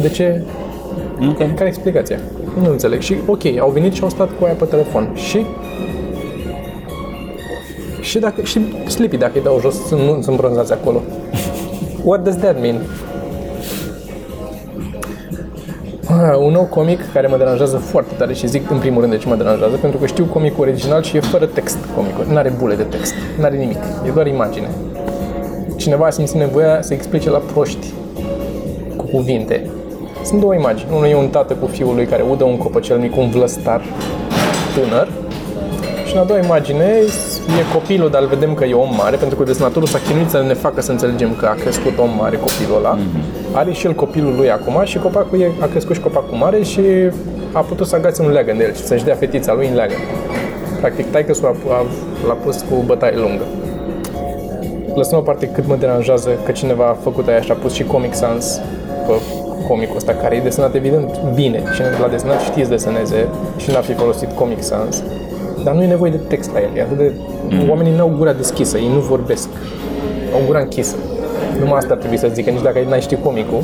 De 0.00 0.08
ce? 0.08 0.42
Ok. 1.28 1.36
Care 1.38 1.64
e 1.64 1.66
explicația? 1.66 2.18
Nu 2.62 2.70
înțeleg. 2.70 3.00
Și 3.00 3.14
ok, 3.26 3.44
au 3.60 3.70
venit 3.70 3.92
și 3.92 4.02
au 4.02 4.08
stat 4.08 4.28
cu 4.38 4.44
aia 4.44 4.54
pe 4.54 4.64
telefon. 4.64 5.10
Și 5.14 5.46
și 8.00 8.18
dacă 8.18 8.42
și 8.42 8.60
Sleepy 8.86 9.16
dacă 9.16 9.32
îi 9.34 9.42
dau 9.42 9.58
jos, 9.60 9.86
sunt, 9.86 10.00
nu 10.00 10.22
sunt 10.22 10.36
bronzați 10.36 10.72
acolo. 10.72 11.02
What 12.04 12.24
does 12.24 12.36
that 12.36 12.60
mean? 12.60 12.80
Ah, 16.08 16.36
un 16.38 16.52
nou 16.52 16.64
comic 16.64 17.12
care 17.12 17.26
mă 17.26 17.36
deranjează 17.36 17.76
foarte 17.76 18.14
tare 18.14 18.34
și 18.34 18.46
zic 18.46 18.70
în 18.70 18.78
primul 18.78 19.00
rând 19.00 19.12
de 19.12 19.18
ce 19.18 19.28
mă 19.28 19.34
deranjează, 19.34 19.76
pentru 19.76 19.98
că 19.98 20.06
știu 20.06 20.24
comicul 20.24 20.68
original 20.68 21.02
și 21.02 21.16
e 21.16 21.20
fără 21.20 21.46
text 21.46 21.78
comicul. 21.96 22.26
Nu 22.28 22.36
are 22.36 22.52
bule 22.58 22.74
de 22.74 22.82
text, 22.82 23.14
nu 23.38 23.44
are 23.44 23.56
nimic, 23.56 23.78
e 24.06 24.10
doar 24.10 24.26
imagine. 24.26 24.68
Cineva 25.76 26.06
a 26.06 26.10
simțit 26.10 26.36
nevoia 26.36 26.82
să 26.82 26.94
explice 26.94 27.30
la 27.30 27.38
proști 27.38 27.86
cu 28.96 29.04
cuvinte. 29.04 29.70
Sunt 30.24 30.40
două 30.40 30.54
imagini. 30.54 30.90
Unul 30.94 31.06
e 31.06 31.16
un 31.16 31.28
tată 31.28 31.54
cu 31.54 31.66
fiul 31.66 31.94
lui 31.94 32.06
care 32.06 32.24
udă 32.30 32.44
un 32.44 32.56
copăcel 32.56 32.98
mic, 32.98 33.16
un 33.16 33.30
vlăstar 33.30 33.82
tânăr. 34.74 35.08
Și 36.06 36.14
în 36.14 36.20
a 36.20 36.24
doua 36.24 36.40
imagine 36.40 36.84
e 37.58 37.72
copilul, 37.72 38.10
dar 38.10 38.22
îl 38.22 38.28
vedem 38.28 38.54
că 38.54 38.64
e 38.64 38.74
om 38.74 38.94
mare, 38.96 39.16
pentru 39.16 39.36
că 39.36 39.44
desenatorul 39.44 39.88
s-a 39.88 39.98
chinuit 40.08 40.28
să 40.28 40.42
ne 40.46 40.54
facă 40.54 40.80
să 40.80 40.90
înțelegem 40.90 41.34
că 41.34 41.46
a 41.46 41.54
crescut 41.54 41.98
om 41.98 42.10
mare 42.18 42.36
copilul 42.36 42.76
ăla. 42.76 42.98
Are 43.52 43.72
și 43.72 43.86
el 43.86 43.92
copilul 43.92 44.34
lui 44.36 44.50
acum 44.50 44.84
și 44.84 44.98
copacul 44.98 45.40
e, 45.40 45.50
a 45.60 45.66
crescut 45.66 45.94
și 45.94 46.00
copacul 46.00 46.36
mare 46.36 46.62
și 46.62 46.80
a 47.52 47.60
putut 47.60 47.86
să 47.86 47.96
agațe 47.96 48.22
un 48.22 48.30
leagăn 48.30 48.56
de 48.56 48.64
el 48.64 48.74
și 48.74 48.82
să-și 48.82 49.04
dea 49.04 49.14
fetița 49.14 49.54
lui 49.54 49.68
în 49.68 49.74
leagăn. 49.74 49.98
Practic, 50.80 51.10
taică 51.10 51.32
s-a 51.34 51.56
l-a 52.26 52.32
pus 52.44 52.64
cu 52.70 52.82
bătaie 52.86 53.16
lungă. 53.16 53.44
Lăsăm 54.94 55.18
o 55.18 55.22
parte 55.22 55.46
cât 55.46 55.66
mă 55.66 55.76
deranjează 55.76 56.30
că 56.44 56.52
cineva 56.52 56.86
a 56.86 56.96
făcut 57.02 57.28
aia 57.28 57.40
și 57.40 57.50
a 57.50 57.54
pus 57.54 57.72
și 57.72 57.84
Comic 57.84 58.14
Sans 58.14 58.60
după 59.10 59.22
comicul 59.68 59.96
ăsta, 59.96 60.12
care 60.12 60.36
e 60.36 60.40
desenat 60.40 60.74
evident 60.74 61.20
bine. 61.34 61.62
Cine 61.74 61.88
l-a 62.00 62.08
desenat 62.08 62.40
știe 62.40 62.64
să 62.64 62.70
deseneze 62.70 63.28
și 63.56 63.70
n-ar 63.70 63.82
fi 63.82 63.92
folosit 63.92 64.30
Comic 64.32 64.62
Sans. 64.62 65.02
Dar 65.64 65.74
nu 65.74 65.82
e 65.82 65.86
nevoie 65.86 66.10
de 66.10 66.16
text 66.16 66.52
la 66.52 66.60
el. 66.60 66.68
E 66.76 66.82
atât 66.82 66.96
de... 66.96 67.12
Oamenii 67.68 67.96
n-au 67.96 68.14
gura 68.16 68.32
deschisă, 68.32 68.78
ei 68.78 68.90
nu 68.94 69.00
vorbesc. 69.00 69.48
Au 70.34 70.40
gura 70.46 70.58
închisă. 70.58 70.96
Numai 71.58 71.78
asta 71.78 71.92
ar 71.92 71.98
trebui 71.98 72.18
să 72.18 72.28
zică, 72.32 72.50
nici 72.50 72.62
dacă 72.62 72.78
n-ai 72.88 73.00
ști 73.00 73.16
comicul. 73.16 73.62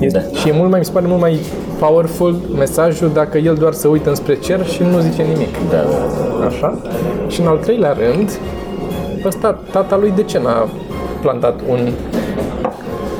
Este, 0.00 0.18
Da. 0.32 0.38
Și 0.38 0.48
e 0.48 0.52
mult 0.52 0.70
mai, 0.70 0.78
mi 0.78 0.84
se 0.84 0.92
pare 0.92 1.06
mult 1.06 1.20
mai 1.20 1.38
powerful 1.78 2.36
mesajul 2.56 3.10
dacă 3.14 3.38
el 3.38 3.54
doar 3.54 3.72
se 3.72 3.88
uită 3.88 4.08
înspre 4.08 4.34
cer 4.34 4.66
și 4.66 4.82
nu 4.82 4.98
zice 4.98 5.22
nimic. 5.22 5.54
Da, 5.70 5.76
da. 5.76 6.46
Așa? 6.46 6.78
Și 7.28 7.40
în 7.40 7.46
al 7.46 7.56
treilea 7.56 7.92
rând, 7.92 8.38
ăsta, 9.26 9.58
tata 9.70 9.96
lui 9.96 10.12
de 10.16 10.22
ce 10.22 10.38
n-a 10.38 10.68
plantat 11.20 11.60
un 11.68 11.92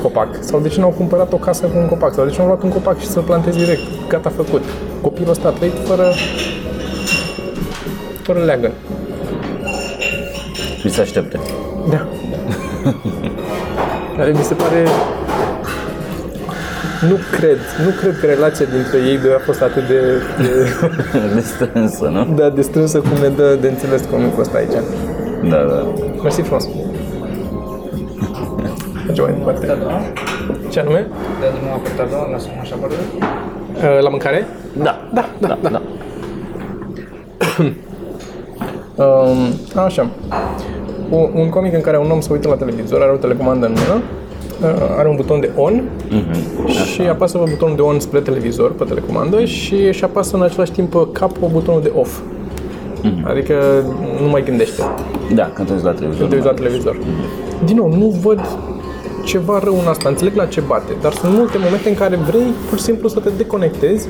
copac? 0.01 0.27
Sau 0.39 0.59
de 0.59 0.67
ce 0.67 0.79
n-au 0.79 0.93
cumpărat 0.97 1.33
o 1.33 1.37
casă 1.37 1.65
cu 1.65 1.77
un 1.77 1.87
copac? 1.87 2.13
Sau 2.13 2.25
de 2.25 2.31
ce 2.31 2.37
n-au 2.37 2.47
luat 2.47 2.63
un 2.63 2.69
copac 2.69 2.99
și 2.99 3.07
să-l 3.07 3.23
plantezi 3.23 3.57
direct? 3.57 3.81
Gata, 4.07 4.31
făcut. 4.35 4.63
Copilul 5.01 5.29
ăsta 5.29 5.47
a 5.47 5.51
trăit 5.51 5.73
fără, 5.83 6.03
fără 8.31 8.43
leagăn. 8.45 8.71
Și 10.79 10.89
se 10.89 11.01
aștepte. 11.01 11.39
Da. 11.89 12.07
Care 14.17 14.31
mi 14.31 14.43
se 14.43 14.53
pare... 14.53 14.83
Nu 17.09 17.15
cred, 17.37 17.57
nu 17.85 17.91
cred 17.99 18.19
că 18.19 18.25
relația 18.25 18.65
dintre 18.65 18.97
ei 19.09 19.17
doi 19.17 19.33
a 19.33 19.39
fost 19.39 19.61
atât 19.61 19.87
de, 19.87 19.99
de, 20.41 20.51
De 21.35 21.39
strânsă, 21.41 22.05
nu? 22.05 22.35
de, 22.35 22.49
de 22.55 22.61
strânsă 22.61 22.99
cum 22.99 23.17
ne 23.21 23.27
dă 23.27 23.57
de 23.61 23.67
înțeles 23.67 24.01
comicul 24.11 24.41
ăsta 24.41 24.57
aici. 24.57 24.71
Da, 25.49 25.57
da. 25.57 25.93
Mersi 26.23 26.41
frumos. 26.41 26.67
Mergem 29.05 29.23
mai 29.23 29.33
departe. 29.35 29.77
Ce 30.69 30.79
anume? 30.79 31.07
De 31.39 31.45
drumul 31.55 31.73
apertador, 31.73 32.29
lasă 32.31 32.47
așa 32.61 32.75
părere. 32.75 33.01
Uh, 33.75 34.01
La 34.01 34.09
mâncare? 34.09 34.47
Da, 34.77 35.07
Da, 35.13 35.29
da, 35.39 35.47
da, 35.47 35.57
da. 35.61 35.69
da. 35.69 35.81
Um, 38.99 39.37
așa. 39.85 40.09
Un, 41.09 41.29
un 41.33 41.49
comic 41.49 41.73
în 41.73 41.81
care 41.81 41.97
un 41.97 42.11
om 42.11 42.19
se 42.19 42.33
uită 42.33 42.47
la 42.47 42.55
televizor, 42.55 43.01
are 43.01 43.11
o 43.11 43.15
telecomandă 43.15 43.65
în 43.65 43.71
mână, 43.71 44.01
uh, 44.73 44.95
are 44.97 45.09
un 45.09 45.15
buton 45.15 45.39
de 45.39 45.51
on 45.55 45.83
și 46.93 47.01
apasă 47.01 47.37
pe 47.37 47.49
butonul 47.49 47.75
de 47.75 47.81
on 47.81 47.99
spre 47.99 48.19
televizor, 48.19 48.71
pe 48.71 48.83
telecomandă 48.83 49.45
și 49.45 49.75
își 49.75 50.03
apasă 50.03 50.35
în 50.35 50.41
același 50.41 50.71
timp 50.71 50.89
pe 50.91 51.07
cap 51.11 51.37
pe 51.37 51.45
butonul 51.51 51.81
de 51.81 51.91
off. 51.95 52.19
Adică 53.23 53.53
nu 54.21 54.29
mai 54.29 54.43
gândește. 54.43 54.81
Da, 55.33 55.51
când 55.53 55.67
te 55.67 55.73
uiți 55.73 55.85
la 55.85 55.91
televizor. 55.91 56.27
te 56.27 56.35
uiți 56.35 56.47
la 56.47 56.53
televizor. 56.53 56.97
Din 57.65 57.75
nou, 57.75 57.93
nu 57.93 58.19
văd 58.21 58.39
ceva 59.25 59.59
rău 59.63 59.73
în 59.73 59.87
asta, 59.87 60.09
înțeleg 60.09 60.35
la 60.35 60.45
ce 60.45 60.61
bate, 60.61 60.93
dar 61.01 61.13
sunt 61.13 61.33
multe 61.33 61.57
momente 61.57 61.89
în 61.89 61.95
care 61.95 62.15
vrei 62.15 62.53
pur 62.69 62.77
și 62.77 62.83
simplu 62.83 63.07
să 63.07 63.19
te 63.19 63.29
deconectezi 63.37 64.07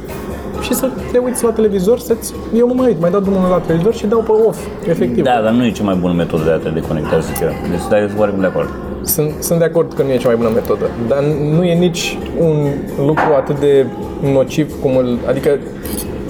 și 0.62 0.74
să 0.74 0.89
te 1.12 1.18
uiți 1.18 1.43
la 1.43 1.49
televizor, 1.49 1.99
să-ți... 1.99 2.34
Eu 2.55 2.68
mă 2.68 2.74
mai 2.74 2.88
uit, 2.88 2.99
mai 2.99 3.12
dau 3.12 3.20
drumul 3.20 3.49
la 3.49 3.57
televizor 3.57 3.93
și 3.93 4.05
dau 4.05 4.20
pe 4.20 4.32
off, 4.47 4.60
efectiv. 4.88 5.24
Da, 5.24 5.41
dar 5.43 5.51
nu 5.51 5.66
e 5.66 5.72
cea 5.72 5.84
mai 5.84 5.95
bună 5.95 6.14
metodă 6.14 6.43
de 6.43 6.51
a 6.51 6.57
te 6.57 6.70
deconecta, 6.70 7.20
zic 7.20 7.39
eu. 7.39 7.49
Deci 7.70 7.80
stai 7.80 8.10
oarecum 8.18 8.39
de 8.39 8.45
acord. 8.45 8.70
Sunt, 9.01 9.32
sunt 9.39 9.60
de 9.60 9.66
acord 9.66 9.93
că 9.93 10.03
nu 10.03 10.12
e 10.12 10.18
cea 10.18 10.28
mai 10.28 10.38
bună 10.38 10.49
metodă, 10.53 10.86
dar 11.07 11.24
nu 11.55 11.64
e 11.64 11.74
nici 11.74 12.18
un 12.39 12.68
lucru 12.97 13.34
atât 13.38 13.60
de 13.60 13.86
nociv 14.34 14.82
cum 14.82 14.97
îl... 14.97 15.18
Adică 15.28 15.49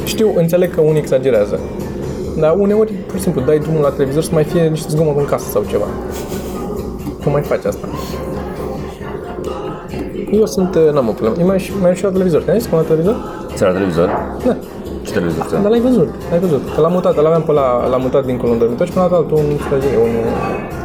știu, 0.06 0.32
înțeleg 0.36 0.76
că 0.76 0.82
unii 0.82 1.00
exagerează, 1.00 1.60
dar 2.40 2.56
uneori, 2.58 2.92
pur 2.92 3.16
și 3.16 3.22
simplu, 3.22 3.42
dai 3.42 3.60
drumul 3.60 3.82
la 3.82 3.90
televizor 3.90 4.24
să 4.24 4.30
mai 4.34 4.44
fie 4.44 4.62
niște 4.62 4.88
zgomot 4.90 5.18
în 5.18 5.26
casă 5.26 5.50
sau 5.50 5.64
ceva. 5.70 5.86
Cum 7.24 7.32
mai 7.32 7.42
faci 7.42 7.66
asta? 7.66 7.88
Eu 10.32 10.46
sunt, 10.46 10.76
uh, 10.76 10.94
n-am 10.94 11.08
o 11.08 11.12
problemă. 11.12 11.36
Eu 11.40 11.46
mai, 11.46 11.72
mai 11.80 11.90
am 11.90 11.96
și 11.96 12.04
la 12.04 12.10
televizor. 12.10 12.42
Te-ai 12.42 12.60
zis 12.60 12.70
că 12.70 12.76
am 12.76 12.82
la 12.82 12.88
televizor? 12.88 13.16
Ți 13.60 13.66
la 13.66 13.72
televizor? 13.72 14.10
Da. 14.46 14.56
Ce 15.06 15.12
televizor 15.12 15.46
ți 15.46 15.52
Dar 15.62 15.70
l-ai 15.72 15.80
văzut, 15.80 16.10
l-ai 16.30 16.40
văzut. 16.40 16.64
Că 16.76 16.82
l-am 16.82 16.92
mutat, 16.92 17.16
l-aveam 17.16 17.42
pe 17.42 17.52
la, 17.52 17.88
l-am 17.88 18.02
mutat 18.02 18.26
dincolo 18.26 18.52
în 18.52 18.58
dormitor 18.58 18.86
și 18.88 18.94
până 18.94 19.08
la 19.10 19.16
altul 19.16 19.38
un 19.38 19.58
străzire, 19.66 19.98
un... 19.98 20.10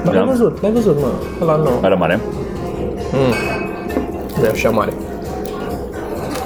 Dar 0.04 0.14
l-ai 0.14 0.24
Da. 0.24 0.30
văzut, 0.30 0.62
l-ai 0.62 0.72
văzut, 0.72 0.96
mă. 1.00 1.06
Ăla 1.42 1.56
nu. 1.56 1.68
Are 1.82 1.94
mare? 1.94 2.20
Nu 4.38 4.44
e 4.44 4.48
așa 4.48 4.70
mare. 4.70 4.92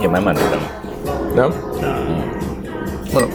E 0.02 0.06
mai 0.06 0.20
mare 0.24 0.38
decât 0.38 0.62
Da? 1.36 1.46
Mă 3.12 3.18
rog. 3.18 3.28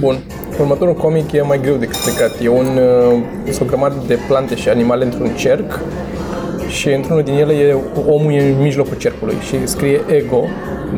Bun. 0.00 0.16
Următorul 0.60 0.94
comic 0.94 1.32
e 1.32 1.42
mai 1.42 1.60
greu 1.60 1.74
de 1.74 1.84
explicat. 1.84 2.30
E 2.42 2.48
un, 2.48 2.66
uh, 2.66 3.52
sunt 3.52 3.60
o 3.60 3.64
grămadă 3.70 3.94
de 4.06 4.18
plante 4.28 4.54
și 4.56 4.68
animale 4.68 5.04
într-un 5.04 5.28
cerc 5.36 5.80
și 6.68 6.88
într-unul 6.88 7.22
din 7.22 7.34
ele 7.34 7.52
e, 7.52 7.76
omul 8.06 8.32
e 8.32 8.40
în 8.40 8.62
mijlocul 8.62 8.96
cercului 8.96 9.34
și 9.46 9.66
scrie 9.66 10.00
ego 10.06 10.44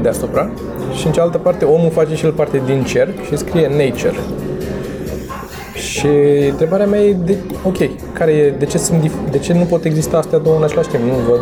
deasupra 0.03 0.51
și 0.95 1.07
în 1.07 1.13
cealaltă 1.13 1.39
parte 1.39 1.65
omul 1.65 1.91
face 1.91 2.15
și 2.15 2.25
el 2.25 2.33
parte 2.33 2.63
din 2.67 2.83
cerc 2.83 3.25
și 3.25 3.37
scrie 3.37 3.69
nature. 3.69 4.19
Și 5.75 6.09
întrebarea 6.51 6.87
mea 6.87 7.01
e, 7.01 7.13
de, 7.13 7.37
ok, 7.65 7.77
care 8.13 8.33
e, 8.33 8.51
de, 8.51 8.65
ce 8.65 8.79
sunt, 8.79 9.01
dif- 9.07 9.31
de 9.31 9.39
ce 9.39 9.53
nu 9.53 9.65
pot 9.65 9.85
exista 9.85 10.17
astea 10.17 10.39
două 10.39 10.57
în 10.57 10.63
același 10.63 10.89
timp? 10.89 11.03
Nu 11.03 11.15
văd 11.29 11.41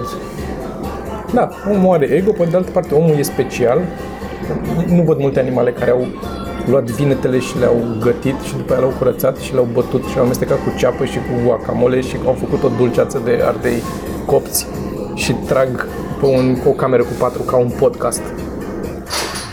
da, 1.35 1.49
omul 1.73 1.95
are 1.95 2.07
ego, 2.07 2.31
pe 2.31 2.45
de 2.51 2.57
altă 2.57 2.71
parte 2.71 2.95
omul 2.95 3.19
e 3.19 3.23
special. 3.23 3.81
Nu 4.87 5.03
văd 5.03 5.19
multe 5.19 5.41
animale 5.41 5.71
care 5.71 5.91
au 5.91 6.07
luat 6.67 6.85
vinetele 6.85 7.39
și 7.39 7.59
le-au 7.59 7.77
gătit 8.01 8.41
și 8.41 8.57
după 8.57 8.73
aia 8.73 8.81
le-au 8.81 8.95
curățat 8.99 9.37
și 9.37 9.53
le-au 9.53 9.69
bătut 9.73 10.05
și 10.05 10.13
le-au 10.15 10.25
amestecat 10.25 10.57
cu 10.57 10.73
ceapă 10.79 11.05
și 11.05 11.17
cu 11.17 11.47
guacamole 11.47 12.01
și 12.01 12.17
au 12.25 12.37
făcut 12.39 12.63
o 12.63 12.69
dulceață 12.77 13.21
de 13.25 13.41
ardei 13.45 13.83
copți 14.27 14.67
și 15.15 15.33
trag 15.33 15.87
pe 16.21 16.27
un, 16.27 16.57
o 16.67 16.71
cameră 16.71 17.03
cu 17.03 17.13
patru 17.19 17.43
ca 17.43 17.57
un 17.57 17.71
podcast. 17.79 18.23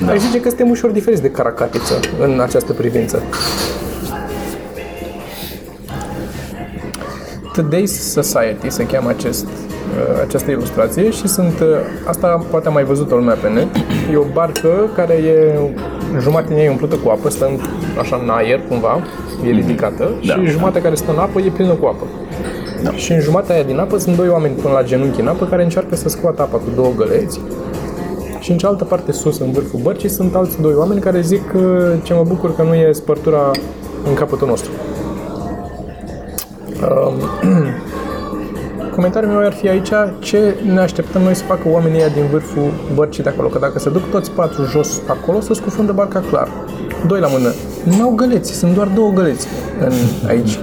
Da. 0.06 0.12
Aș 0.12 0.20
zice 0.20 0.40
că 0.40 0.48
suntem 0.48 0.70
ușor 0.70 0.90
diferiți 0.90 1.22
de 1.22 1.30
caracatiță 1.32 2.00
în 2.20 2.40
această 2.40 2.74
privință. 2.74 3.22
Today's 7.58 7.94
Society 8.12 8.70
se 8.70 8.86
cheamă 8.86 9.10
acest, 9.10 9.46
uh, 9.46 10.22
această 10.28 10.52
ilustrație 10.52 11.10
și 11.10 11.28
sunt, 11.28 11.60
uh, 11.60 11.68
asta 12.06 12.46
poate 12.50 12.68
am 12.68 12.74
mai 12.74 12.84
văzut-o 12.84 13.16
lumea 13.16 13.36
pe 13.36 13.50
net, 13.50 13.68
e 14.12 14.16
o 14.16 14.24
barcă 14.34 14.90
care 14.96 15.14
e, 15.14 15.60
jumătate 16.20 16.48
din 16.48 16.58
ea 16.58 16.64
e 16.64 16.70
umplută 16.70 16.96
cu 16.96 17.10
apă, 17.10 17.30
stă 17.30 17.46
în, 17.46 17.60
așa 18.00 18.20
în 18.24 18.30
aer 18.30 18.62
cumva, 18.70 19.02
e 19.46 19.50
ridicată 19.50 20.10
Da. 20.26 20.34
și 20.34 20.46
jumătatea 20.46 20.82
care 20.82 20.96
stă 20.96 21.12
în 21.12 21.18
apă 21.18 21.40
e 21.40 21.50
plină 21.50 21.74
cu 21.74 21.86
apă. 21.86 22.06
Da. 22.84 22.92
Și 22.92 23.12
în 23.12 23.20
jumătatea 23.20 23.56
aia 23.56 23.64
din 23.64 23.80
apă 23.80 23.98
sunt 23.98 24.16
doi 24.16 24.30
oameni 24.30 24.56
până 24.56 24.74
la 24.74 24.84
genunchi 24.84 25.20
în 25.20 25.28
apă 25.28 25.46
care 25.46 25.64
încearcă 25.64 25.96
să 25.96 26.10
scoată 26.10 26.42
apa 26.42 26.58
cu 26.58 26.70
două 26.76 26.92
găleți 26.98 27.40
și 28.44 28.52
în 28.52 28.58
cealaltă 28.58 28.84
parte 28.84 29.12
sus, 29.12 29.40
în 29.40 29.52
vârful 29.52 29.80
bărcii, 29.84 30.10
sunt 30.10 30.36
alți 30.36 30.62
doi 30.62 30.74
oameni 30.74 31.02
care 31.02 31.22
zic 31.22 31.54
uh, 31.56 31.64
ce 32.04 32.14
mă 32.14 32.24
bucur 32.28 32.56
că 32.56 32.64
nu 32.64 32.74
e 32.74 32.92
spărtura 32.92 33.52
în 34.08 34.14
capătul 34.14 34.48
nostru. 34.48 34.72
Um, 36.82 37.14
comentariul 38.96 39.32
meu 39.32 39.46
ar 39.46 39.54
fi 39.54 39.70
aici 39.70 39.90
ce 40.20 40.56
ne 40.74 40.80
așteptăm 40.80 41.22
noi 41.22 41.36
să 41.36 41.44
facă 41.44 41.70
oamenii 41.70 42.00
ăia 42.00 42.08
din 42.08 42.26
vârful 42.32 42.72
bărcii 42.94 43.24
de 43.24 43.30
acolo. 43.30 43.48
Că 43.48 43.60
dacă 43.60 43.80
se 43.80 43.90
duc 43.90 44.10
toți 44.10 44.32
patru 44.32 44.64
jos 44.64 45.02
acolo, 45.08 45.40
să 45.40 45.54
scufundă 45.54 45.92
barca 45.92 46.24
clar. 46.30 46.48
Doi 47.08 47.20
la 47.20 47.28
mână. 47.28 47.54
Nu 47.98 48.04
au 48.04 48.12
găleți, 48.16 48.54
sunt 48.54 48.74
doar 48.74 48.88
două 48.88 49.12
găleți 49.12 49.48
în, 49.80 49.94
aici. 50.28 50.60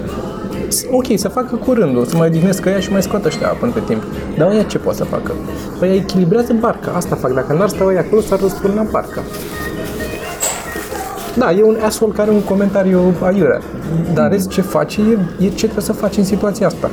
Ok, 0.90 1.04
să 1.14 1.28
facă 1.28 1.56
cu 1.56 1.72
rândul, 1.72 2.04
să 2.04 2.16
mai 2.16 2.28
odihnesc 2.28 2.64
ea 2.64 2.80
și 2.80 2.92
mai 2.92 3.02
scoată 3.02 3.26
ăștia 3.26 3.48
apă 3.48 3.66
între 3.66 3.82
timp. 3.86 4.02
Dar 4.38 4.50
ăia 4.50 4.62
ce 4.62 4.78
pot 4.78 4.94
să 4.94 5.04
facă? 5.04 5.32
Păi 5.78 5.88
ea 5.88 5.94
echilibrează 5.94 6.52
barca, 6.60 6.90
asta 6.90 7.16
fac. 7.16 7.34
Dacă 7.34 7.52
n-ar 7.52 7.68
sta 7.68 7.84
ăia 7.84 8.00
acolo, 8.00 8.20
s-ar 8.20 8.40
răsturna 8.40 8.86
barca. 8.90 9.22
Da, 11.36 11.52
e 11.52 11.62
un 11.62 11.76
asshole 11.84 12.12
care 12.12 12.28
are 12.28 12.36
un 12.36 12.44
comentariu 12.44 13.14
aiurea. 13.22 13.60
Dar 14.14 14.30
rest 14.30 14.48
ce 14.48 14.60
face 14.60 15.00
e, 15.00 15.44
e 15.44 15.48
ce 15.48 15.54
trebuie 15.54 15.84
să 15.84 15.92
faci 15.92 16.16
în 16.16 16.24
situația 16.24 16.66
asta. 16.66 16.90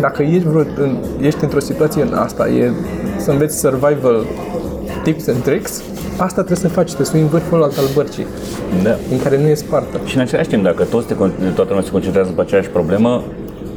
Dacă 0.00 0.22
ești, 0.22 0.48
vreo, 0.48 0.60
în, 0.76 0.96
ești 1.20 1.44
într-o 1.44 1.60
situație 1.60 2.02
în 2.02 2.12
asta, 2.12 2.48
e 2.48 2.72
să 3.16 3.30
înveți 3.30 3.58
survival 3.58 4.24
tips 5.04 5.28
and 5.28 5.42
tricks, 5.42 5.82
asta 6.16 6.42
trebuie 6.42 6.56
să 6.56 6.68
faci, 6.68 6.86
trebuie 6.94 7.06
să 7.06 7.16
în 7.16 7.26
vârful 7.26 7.62
alt 7.62 7.78
al 7.78 7.84
bărcii, 7.94 8.26
Da. 8.82 8.94
în 9.10 9.18
care 9.22 9.38
nu 9.42 9.46
e 9.48 9.54
spartă. 9.54 10.00
Și 10.04 10.16
în 10.16 10.22
același 10.22 10.48
timp, 10.48 10.62
dacă 10.62 10.82
toți 10.84 11.06
te, 11.06 11.14
con- 11.14 11.54
toată 11.54 11.68
lumea 11.68 11.82
se 11.84 11.90
concentrează 11.90 12.30
pe 12.36 12.40
aceeași 12.40 12.68
problemă, 12.68 13.22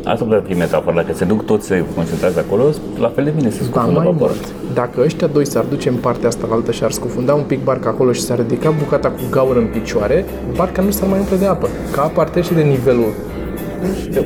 asta 0.04 0.24
putea 0.24 0.44
fi 0.48 0.54
metaforă. 0.54 0.96
Dacă 0.96 1.14
se 1.14 1.26
duc 1.26 1.46
toți 1.46 1.66
se 1.66 1.84
concentrează 1.96 2.40
acolo, 2.48 2.64
la 3.00 3.12
fel 3.16 3.24
de 3.24 3.30
bine 3.38 3.50
se 3.50 3.58
Ba 3.60 3.66
scufundă 3.66 4.00
mai 4.00 4.06
vaporul. 4.06 4.36
mult, 4.36 4.74
dacă 4.74 5.02
ăștia 5.02 5.28
doi 5.28 5.46
s-ar 5.46 5.66
duce 5.70 5.90
în 5.90 5.96
partea 5.96 6.28
asta 6.28 6.46
la 6.50 6.56
altă 6.56 6.72
și 6.72 6.84
ar 6.84 6.92
scufunda 6.92 7.34
un 7.34 7.44
pic 7.48 7.64
barca 7.64 7.90
acolo 7.90 8.12
și 8.12 8.22
s-ar 8.22 8.38
ridica 8.38 8.74
bucata 8.80 9.08
cu 9.10 9.20
gaură 9.32 9.60
în 9.60 9.68
picioare, 9.68 10.26
barca 10.56 10.82
nu 10.82 10.90
s-ar 10.90 11.08
mai 11.08 11.20
umple 11.20 11.38
de 11.38 11.46
apă. 11.46 11.68
Că 11.92 12.00
apa 12.00 12.22
ar 12.22 12.30
trece 12.30 12.54
de 12.54 12.62
nivelul 12.62 13.12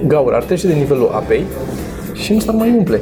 gaură 0.08 0.36
ar 0.36 0.44
trece 0.44 0.68
de 0.68 0.74
nivelul 0.74 1.10
apei 1.14 1.44
și 2.14 2.34
nu 2.34 2.40
s-ar 2.40 2.56
mai 2.56 2.74
umple. 2.78 3.02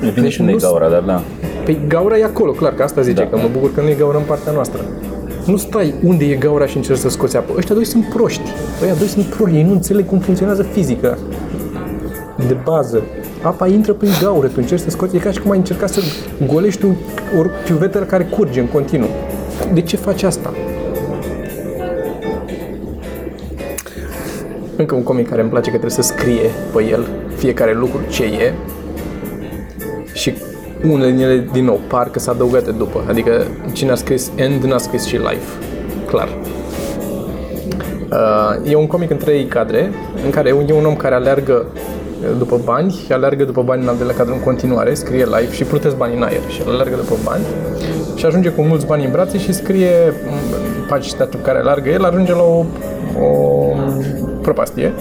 Depinde 0.00 0.20
Deci 0.20 0.32
și 0.32 0.40
unde 0.40 0.52
e 0.52 0.54
nu- 0.54 0.60
gaura, 0.60 0.88
dar 0.88 1.00
da. 1.00 1.22
Păi 1.66 1.80
gaura 1.88 2.18
e 2.18 2.24
acolo, 2.24 2.50
clar, 2.52 2.74
că 2.74 2.82
asta 2.82 3.00
zice, 3.00 3.22
Da. 3.22 3.26
că 3.28 3.36
mă 3.36 3.48
bucur 3.52 3.74
că 3.74 3.80
nu 3.80 3.88
e 3.88 3.94
gaura 3.94 4.18
în 4.18 4.24
partea 4.24 4.52
noastră. 4.52 4.80
Nu 5.46 5.56
stai 5.56 5.94
unde 6.02 6.24
e 6.24 6.34
gaura 6.34 6.66
și 6.66 6.76
încerci 6.76 6.98
să 6.98 7.08
scoți 7.08 7.36
apă. 7.36 7.52
Ăștia 7.56 7.74
doi 7.74 7.84
sunt 7.84 8.04
proști. 8.08 8.50
Ăia 8.82 8.94
doi 8.94 9.06
sunt 9.06 9.24
proști, 9.24 9.56
ei 9.56 9.62
nu 9.62 9.72
înțeleg 9.72 10.06
cum 10.06 10.18
funcționează 10.18 10.62
fizica. 10.62 11.18
de 12.48 12.56
bază. 12.64 13.02
Apa 13.42 13.66
intră 13.66 13.92
prin 13.92 14.10
gaură, 14.22 14.46
tu 14.46 14.52
încerci 14.56 14.80
să 14.82 14.90
scoți, 14.90 15.16
e 15.16 15.18
ca 15.18 15.30
și 15.30 15.40
cum 15.40 15.50
ai 15.50 15.56
încerca 15.58 15.86
să 15.86 16.00
golești 16.46 16.84
un, 16.84 16.94
o 17.38 17.42
chiuvetă 17.66 17.98
care 17.98 18.24
curge 18.24 18.60
în 18.60 18.66
continuu. 18.66 19.08
De 19.72 19.80
ce 19.80 19.96
faci 19.96 20.22
asta? 20.22 20.52
Încă 24.76 24.94
un 24.94 25.02
comic 25.02 25.28
care 25.28 25.40
îmi 25.40 25.50
place 25.50 25.70
că 25.70 25.76
trebuie 25.76 26.02
să 26.04 26.12
scrie 26.12 26.50
pe 26.74 26.84
el 26.84 27.06
fiecare 27.36 27.74
lucru 27.74 28.00
ce 28.08 28.24
e 28.24 28.54
și 30.12 30.34
unele 30.84 31.10
din 31.10 31.20
ele, 31.20 31.48
din 31.52 31.64
nou, 31.64 31.80
par 31.86 32.08
că 32.10 32.18
s-a 32.18 32.30
adăugate 32.30 32.70
după. 32.70 33.04
Adică 33.08 33.46
cine 33.72 33.90
a 33.90 33.94
scris 33.94 34.30
End 34.34 34.62
n-a 34.62 34.78
scris 34.78 35.04
și 35.04 35.16
Life. 35.16 35.66
Clar. 36.06 36.28
Uh, 38.10 38.70
e 38.70 38.74
un 38.74 38.86
comic 38.86 39.10
în 39.10 39.16
trei 39.16 39.44
cadre, 39.44 39.90
în 40.24 40.30
care 40.30 40.48
e 40.48 40.72
un 40.72 40.84
om 40.84 40.96
care 40.96 41.14
aleargă 41.14 41.66
după 42.38 42.60
bani, 42.64 43.06
aleargă 43.10 43.44
după 43.44 43.62
bani 43.62 43.82
în 43.82 43.88
al 43.88 43.96
doilea 43.96 44.16
cadru 44.16 44.34
în 44.34 44.40
continuare, 44.40 44.94
scrie 44.94 45.24
live 45.24 45.52
și 45.52 45.64
plutesc 45.64 45.96
bani 45.96 46.16
în 46.16 46.22
aer 46.22 46.40
și 46.48 46.62
aleargă 46.66 46.96
după 46.96 47.14
bani 47.24 47.44
și 48.14 48.26
ajunge 48.26 48.48
cu 48.48 48.62
mulți 48.62 48.86
bani 48.86 49.04
în 49.04 49.10
brațe 49.10 49.38
și 49.38 49.52
scrie 49.52 49.90
pagina 50.88 51.24
pe 51.24 51.36
care 51.42 51.58
aleargă 51.58 51.88
el, 51.88 52.04
ajunge 52.04 52.32
la 52.32 52.42
o, 52.42 52.64
o 53.24 53.74
prăpastie 54.42 54.92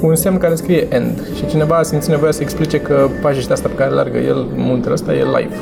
cu 0.00 0.06
un 0.06 0.14
semn 0.14 0.38
care 0.38 0.54
scrie 0.54 0.86
end 0.88 1.26
și 1.36 1.46
cineva 1.46 1.76
a 1.76 1.82
simțit 1.82 2.10
nevoia 2.10 2.32
să 2.32 2.42
explice 2.42 2.80
că 2.80 3.08
pagina 3.20 3.52
asta 3.52 3.68
pe 3.68 3.74
care 3.74 3.90
aleargă 3.90 4.18
el, 4.18 4.46
muntele 4.54 4.94
ăsta, 4.94 5.14
e 5.14 5.24
live. 5.24 5.54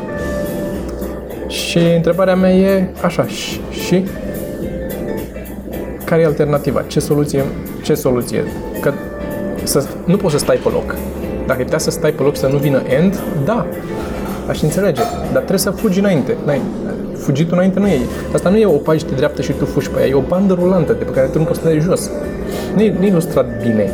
Și 1.46 1.78
întrebarea 1.78 2.36
mea 2.36 2.52
e 2.52 2.88
așa, 3.02 3.26
și, 3.26 3.60
și 3.70 4.04
care 6.04 6.22
e 6.22 6.24
alternativa? 6.24 6.82
Ce 6.86 7.00
soluție? 7.00 7.44
Ce 7.82 7.94
soluție? 7.94 8.44
Că 8.80 8.92
să, 9.62 9.84
nu 10.04 10.16
poți 10.16 10.32
să 10.32 10.38
stai 10.38 10.56
pe 10.56 10.68
loc. 10.68 10.94
Dacă 11.46 11.62
putea 11.62 11.78
să 11.78 11.90
stai 11.90 12.12
pe 12.12 12.22
loc 12.22 12.36
să 12.36 12.46
nu 12.46 12.56
vină 12.56 12.82
end, 12.88 13.22
da, 13.44 13.66
aș 14.48 14.62
înțelege. 14.62 15.00
Dar 15.22 15.36
trebuie 15.36 15.58
să 15.58 15.70
fugi 15.70 15.98
înainte. 15.98 16.36
N-ai, 16.44 16.60
fugitul 17.16 17.52
înainte 17.52 17.78
nu 17.78 17.86
e. 17.86 17.98
Asta 18.34 18.48
nu 18.48 18.56
e 18.56 18.66
o 18.66 18.70
pagină 18.70 19.10
dreaptă 19.16 19.42
și 19.42 19.52
tu 19.52 19.64
fugi 19.64 19.90
pe 19.90 20.00
ea, 20.00 20.06
e 20.06 20.14
o 20.14 20.20
bandă 20.20 20.52
rulantă 20.60 20.92
de 20.92 21.04
pe 21.04 21.10
care 21.10 21.26
tu 21.26 21.38
nu 21.38 21.44
poți 21.44 21.58
să 21.58 21.64
dai 21.64 21.80
jos. 21.80 22.10
Nu 22.74 22.82
e, 22.82 22.94
nu 22.98 23.04
e 23.04 23.08
ilustrat 23.08 23.62
bine. 23.62 23.90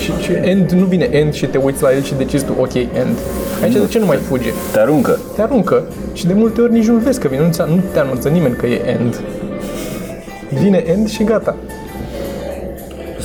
Și, 0.00 0.12
și 0.22 0.32
end 0.42 0.70
nu 0.70 0.84
vine 0.84 1.08
end 1.10 1.32
și 1.32 1.46
te 1.46 1.58
uiți 1.58 1.82
la 1.82 1.94
el 1.94 2.02
și 2.02 2.14
decizi 2.14 2.44
tu, 2.44 2.52
ok, 2.60 2.74
end. 2.74 3.16
Aici 3.62 3.72
de 3.72 3.86
ce 3.90 3.98
nu 3.98 4.06
mai 4.06 4.16
fuge? 4.16 4.50
Te 4.72 4.78
aruncă. 4.80 5.18
Te 5.34 5.42
aruncă 5.42 5.82
și 6.12 6.26
de 6.26 6.32
multe 6.32 6.60
ori 6.60 6.72
nici 6.72 6.86
nu 6.86 6.94
vezi 6.96 7.20
că 7.20 7.28
vine, 7.28 7.42
nu, 7.42 7.50
ți- 7.52 7.62
nu 7.68 7.80
te 7.92 7.98
anunță 7.98 8.28
nimeni 8.28 8.54
că 8.56 8.66
e 8.66 8.80
end. 8.86 9.20
Vine 10.60 10.82
end 10.86 11.08
și 11.08 11.24
gata. 11.24 11.56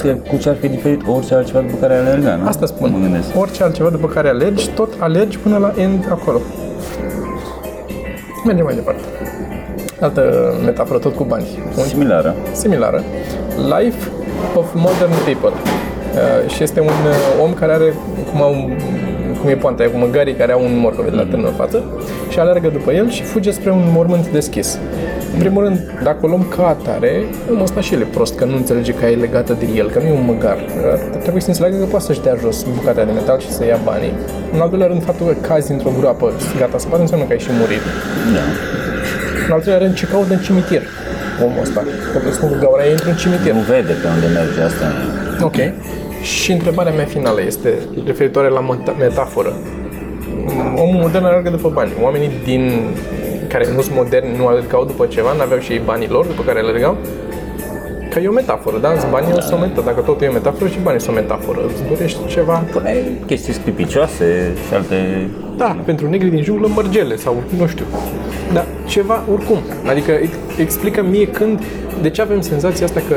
Că 0.02 0.08
cu 0.30 0.38
ce 0.38 0.50
ar 0.50 0.56
fi 0.60 0.68
diferit 0.68 1.02
orice 1.08 1.34
altceva 1.36 1.60
după 1.60 1.78
care 1.82 1.94
ai 1.94 2.00
alerga, 2.00 2.36
nu? 2.36 2.48
Asta 2.48 2.66
spun. 2.66 2.92
Mă 2.92 2.98
gândesc. 3.02 3.28
Orice 3.40 3.64
altceva 3.64 3.90
după 3.90 4.08
care 4.08 4.30
alergi, 4.30 4.70
tot 4.70 4.94
alergi 5.00 5.38
până 5.38 5.58
la 5.58 5.74
end 5.82 6.08
acolo. 6.10 6.42
Mergem 8.46 8.64
mai 8.66 8.76
departe. 8.76 9.02
Altă 10.00 10.54
metaforă, 10.66 11.00
tot 11.00 11.16
cu 11.16 11.24
bani. 11.24 11.46
Un 11.78 11.84
Similară. 11.84 12.36
similară. 12.52 13.04
Life 13.80 14.10
of 14.56 14.66
Modern 14.74 15.12
People. 15.26 15.52
Uh, 16.18 16.50
și 16.54 16.64
este 16.64 16.80
un 16.80 16.88
uh, 16.88 17.44
om 17.44 17.54
care 17.54 17.72
are, 17.74 17.94
cum, 18.32 18.42
au, 18.42 18.54
cum 19.40 19.50
e 19.50 19.56
poanta 19.56 19.82
aia, 19.84 19.92
cu 19.92 19.98
măgarii 19.98 20.34
care 20.34 20.52
au 20.52 20.64
un 20.64 20.80
morcov 20.80 21.06
de 21.10 21.16
la 21.16 21.26
tânăr 21.26 21.48
în 21.48 21.54
față 21.54 21.84
și 22.30 22.40
alergă 22.40 22.68
după 22.68 22.92
el 22.92 23.10
și 23.10 23.24
fuge 23.24 23.52
spre 23.52 23.72
un 23.72 23.84
mormânt 23.94 24.28
deschis. 24.28 24.80
În 25.34 25.40
primul 25.40 25.64
rând, 25.64 25.80
dacă 26.04 26.18
o 26.22 26.28
luăm 26.28 26.46
ca 26.56 26.68
atare, 26.68 27.12
omul 27.50 27.62
ăsta 27.62 27.82
și 27.82 27.94
el 27.94 28.02
e 28.02 28.04
prost, 28.04 28.36
că 28.36 28.46
nu 28.46 28.56
înțelege 28.56 28.94
că 28.94 29.06
e 29.06 29.16
legată 29.16 29.54
de 29.60 29.68
el, 29.76 29.90
că 29.90 30.00
nu 30.00 30.08
e 30.08 30.12
un 30.12 30.26
măgar. 30.26 30.58
Uh, 30.58 31.20
Trebuie 31.22 31.42
să 31.42 31.50
înțeleagă 31.50 31.78
că 31.78 31.86
poate 31.86 32.06
să-și 32.06 32.22
dea 32.22 32.36
jos 32.42 32.66
bucata 32.76 33.04
de 33.04 33.12
metal 33.12 33.40
și 33.40 33.52
să 33.52 33.66
ia 33.66 33.80
banii. 33.84 34.14
În 34.54 34.60
al 34.60 34.70
doilea 34.70 34.88
rând, 34.88 35.04
faptul 35.04 35.26
că 35.26 35.34
cazi 35.48 35.72
într-o 35.72 35.92
groapă, 36.00 36.32
gata, 36.60 36.78
să 36.78 36.88
poate 36.88 37.02
înseamnă 37.02 37.26
că 37.26 37.34
ai 37.34 37.40
și 37.40 37.50
murit. 37.60 37.84
Da. 38.36 38.46
În 39.48 39.52
al 39.54 39.60
treilea 39.60 39.82
rând, 39.84 39.96
ce 39.96 40.06
caută 40.06 40.34
în 40.34 40.40
cimitir 40.40 40.82
omul 41.46 41.62
ăsta? 41.62 41.84
Că 42.12 42.18
presupun 42.18 42.50
că 42.52 42.58
gaura 42.64 42.86
e 42.86 42.92
într-un 42.92 43.16
cimitir. 43.24 43.54
Nu 43.54 43.64
vede 43.74 43.94
pe 44.02 44.08
unde 44.16 44.28
merge 44.40 44.62
asta. 44.70 44.86
e. 44.86 45.44
Ok. 45.50 45.58
Și 46.22 46.52
întrebarea 46.52 46.94
mea 46.94 47.06
finală 47.06 47.42
este 47.42 47.74
referitoare 48.06 48.50
la 48.50 48.62
meta- 48.62 48.98
metaforă. 49.00 49.54
Omul 50.76 51.02
modern 51.02 51.26
alergă 51.26 51.50
după 51.50 51.70
bani. 51.74 51.92
Oamenii 52.02 52.32
din 52.44 52.72
care 53.48 53.68
nu 53.76 53.82
sunt 53.82 53.96
moderni 53.96 54.38
nu 54.38 54.48
alergau 54.48 54.86
după 54.86 55.06
ceva, 55.06 55.34
nu 55.34 55.42
aveau 55.42 55.60
și 55.60 55.72
ei 55.72 55.82
banii 55.86 56.08
lor 56.08 56.26
după 56.26 56.44
care 56.46 56.60
alergau. 56.60 56.98
Că 58.10 58.20
e 58.20 58.28
o 58.28 58.32
metaforă, 58.32 58.78
da? 58.78 58.94
Banii 59.12 59.34
da. 59.34 59.40
sunt 59.42 59.54
o 59.54 59.58
metaforă. 59.62 59.86
Dacă 59.86 60.02
tot 60.02 60.22
e 60.22 60.28
o 60.28 60.32
metaforă, 60.32 60.70
și 60.70 60.80
banii 60.84 61.00
sunt 61.02 61.16
o 61.16 61.20
metaforă. 61.20 61.60
Îți 61.68 61.84
dorești 61.90 62.20
ceva? 62.28 62.64
Puneai 62.72 63.04
chestii 63.26 63.54
sclipicioase 63.54 64.54
și 64.68 64.74
alte... 64.74 65.28
Da, 65.58 65.78
pentru 65.86 66.10
negri 66.10 66.30
din 66.30 66.44
junglă 66.44 66.68
mărgele 66.74 67.16
sau 67.16 67.44
nu 67.58 67.68
știu. 67.68 67.86
Dar 68.54 68.66
ceva 68.86 69.24
oricum. 69.32 69.58
Adică 69.90 70.12
ex- 70.12 70.60
explică 70.60 71.04
mie 71.04 71.28
când, 71.28 71.64
de 72.02 72.10
ce 72.10 72.22
avem 72.22 72.42
senzația 72.42 72.86
asta 72.86 73.02
că 73.08 73.16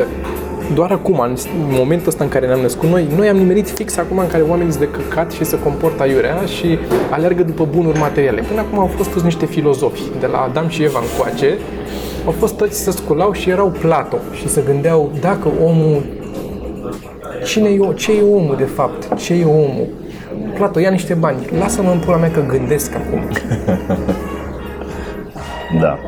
doar 0.74 0.90
acum, 0.90 1.20
în 1.20 1.36
momentul 1.68 2.08
ăsta 2.08 2.24
în 2.24 2.30
care 2.30 2.46
ne-am 2.46 2.60
născut 2.60 2.88
noi, 2.88 3.06
noi 3.16 3.28
am 3.28 3.36
nimerit 3.36 3.68
fix 3.70 3.96
acum 3.96 4.18
în 4.18 4.26
care 4.26 4.42
oamenii 4.42 4.72
sunt 4.72 4.84
de 4.84 4.90
căcat 5.02 5.30
și 5.32 5.44
se 5.44 5.58
comportă 5.58 6.02
aiurea 6.02 6.36
și 6.58 6.78
alergă 7.10 7.42
după 7.42 7.66
bunuri 7.74 7.98
materiale. 7.98 8.40
Până 8.48 8.60
acum 8.60 8.78
au 8.78 8.86
fost 8.86 9.10
toți 9.12 9.24
niște 9.24 9.46
filozofi, 9.46 10.02
de 10.20 10.26
la 10.26 10.38
Adam 10.38 10.68
și 10.68 10.82
Eva 10.82 10.98
încoace, 11.02 11.58
au 12.26 12.32
fost 12.32 12.56
toți 12.56 12.82
să 12.82 12.90
sculau 12.90 13.32
și 13.32 13.50
erau 13.50 13.68
Plato 13.80 14.16
și 14.34 14.48
se 14.48 14.62
gândeau 14.66 15.10
dacă 15.20 15.48
omul 15.64 16.02
Cine 17.44 17.68
e, 17.68 17.78
o- 17.80 17.92
ce 17.92 18.12
e 18.12 18.22
omul 18.22 18.54
de 18.56 18.64
fapt? 18.64 19.14
Ce 19.20 19.34
e 19.34 19.44
omul? 19.44 19.86
Plato, 20.54 20.80
ia 20.80 20.90
niște 20.90 21.14
bani. 21.14 21.36
Lasă-mă 21.58 21.90
în 21.90 21.98
pula 21.98 22.16
mea 22.16 22.30
că 22.30 22.44
gândesc 22.48 22.94
acum. 22.94 23.20
Da. 25.80 25.98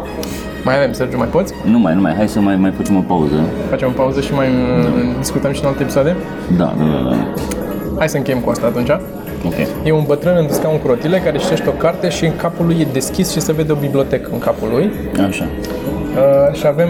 Mai 0.65 0.77
avem, 0.77 0.93
Sergiu, 0.93 1.17
mai 1.17 1.27
poți? 1.27 1.55
Nu 1.65 1.79
mai, 1.79 1.95
nu 1.95 2.01
mai. 2.01 2.15
Hai 2.15 2.29
să 2.29 2.41
mai, 2.41 2.57
mai 2.57 2.73
facem 2.77 2.97
o 2.97 3.01
pauză. 3.01 3.35
Facem 3.71 3.89
o 3.89 3.91
pauză 3.91 4.21
și 4.21 4.35
mai 4.35 4.47
uh, 4.49 5.15
discutăm 5.19 5.53
și 5.53 5.61
în 5.63 5.67
alte 5.67 5.83
episoade? 5.83 6.17
Da, 6.57 6.75
da, 6.79 6.85
da. 6.85 7.09
da. 7.11 7.17
Hai 7.99 8.09
să 8.09 8.17
încheiem 8.17 8.41
cu 8.41 8.51
asta 8.51 8.67
atunci. 8.67 8.91
Ok. 9.47 9.55
E 9.85 9.93
un 9.93 10.05
bătrân 10.07 10.37
în 10.37 10.49
scaun 10.53 10.79
cu 10.79 10.87
rotile 10.87 11.19
care 11.19 11.39
citește 11.39 11.69
o 11.69 11.73
carte 11.73 12.09
și 12.09 12.25
în 12.25 12.37
capul 12.37 12.67
lui 12.67 12.77
e 12.81 12.87
deschis 12.93 13.33
și 13.33 13.41
se 13.41 13.53
vede 13.53 13.73
o 13.73 13.75
bibliotecă 13.75 14.29
în 14.33 14.39
capul 14.39 14.69
lui. 14.73 14.91
Așa. 15.29 15.45
Uh, 15.45 16.55
și 16.55 16.67
avem... 16.67 16.89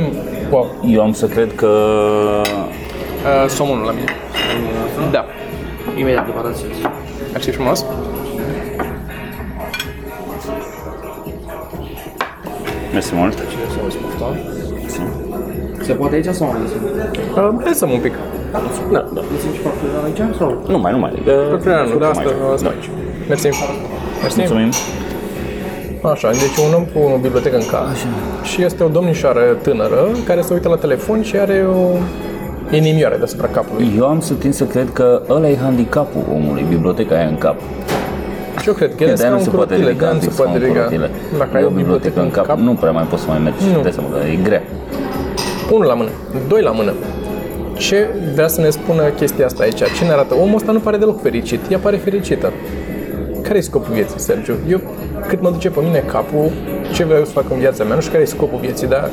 Wow, 0.51 0.67
Eu 0.87 1.03
am 1.03 1.13
să 1.13 1.27
cred 1.27 1.55
că... 1.55 1.67
uh, 2.47 3.49
somonul 3.49 3.85
la 3.85 3.91
mine. 3.93 4.11
Da. 5.11 5.25
Imediat 5.99 6.27
după 6.27 6.43
rățit. 6.45 6.87
Ar 7.35 7.41
fi 7.41 7.51
frumos? 7.51 7.85
Mersi 12.93 13.15
mult. 13.15 13.35
Cine 13.35 13.63
să 13.73 13.79
auzi 13.83 13.97
pofta? 13.97 14.37
Se 15.83 15.93
poate 15.93 16.15
aici 16.15 16.27
sau 16.27 16.53
nu? 16.53 16.59
Uh, 17.43 17.65
lăsăm 17.65 17.91
un 17.91 17.99
pic. 18.01 18.15
Da, 18.53 18.61
da. 18.93 19.21
Lăsăm 19.33 19.53
și 19.57 19.61
parfumul 19.61 20.05
aici 20.05 20.37
sau? 20.39 20.65
Nu 20.69 20.79
mai, 20.79 20.93
nu 20.93 20.99
mai. 20.99 21.11
Preferat 21.51 21.89
nu, 21.89 21.99
de 21.99 22.05
asta, 22.05 22.23
Scurtăm 22.23 22.51
asta 22.53 22.69
aici. 22.69 22.77
aici. 22.77 23.29
Mersi. 23.29 23.49
Mersi. 24.23 24.39
Mulțumim. 24.39 24.71
Așa, 26.13 26.31
deci 26.31 26.57
un 26.69 26.75
om 26.75 26.85
cu 26.85 26.99
o 27.15 27.17
bibliotecă 27.19 27.57
în 27.57 27.67
cap 27.71 27.87
și 28.43 28.63
este 28.65 28.83
o 28.83 28.89
domnișoară 28.89 29.41
tânără 29.63 30.09
care 30.27 30.41
se 30.41 30.53
uită 30.55 30.69
la 30.69 30.77
telefon 30.77 31.23
și 31.23 31.37
are 31.37 31.67
o 31.75 31.87
inimioară 32.77 33.17
deasupra 33.17 33.47
capului. 33.47 33.93
Eu 33.97 34.07
am 34.07 34.21
să 34.21 34.35
tind 34.35 34.55
să 34.55 34.65
cred 34.65 34.89
că 34.93 35.23
ăla 35.29 35.49
e 35.49 35.57
handicapul 35.57 36.23
omului, 36.35 36.65
biblioteca 36.69 37.15
aia 37.15 37.27
în 37.27 37.39
cap. 37.39 37.57
Și 38.61 38.69
eu 38.69 38.75
cred 38.75 38.95
că 38.95 39.05
el 39.05 39.15
De 39.15 39.23
aia 39.23 39.33
nu 39.33 39.39
scaun 39.39 39.43
se 39.43 39.51
cu 39.51 39.57
poate 39.57 39.73
rotile, 39.73 39.91
ridica 39.91 40.09
de 40.09 40.15
nu 40.15 40.21
se 40.21 40.25
fix 40.27 40.37
poate 40.37 40.51
scaun 40.51 40.61
cu 40.61 40.67
ridica. 40.67 40.83
rotile. 40.83 41.11
Dacă 41.39 41.51
E 41.55 41.57
ai 41.57 41.65
o 41.65 41.69
bibliotecă 41.69 42.21
în 42.21 42.31
cap, 42.31 42.59
nu 42.59 42.73
prea 42.75 42.91
mai 42.91 43.05
poți 43.11 43.23
să 43.23 43.29
mai 43.29 43.39
mergi. 43.39 43.65
Nu. 43.75 43.83
Dai 43.83 43.93
seama 43.93 44.09
că 44.09 44.19
e 44.33 44.37
grea. 44.43 44.63
Unul 45.71 45.87
la 45.87 45.95
mână, 45.95 46.11
doi 46.49 46.63
la 46.63 46.71
mână. 46.71 46.93
Ce 47.77 48.09
vrea 48.35 48.49
să 48.49 48.61
ne 48.61 48.71
spună 48.71 49.03
chestia 49.03 49.47
asta 49.47 49.63
aici? 49.63 49.79
Ce 49.99 50.05
ne 50.05 50.11
arată? 50.11 50.35
Omul 50.35 50.55
ăsta 50.57 50.73
nu 50.73 50.79
pare 50.79 50.97
deloc 50.97 51.23
fericit, 51.23 51.61
ea 51.71 51.79
pare 51.79 51.97
fericită. 51.97 52.53
Care 53.43 53.59
e 53.59 53.61
scopul 53.61 53.95
vieții, 53.95 54.19
Sergiu? 54.21 54.55
Eu, 54.69 54.81
cât 55.29 55.41
mă 55.43 55.51
duce 55.51 55.71
pe 55.71 55.81
mine 55.83 56.03
capul, 56.07 56.51
ce 56.93 57.05
vreau 57.05 57.25
să 57.25 57.31
fac 57.31 57.45
în 57.51 57.59
viața 57.59 57.85
mea, 57.85 57.95
nu 57.95 58.01
știu 58.01 58.13
care 58.13 58.23
e 58.25 58.27
scopul 58.27 58.59
vieții, 58.61 58.87
dar 58.87 59.11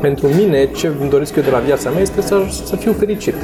pentru 0.00 0.26
mine, 0.26 0.68
ce 0.76 0.90
îmi 1.00 1.10
doresc 1.10 1.36
eu 1.36 1.42
de 1.42 1.50
la 1.50 1.58
viața 1.58 1.90
mea 1.90 2.00
este 2.00 2.20
să, 2.22 2.36
să 2.64 2.76
fiu 2.76 2.92
fericit. 2.92 3.34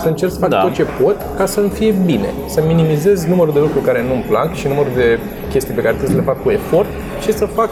Să 0.00 0.08
încerc 0.08 0.32
să 0.32 0.38
fac 0.38 0.48
Da. 0.50 0.60
tot 0.60 0.74
ce 0.74 0.86
pot 1.02 1.16
ca 1.36 1.46
să-mi 1.46 1.70
fie 1.70 1.94
bine. 2.04 2.28
Să 2.54 2.62
minimizez 2.66 3.24
numărul 3.24 3.52
de 3.52 3.58
lucruri 3.58 3.84
care 3.84 4.04
nu-mi 4.08 4.24
plac 4.28 4.54
și 4.54 4.66
numărul 4.68 4.92
de 4.94 5.18
chestii 5.52 5.74
pe 5.74 5.80
care 5.80 5.94
trebuie 5.94 6.16
să 6.16 6.20
le 6.22 6.30
fac 6.32 6.42
cu 6.42 6.50
efort 6.50 6.88
și 7.22 7.32
să 7.32 7.44
fac 7.44 7.70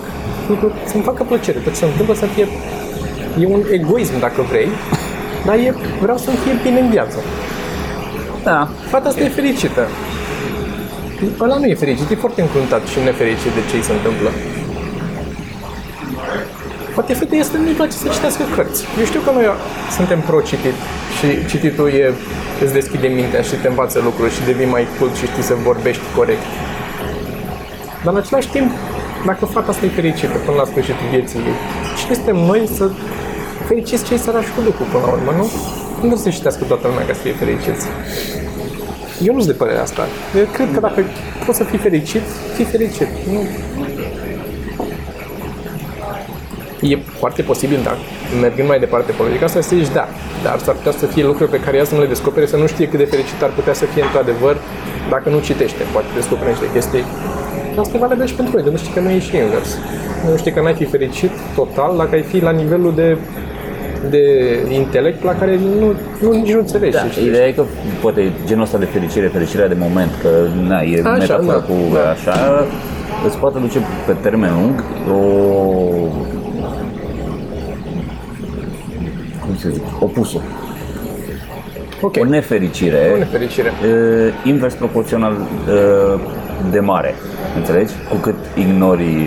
lucruri, 0.49 0.73
să-mi 0.85 1.03
facă 1.03 1.23
plăcere. 1.31 1.59
Tot 1.59 1.73
ce 1.73 1.79
se 1.79 1.85
întâmplă 1.85 2.15
să 2.15 2.27
fie 2.27 2.47
E 3.43 3.47
un 3.47 3.63
egoism, 3.79 4.19
dacă 4.21 4.41
vrei, 4.51 4.69
dar 5.47 5.55
e, 5.55 5.75
vreau 6.01 6.17
să-mi 6.17 6.37
fie 6.37 6.55
bine 6.63 6.81
în 6.81 6.91
viață. 6.91 7.19
Da. 8.45 8.69
Fata 8.93 9.09
asta 9.09 9.23
e 9.23 9.29
fericită. 9.29 9.83
Ăla 11.41 11.57
nu 11.59 11.67
e 11.67 11.75
fericit, 11.75 12.11
e 12.11 12.15
foarte 12.15 12.41
încruntat 12.41 12.83
și 12.93 12.99
nefericit 13.05 13.53
de 13.59 13.63
ce 13.71 13.77
îi 13.77 13.83
se 13.89 13.93
întâmplă. 13.99 14.31
Poate 16.99 17.15
fete 17.15 17.37
este 17.37 17.57
nu-i 17.59 17.73
place 17.81 17.97
să 17.97 18.09
citească 18.09 18.43
cărți. 18.55 18.85
Eu 18.99 19.05
știu 19.05 19.21
că 19.21 19.31
noi 19.31 19.47
suntem 19.97 20.21
pro-citit 20.21 20.77
și 21.17 21.27
cititul 21.51 21.89
e, 21.89 22.15
îți 22.63 22.73
deschide 22.73 23.07
mintea 23.07 23.43
și 23.49 23.55
te 23.63 23.69
învață 23.69 23.99
lucruri 24.09 24.33
și 24.35 24.43
devii 24.49 24.75
mai 24.77 24.85
cult 24.99 25.15
și 25.15 25.27
știi 25.27 25.43
să 25.43 25.55
vorbești 25.71 26.03
corect. 26.17 26.45
Dar 28.05 28.13
în 28.13 28.19
același 28.19 28.49
timp, 28.49 28.71
dacă 29.27 29.45
fata 29.45 29.71
asta 29.71 29.85
e 29.85 29.89
fericită 29.89 30.37
până 30.45 30.57
la 30.57 30.65
sfârșitul 30.65 31.07
vieții 31.11 31.39
ei, 31.39 31.59
cine 31.99 32.15
suntem 32.15 32.37
noi 32.51 32.63
să 32.79 32.91
fericiți 33.69 34.05
cei 34.05 34.19
sărași 34.19 34.51
cu 34.55 34.61
lucru 34.69 34.85
până 34.93 35.05
la 35.07 35.13
urmă, 35.17 35.33
nu? 35.41 35.47
Nu 36.09 36.17
se 36.17 36.31
citească 36.31 36.63
toată 36.65 36.85
lumea 36.89 37.05
ca 37.07 37.13
să 37.13 37.21
fie 37.21 37.35
fericiți. 37.43 37.85
Eu 39.27 39.33
nu 39.35 39.41
sunt 39.41 39.53
de 39.53 39.59
părerea 39.63 39.83
asta. 39.83 40.03
Eu 40.39 40.47
cred 40.57 40.69
că 40.75 40.81
dacă 40.81 41.01
poți 41.47 41.59
să 41.59 41.65
fii 41.65 41.79
fericit, 41.79 42.25
fii 42.57 42.65
fericit. 42.65 43.11
Nu, 43.33 43.41
E 46.81 46.97
foarte 47.21 47.43
posibil, 47.43 47.79
da, 47.85 47.95
mergând 48.41 48.69
mai 48.69 48.79
departe 48.79 49.11
pe 49.17 49.23
logica 49.23 49.45
asta, 49.45 49.61
să 49.61 49.75
zici 49.77 49.93
da, 49.93 50.09
dar 50.45 50.59
s-ar 50.65 50.75
putea 50.75 50.93
să 50.93 51.07
fie 51.07 51.25
lucruri 51.25 51.51
pe 51.51 51.61
care 51.61 51.77
ea 51.77 51.85
să 51.85 51.95
nu 51.95 52.01
le 52.01 52.07
descopere, 52.07 52.47
să 52.47 52.57
nu 52.57 52.67
știe 52.67 52.89
cât 52.89 52.99
de 52.99 53.05
fericit 53.05 53.43
ar 53.43 53.51
putea 53.59 53.73
să 53.81 53.85
fie 53.85 54.03
într-adevăr 54.03 54.57
dacă 55.11 55.29
nu 55.29 55.39
citește, 55.49 55.83
poate 55.93 56.07
descopere 56.15 56.51
niște 56.51 56.69
chestii. 56.73 57.05
Și 57.73 57.79
asta 57.79 57.97
e 57.97 58.01
valabil 58.07 58.27
și 58.27 58.35
pentru 58.35 58.55
noi, 58.55 58.65
de 58.65 58.71
nu 58.71 58.77
știi 58.77 58.93
că 58.93 59.01
nu 59.01 59.11
e 59.11 59.19
și 59.19 59.37
invers. 59.37 59.71
Nu 60.31 60.37
știi 60.37 60.53
că 60.53 60.61
n-ai 60.61 60.75
fi 60.75 60.85
fericit 60.85 61.31
total 61.55 61.97
dacă 61.97 62.13
ai 62.19 62.23
fi 62.23 62.39
la 62.49 62.51
nivelul 62.51 62.95
de 62.95 63.17
de 64.11 64.23
intelect 64.71 65.25
la 65.25 65.35
care 65.35 65.59
nu, 65.81 65.93
nu 66.23 66.33
nici 66.33 66.53
nu 66.53 66.59
înțelegi 66.59 66.93
Da, 66.97 67.01
ce 67.01 67.09
citești. 67.09 67.29
ideea 67.29 67.47
e 67.47 67.53
că 67.53 67.65
poate 68.01 68.33
genul 68.47 68.63
ăsta 68.63 68.79
de 68.79 68.85
fericire, 68.85 69.27
fericirea 69.27 69.69
de 69.69 69.77
moment, 69.79 70.11
că 70.23 70.29
na, 70.69 70.81
e 70.81 71.01
Așa, 71.05 71.11
metafora 71.19 71.53
da, 71.59 71.65
cu 71.65 71.73
da. 71.93 72.11
așa, 72.11 72.67
îți 73.27 73.37
poate 73.37 73.59
duce 73.59 73.79
pe 74.07 74.13
termen 74.23 74.51
lung 74.61 74.85
o 75.11 75.19
cum 79.41 79.48
să 79.59 79.69
zic, 79.69 79.83
opusul. 80.01 80.41
Ok, 82.01 82.17
O 82.21 82.25
nefericire, 82.25 83.11
o 83.15 83.19
nefericire. 83.19 83.73
uh, 83.83 84.33
invers 84.45 84.75
proporțional 84.75 85.33
uh, 85.33 86.21
de 86.71 86.81
mare, 86.81 87.15
înțelegi? 87.57 87.93
Cu 88.11 88.17
cât 88.17 88.35
ignori 88.55 89.27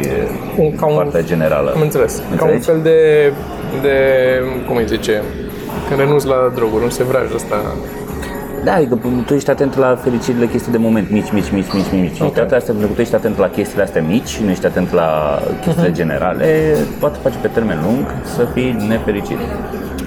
Un- 0.58 0.76
ca 0.76 0.86
un- 0.86 0.96
partea 0.96 1.24
generală. 1.24 1.72
Am 1.76 1.82
înțeles. 1.82 2.16
Ca 2.18 2.24
un 2.46 2.50
Înțelegi? 2.52 2.66
fel 2.66 2.80
de, 2.84 3.32
de, 3.82 3.96
cum 4.68 4.76
îi 4.76 4.86
zice, 4.88 5.22
când 5.88 6.00
renunți 6.00 6.28
la 6.28 6.52
droguri, 6.56 6.84
un 6.84 6.90
sevraj 6.90 7.34
ăsta. 7.36 7.56
Da, 8.64 8.74
adică 8.74 9.00
tu 9.26 9.34
ești 9.34 9.50
atent 9.50 9.78
la 9.78 10.00
fericirile 10.04 10.48
chestii 10.48 10.72
de 10.72 10.78
moment, 10.78 11.10
mici, 11.12 11.32
mici, 11.32 11.50
mici, 11.52 11.72
mici, 11.74 11.92
mici. 12.02 12.16
Și 12.16 12.22
Ok. 12.22 12.34
toate 12.34 12.56
astea, 12.56 12.74
pentru 12.74 12.88
că 12.90 12.94
tu 12.96 13.02
ești 13.02 13.16
atent 13.16 13.38
la 13.38 13.50
chestiile 13.50 13.84
astea 13.84 14.02
mici, 14.08 14.38
nu 14.44 14.50
ești 14.50 14.66
atent 14.66 14.92
la 14.94 15.40
chestiile 15.62 15.88
Mhm. 15.88 15.98
generale, 15.98 16.76
poate 17.00 17.18
face 17.22 17.36
pe 17.42 17.48
termen 17.48 17.80
lung 17.86 18.06
să 18.36 18.48
fii 18.54 18.76
nefericit. 18.88 19.38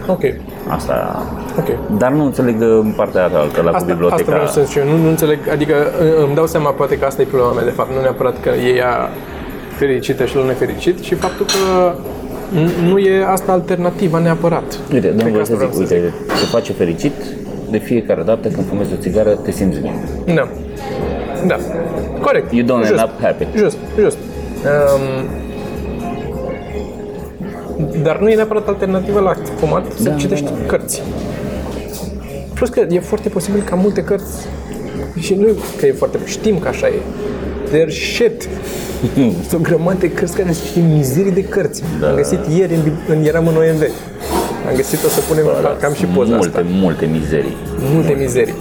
Ok, 0.06 0.20
Asta... 0.68 1.22
ok. 1.58 1.98
Dar 1.98 2.10
nu 2.12 2.24
înțeleg 2.24 2.60
uh, 2.60 2.92
partea 2.96 3.22
altă, 3.24 3.60
la 3.62 3.70
cu 3.70 3.76
Asta, 3.76 3.88
biblioteca. 3.92 4.14
asta 4.20 4.30
vreau 4.32 4.46
să 4.46 4.60
zic 4.60 4.70
și 4.70 4.78
eu. 4.78 4.84
Nu, 4.84 4.96
nu 5.02 5.08
înțeleg, 5.08 5.38
adică 5.52 5.74
î- 5.74 6.24
îmi 6.26 6.34
dau 6.34 6.46
seama 6.46 6.70
poate 6.70 6.98
că 6.98 7.04
asta 7.04 7.22
e 7.22 7.24
problema 7.24 7.52
mea 7.52 7.64
de 7.64 7.70
fapt, 7.70 7.90
nu 7.94 8.00
neapărat 8.00 8.40
că 8.40 8.48
e 8.48 8.74
ea 8.76 9.08
fericită 9.76 10.24
și 10.24 10.36
el 10.38 10.44
nefericit 10.46 10.98
și 11.00 11.14
faptul 11.14 11.46
că 11.46 11.92
n- 12.58 12.88
nu 12.90 12.98
e 12.98 13.24
asta 13.26 13.52
alternativa 13.52 14.18
neapărat. 14.18 14.62
Uite, 14.92 15.06
Cred 15.06 15.14
domnul 15.16 15.24
că 15.24 15.28
vreau 15.30 15.40
asta 15.42 15.54
să 15.54 15.56
vreau 15.56 15.70
zic, 15.72 15.90
uite, 15.90 16.12
te 16.26 16.46
face 16.50 16.72
fericit 16.72 17.12
de 17.70 17.78
fiecare 17.78 18.22
dată 18.22 18.48
când 18.48 18.66
fumezi 18.68 18.92
o 18.92 18.96
țigară, 19.00 19.30
te 19.30 19.50
simți 19.50 19.78
bine. 19.78 19.94
Da. 20.34 20.48
Da. 21.46 21.56
Corect. 22.20 22.52
You 22.52 22.66
don't 22.66 22.80
just, 22.86 22.90
end 22.90 23.02
up 23.04 23.20
happy. 23.22 23.46
Just, 23.56 23.76
just. 24.00 24.16
Um, 24.64 25.02
dar 28.02 28.18
nu 28.20 28.28
e 28.28 28.34
neapărat 28.34 28.68
alternativă 28.68 29.20
la 29.20 29.34
fumat 29.58 29.84
să 29.96 30.08
Da, 30.08 30.14
citești 30.14 30.44
da, 30.44 30.50
cărți. 30.66 31.02
Plus 32.54 32.68
că 32.68 32.86
e 32.90 33.00
foarte 33.00 33.28
posibil 33.28 33.62
ca 33.62 33.74
multe 33.74 34.04
cărți 34.04 34.46
și 35.18 35.34
nu 35.34 35.46
că 35.78 35.86
e 35.86 35.92
foarte 35.92 36.18
știm 36.24 36.58
că 36.58 36.68
așa 36.68 36.86
e. 36.86 36.98
They're 37.72 37.90
shit. 38.14 38.48
Sunt 39.48 39.52
o 39.54 39.58
grămadă 39.62 39.96
de 39.98 40.10
cărți 40.12 40.36
care 40.36 40.52
sunt 40.52 40.64
niște 40.74 40.92
mizerii 40.94 41.32
de 41.32 41.44
cărți. 41.44 41.82
Da. 42.00 42.08
Am 42.08 42.14
găsit 42.14 42.38
ieri, 42.56 42.74
în, 42.74 42.80
bib- 42.82 43.08
în, 43.08 43.24
eram 43.24 43.46
în 43.46 43.54
OMV. 43.56 43.82
Am 44.68 44.74
găsit, 44.76 45.04
o 45.04 45.08
să 45.08 45.20
punem, 45.28 45.44
cam 45.80 45.92
și 45.92 46.04
poza 46.04 46.34
multe, 46.34 46.46
asta 46.58 46.62
multe 46.70 47.06
mizerii. 47.06 47.56
multe 47.94 48.12
mizerii. 48.18 48.54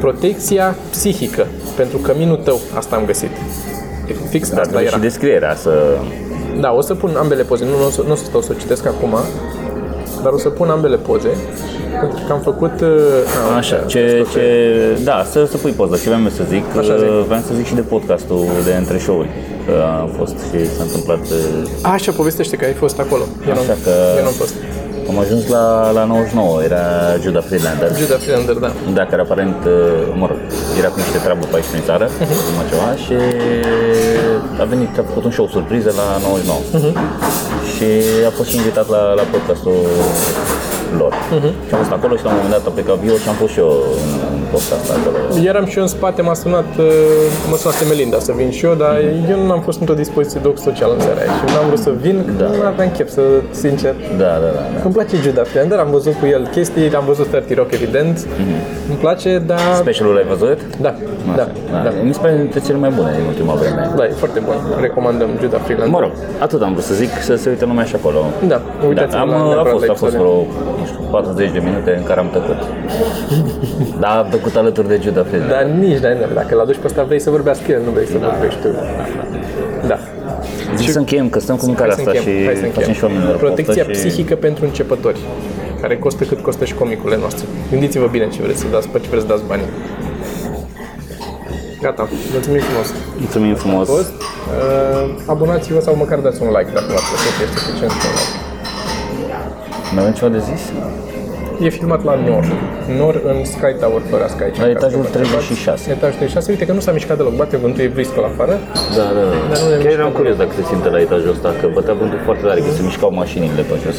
Protecția 0.00 0.76
psihică 0.90 1.46
pentru 1.76 1.98
căminul 1.98 2.36
tău, 2.36 2.60
asta 2.74 2.96
am 2.96 3.04
găsit. 3.04 3.28
Fix 4.28 4.48
Dar 4.50 4.60
asta 4.60 4.72
dă 4.72 4.80
era. 4.80 4.90
și 4.96 5.00
descrierea 5.00 5.54
să... 5.54 5.70
Da, 6.60 6.72
o 6.72 6.80
să 6.80 6.94
pun 6.94 7.14
ambele 7.18 7.42
poze, 7.42 7.64
nu, 7.64 7.70
nu, 7.78 7.86
o 7.86 7.90
să, 7.90 8.02
nu 8.06 8.12
o 8.12 8.14
să 8.14 8.24
stau 8.24 8.40
să 8.42 8.48
o 8.54 8.58
citesc 8.60 8.86
acum, 8.86 9.14
dar 10.22 10.32
o 10.32 10.38
să 10.38 10.48
pun 10.48 10.68
ambele 10.68 10.96
poze, 10.96 11.28
pentru 12.00 12.18
că 12.26 12.32
am 12.32 12.40
făcut... 12.40 12.80
uh, 12.80 12.88
a, 13.52 13.56
Așa, 13.56 13.76
uite, 13.76 13.86
ce, 13.88 14.20
asta 14.26 14.38
ce, 14.38 14.98
da, 15.04 15.24
să, 15.30 15.44
să 15.50 15.56
pui 15.56 15.70
poză. 15.70 15.96
Ce 16.02 16.08
vreau 16.10 16.20
să 16.36 16.42
zic, 16.48 16.64
Așa, 16.78 16.96
zi. 16.96 17.04
uh, 17.04 17.22
vreau 17.26 17.40
să 17.46 17.54
zic 17.54 17.66
și 17.66 17.74
de 17.74 17.80
podcastul 17.80 18.44
de 18.64 18.72
între 18.74 18.98
show-uri. 18.98 19.28
Că 19.66 19.72
a 20.02 20.08
fost 20.18 20.34
și 20.50 20.66
s-a 20.76 20.82
întâmplat, 20.82 21.18
uh, 21.20 21.68
A, 21.82 21.92
Așa, 21.92 22.12
povestește 22.12 22.56
că 22.56 22.64
ai 22.64 22.72
fost 22.72 22.98
acolo. 22.98 23.22
Eu, 23.46 23.52
Așa 23.52 23.62
nu, 23.66 23.74
că- 23.84 23.90
eu 24.16 24.22
nu 24.22 24.26
am 24.28 24.32
fost. 24.42 24.54
Am 25.08 25.18
ajuns 25.18 25.48
la, 25.48 25.90
la 25.90 26.04
99, 26.04 26.62
era 26.62 26.82
Juda 27.22 27.40
Friedlander. 27.40 27.88
Juda 27.96 28.16
Freelander, 28.24 28.54
da. 28.54 28.70
Da, 28.94 29.04
care 29.06 29.20
aparent, 29.22 29.60
uh, 29.66 29.72
mă 30.20 30.26
rog, 30.30 30.38
era 30.78 30.88
cu 30.88 30.98
niște 31.04 31.18
treabă 31.24 31.44
pe 31.50 31.56
aici 31.56 31.70
prin 31.72 31.82
țară, 31.90 32.06
uh 32.20 32.64
ceva, 32.70 32.88
și 33.04 33.14
a 34.62 34.64
venit, 34.64 34.98
a 34.98 35.02
făcut 35.08 35.24
un 35.24 35.30
show 35.30 35.46
surpriză 35.56 35.90
la 36.00 36.06
99. 36.22 36.58
Și 37.72 37.88
a 38.28 38.30
fost 38.38 38.48
și 38.48 38.56
invitat 38.56 38.86
la, 38.94 39.02
la 39.20 39.24
podcastul 39.32 39.80
lor. 41.00 41.12
Și 41.66 41.72
am 41.74 41.78
fost 41.82 41.94
acolo 41.98 42.14
și 42.18 42.24
la 42.24 42.30
un 42.30 42.36
moment 42.36 42.54
dat 42.56 42.64
a 42.66 42.72
plecat 42.76 42.96
Vio 43.04 43.16
și 43.22 43.28
am 43.32 43.38
fost 43.42 43.52
și 43.54 43.60
eu 43.64 43.72
în, 44.02 44.12
în 44.52 44.58
podcastul 44.58 44.94
acolo. 44.98 45.46
Eram 45.50 45.64
și 45.70 45.76
eu 45.78 45.82
în 45.82 45.88
spate, 45.96 46.20
m-a 46.22 46.34
sunat, 46.34 46.70
uh, 46.78 46.84
mă 47.50 47.56
sunase 47.56 47.84
Melinda 47.92 48.18
să 48.28 48.32
vin 48.40 48.50
și 48.50 48.64
eu, 48.68 48.74
dar 48.74 48.94
eu 49.32 49.38
nu 49.46 49.52
am 49.56 49.60
fost 49.68 49.78
într-o 49.80 49.94
dispoziție 50.04 50.40
de 50.42 50.48
social 50.66 50.90
în 50.96 51.00
seara 51.00 51.20
aia 51.24 51.32
și 51.38 51.44
nu 51.52 51.56
am 51.62 51.66
vrut 51.70 51.82
să 51.88 51.90
vin, 52.04 52.16
că 52.26 52.32
Da. 52.42 52.48
nu 52.58 52.62
aveam 52.72 52.90
chef, 52.96 53.08
să, 53.18 53.22
sincer. 53.64 53.94
Da, 54.22 54.30
da, 54.44 54.50
da. 54.58 54.62
da. 54.74 54.80
Îmi 54.86 54.92
place 54.96 55.14
Judah 55.24 55.46
Friender, 55.52 55.78
am 55.78 55.90
văzut 55.90 56.14
cu 56.20 56.26
el 56.26 56.42
chestii, 56.54 56.94
am 57.00 57.04
văzut 57.12 57.26
30 57.26 57.56
Rock, 57.56 57.70
evident. 57.72 58.16
Îmi 58.90 58.98
place, 59.04 59.30
dar... 59.50 59.58
Specialul 59.86 60.14
l-ai 60.14 60.26
văzut? 60.34 60.58
Da, 60.86 60.92
da, 61.38 61.44
da. 61.84 61.90
Mi 62.08 62.14
se 62.14 62.20
pare 62.20 62.34
dintre 62.36 62.60
cele 62.66 62.78
mai 62.84 62.90
bune 62.96 63.10
din 63.18 63.24
ultima 63.32 63.54
vreme. 63.60 63.80
Da, 63.96 64.04
e 64.04 64.14
foarte 64.24 64.40
bun. 64.46 64.54
Recomandăm 64.80 65.28
Judah 65.40 65.60
Freelander. 65.64 65.92
Mă 65.96 66.00
rog, 66.04 66.12
atât 66.38 66.62
am 66.62 66.72
vrut 66.72 66.84
să 66.84 66.94
zic, 66.94 67.10
să 67.28 67.34
se 67.34 67.48
uite 67.48 67.64
lumea 67.64 67.84
și 67.84 67.94
acolo. 68.00 68.18
Da, 68.52 68.60
uitați-vă 68.88 69.20
am, 69.22 69.28
la 69.28 69.36
a 69.36 69.44
neapărat 69.44 69.72
fost, 69.72 69.86
la 69.86 69.92
a 69.92 69.96
fost 69.96 70.14
episoade. 70.14 70.16
vreo, 70.16 70.36
nu 70.82 70.86
știu, 70.90 71.00
40 71.10 71.50
de 71.56 71.60
minute 71.68 71.90
în 72.00 72.04
care 72.08 72.20
am 72.24 72.30
tăcut. 72.36 72.58
da, 74.02 74.10
am 74.22 74.28
tăcut 74.30 74.54
alături 74.56 74.88
de 74.88 74.96
Judah 75.02 75.24
Friedlander. 75.28 75.56
Dar 75.56 75.64
nici, 75.84 76.00
da, 76.04 76.08
dacă 76.34 76.54
îl 76.54 76.60
aduci 76.60 76.80
pe 76.82 76.86
ăsta 76.90 77.02
vrei 77.02 77.20
să 77.26 77.30
vorbească 77.30 77.66
el, 77.72 77.80
nu 77.86 77.90
vrei 77.96 78.06
să 78.06 78.16
vorbești 78.28 78.60
tu. 78.60 78.68
Da. 79.90 79.98
Zic 80.76 80.90
să 80.90 80.98
încheiem, 80.98 81.28
că 81.28 81.38
stăm 81.40 81.56
cu 81.56 81.66
mâncarea 81.66 81.94
Hai 81.94 82.04
să 82.04 82.10
asta 82.10 82.18
încheiem, 82.20 82.40
și 82.40 82.46
hai 82.46 82.54
să 82.54 82.60
facem 82.60 82.72
încheiem. 82.74 82.98
și 82.98 83.04
oamenilor 83.04 83.36
Protecția 83.36 83.84
poftă 83.84 83.98
și... 83.98 84.06
psihică 84.06 84.34
pentru 84.46 84.64
începători, 84.64 85.20
care 85.80 85.94
costă 85.98 86.24
cât 86.24 86.40
costă 86.40 86.64
și 86.64 86.74
comicurile 86.74 87.18
noastre. 87.18 87.44
Gândiți-vă 87.70 88.06
bine 88.16 88.28
ce 88.28 88.42
vreți 88.42 88.60
să 88.60 88.66
dați, 88.70 88.88
pe 88.88 88.98
ce 88.98 89.08
vreți 89.10 89.24
să 89.26 89.30
dați 89.32 89.44
banii. 89.46 89.68
Gata, 91.82 92.08
mulțumim 92.32 92.60
frumos. 92.60 92.88
Mulțumim 93.18 93.54
frumos. 93.54 93.88
A 93.88 93.92
fost. 93.92 94.12
Uh, 94.12 95.22
abonați-vă 95.26 95.80
sau 95.80 95.94
măcar 95.96 96.18
dați 96.18 96.42
un 96.42 96.48
like 96.48 96.70
dacă 96.74 96.86
v-a 96.94 97.02
plăcut, 97.08 97.34
este 97.44 97.58
suficient. 97.58 97.90
un 97.92 97.98
like. 97.98 98.41
Mai 99.94 100.00
avem 100.02 100.12
ceva 100.18 100.30
de 100.36 100.38
zis? 100.50 100.62
E 101.66 101.68
filmat 101.68 102.02
la 102.04 102.14
Nor. 102.26 102.44
Nor 102.98 103.14
în 103.30 103.38
Sky 103.54 103.72
Tower, 103.82 104.02
fără 104.10 104.24
Sky. 104.34 104.60
La 104.60 104.68
etajul 104.76 105.04
36. 105.04 105.90
Etajul 105.96 106.16
36. 106.16 106.50
Uite 106.54 106.64
că 106.68 106.72
nu 106.78 106.80
s-a 106.86 106.92
mișcat 106.98 107.16
deloc. 107.16 107.34
Bate 107.40 107.56
vântul, 107.56 107.82
e 107.86 107.90
briscol 107.96 108.24
afară. 108.32 108.54
Da, 108.96 109.04
da, 109.16 109.22
da. 109.30 109.36
Dar 109.50 109.58
nu 109.62 109.66
ne 109.68 109.76
Chiar 109.76 109.78
mișcăm 109.84 109.98
eram 109.98 110.10
curios 110.18 110.36
dacă 110.42 110.52
se 110.58 110.62
simte 110.70 110.88
la 110.94 110.98
etajul 111.06 111.30
ăsta, 111.36 111.48
că 111.60 111.64
bătea 111.76 111.94
vântul 112.00 112.20
foarte 112.28 112.42
tare, 112.48 112.60
că 112.66 112.70
se 112.78 112.82
mișcau 112.88 113.10
mașinile 113.22 113.62
pe 113.70 113.74
jos. 113.84 113.98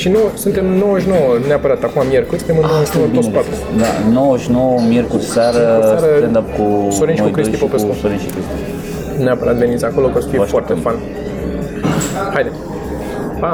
Și 0.00 0.08
nu, 0.14 0.20
suntem 0.44 0.66
99 0.66 1.38
neapărat 1.50 1.80
acum 1.88 2.02
miercuri, 2.12 2.38
suntem 2.42 2.56
în 2.62 2.66
99 2.70 3.06
toți 3.16 3.30
patru. 3.36 3.54
Da, 3.82 3.90
99, 4.12 4.80
miercuri 4.92 5.24
seară, 5.34 5.62
seară, 5.90 6.08
stand-up 6.20 6.46
cu 6.58 6.64
Sorin 6.98 7.14
și 7.18 7.22
cu 7.24 7.28
noi 7.28 7.36
Cristi 7.36 7.50
doi 7.54 7.60
și 7.60 7.64
Popescu. 7.64 7.88
cu 7.90 7.94
Sorin 8.02 8.18
și 8.24 8.28
Cristi. 8.34 8.54
Neapărat 9.26 9.56
veniți 9.64 9.84
acolo 9.90 10.06
că 10.12 10.16
o 10.18 10.20
să 10.24 10.28
fie 10.32 10.38
Vă 10.42 10.44
foarte 10.54 10.72
așteptăm. 10.72 10.92
fan. 10.92 12.30
Haide. 12.34 12.50
Pa! 13.42 13.52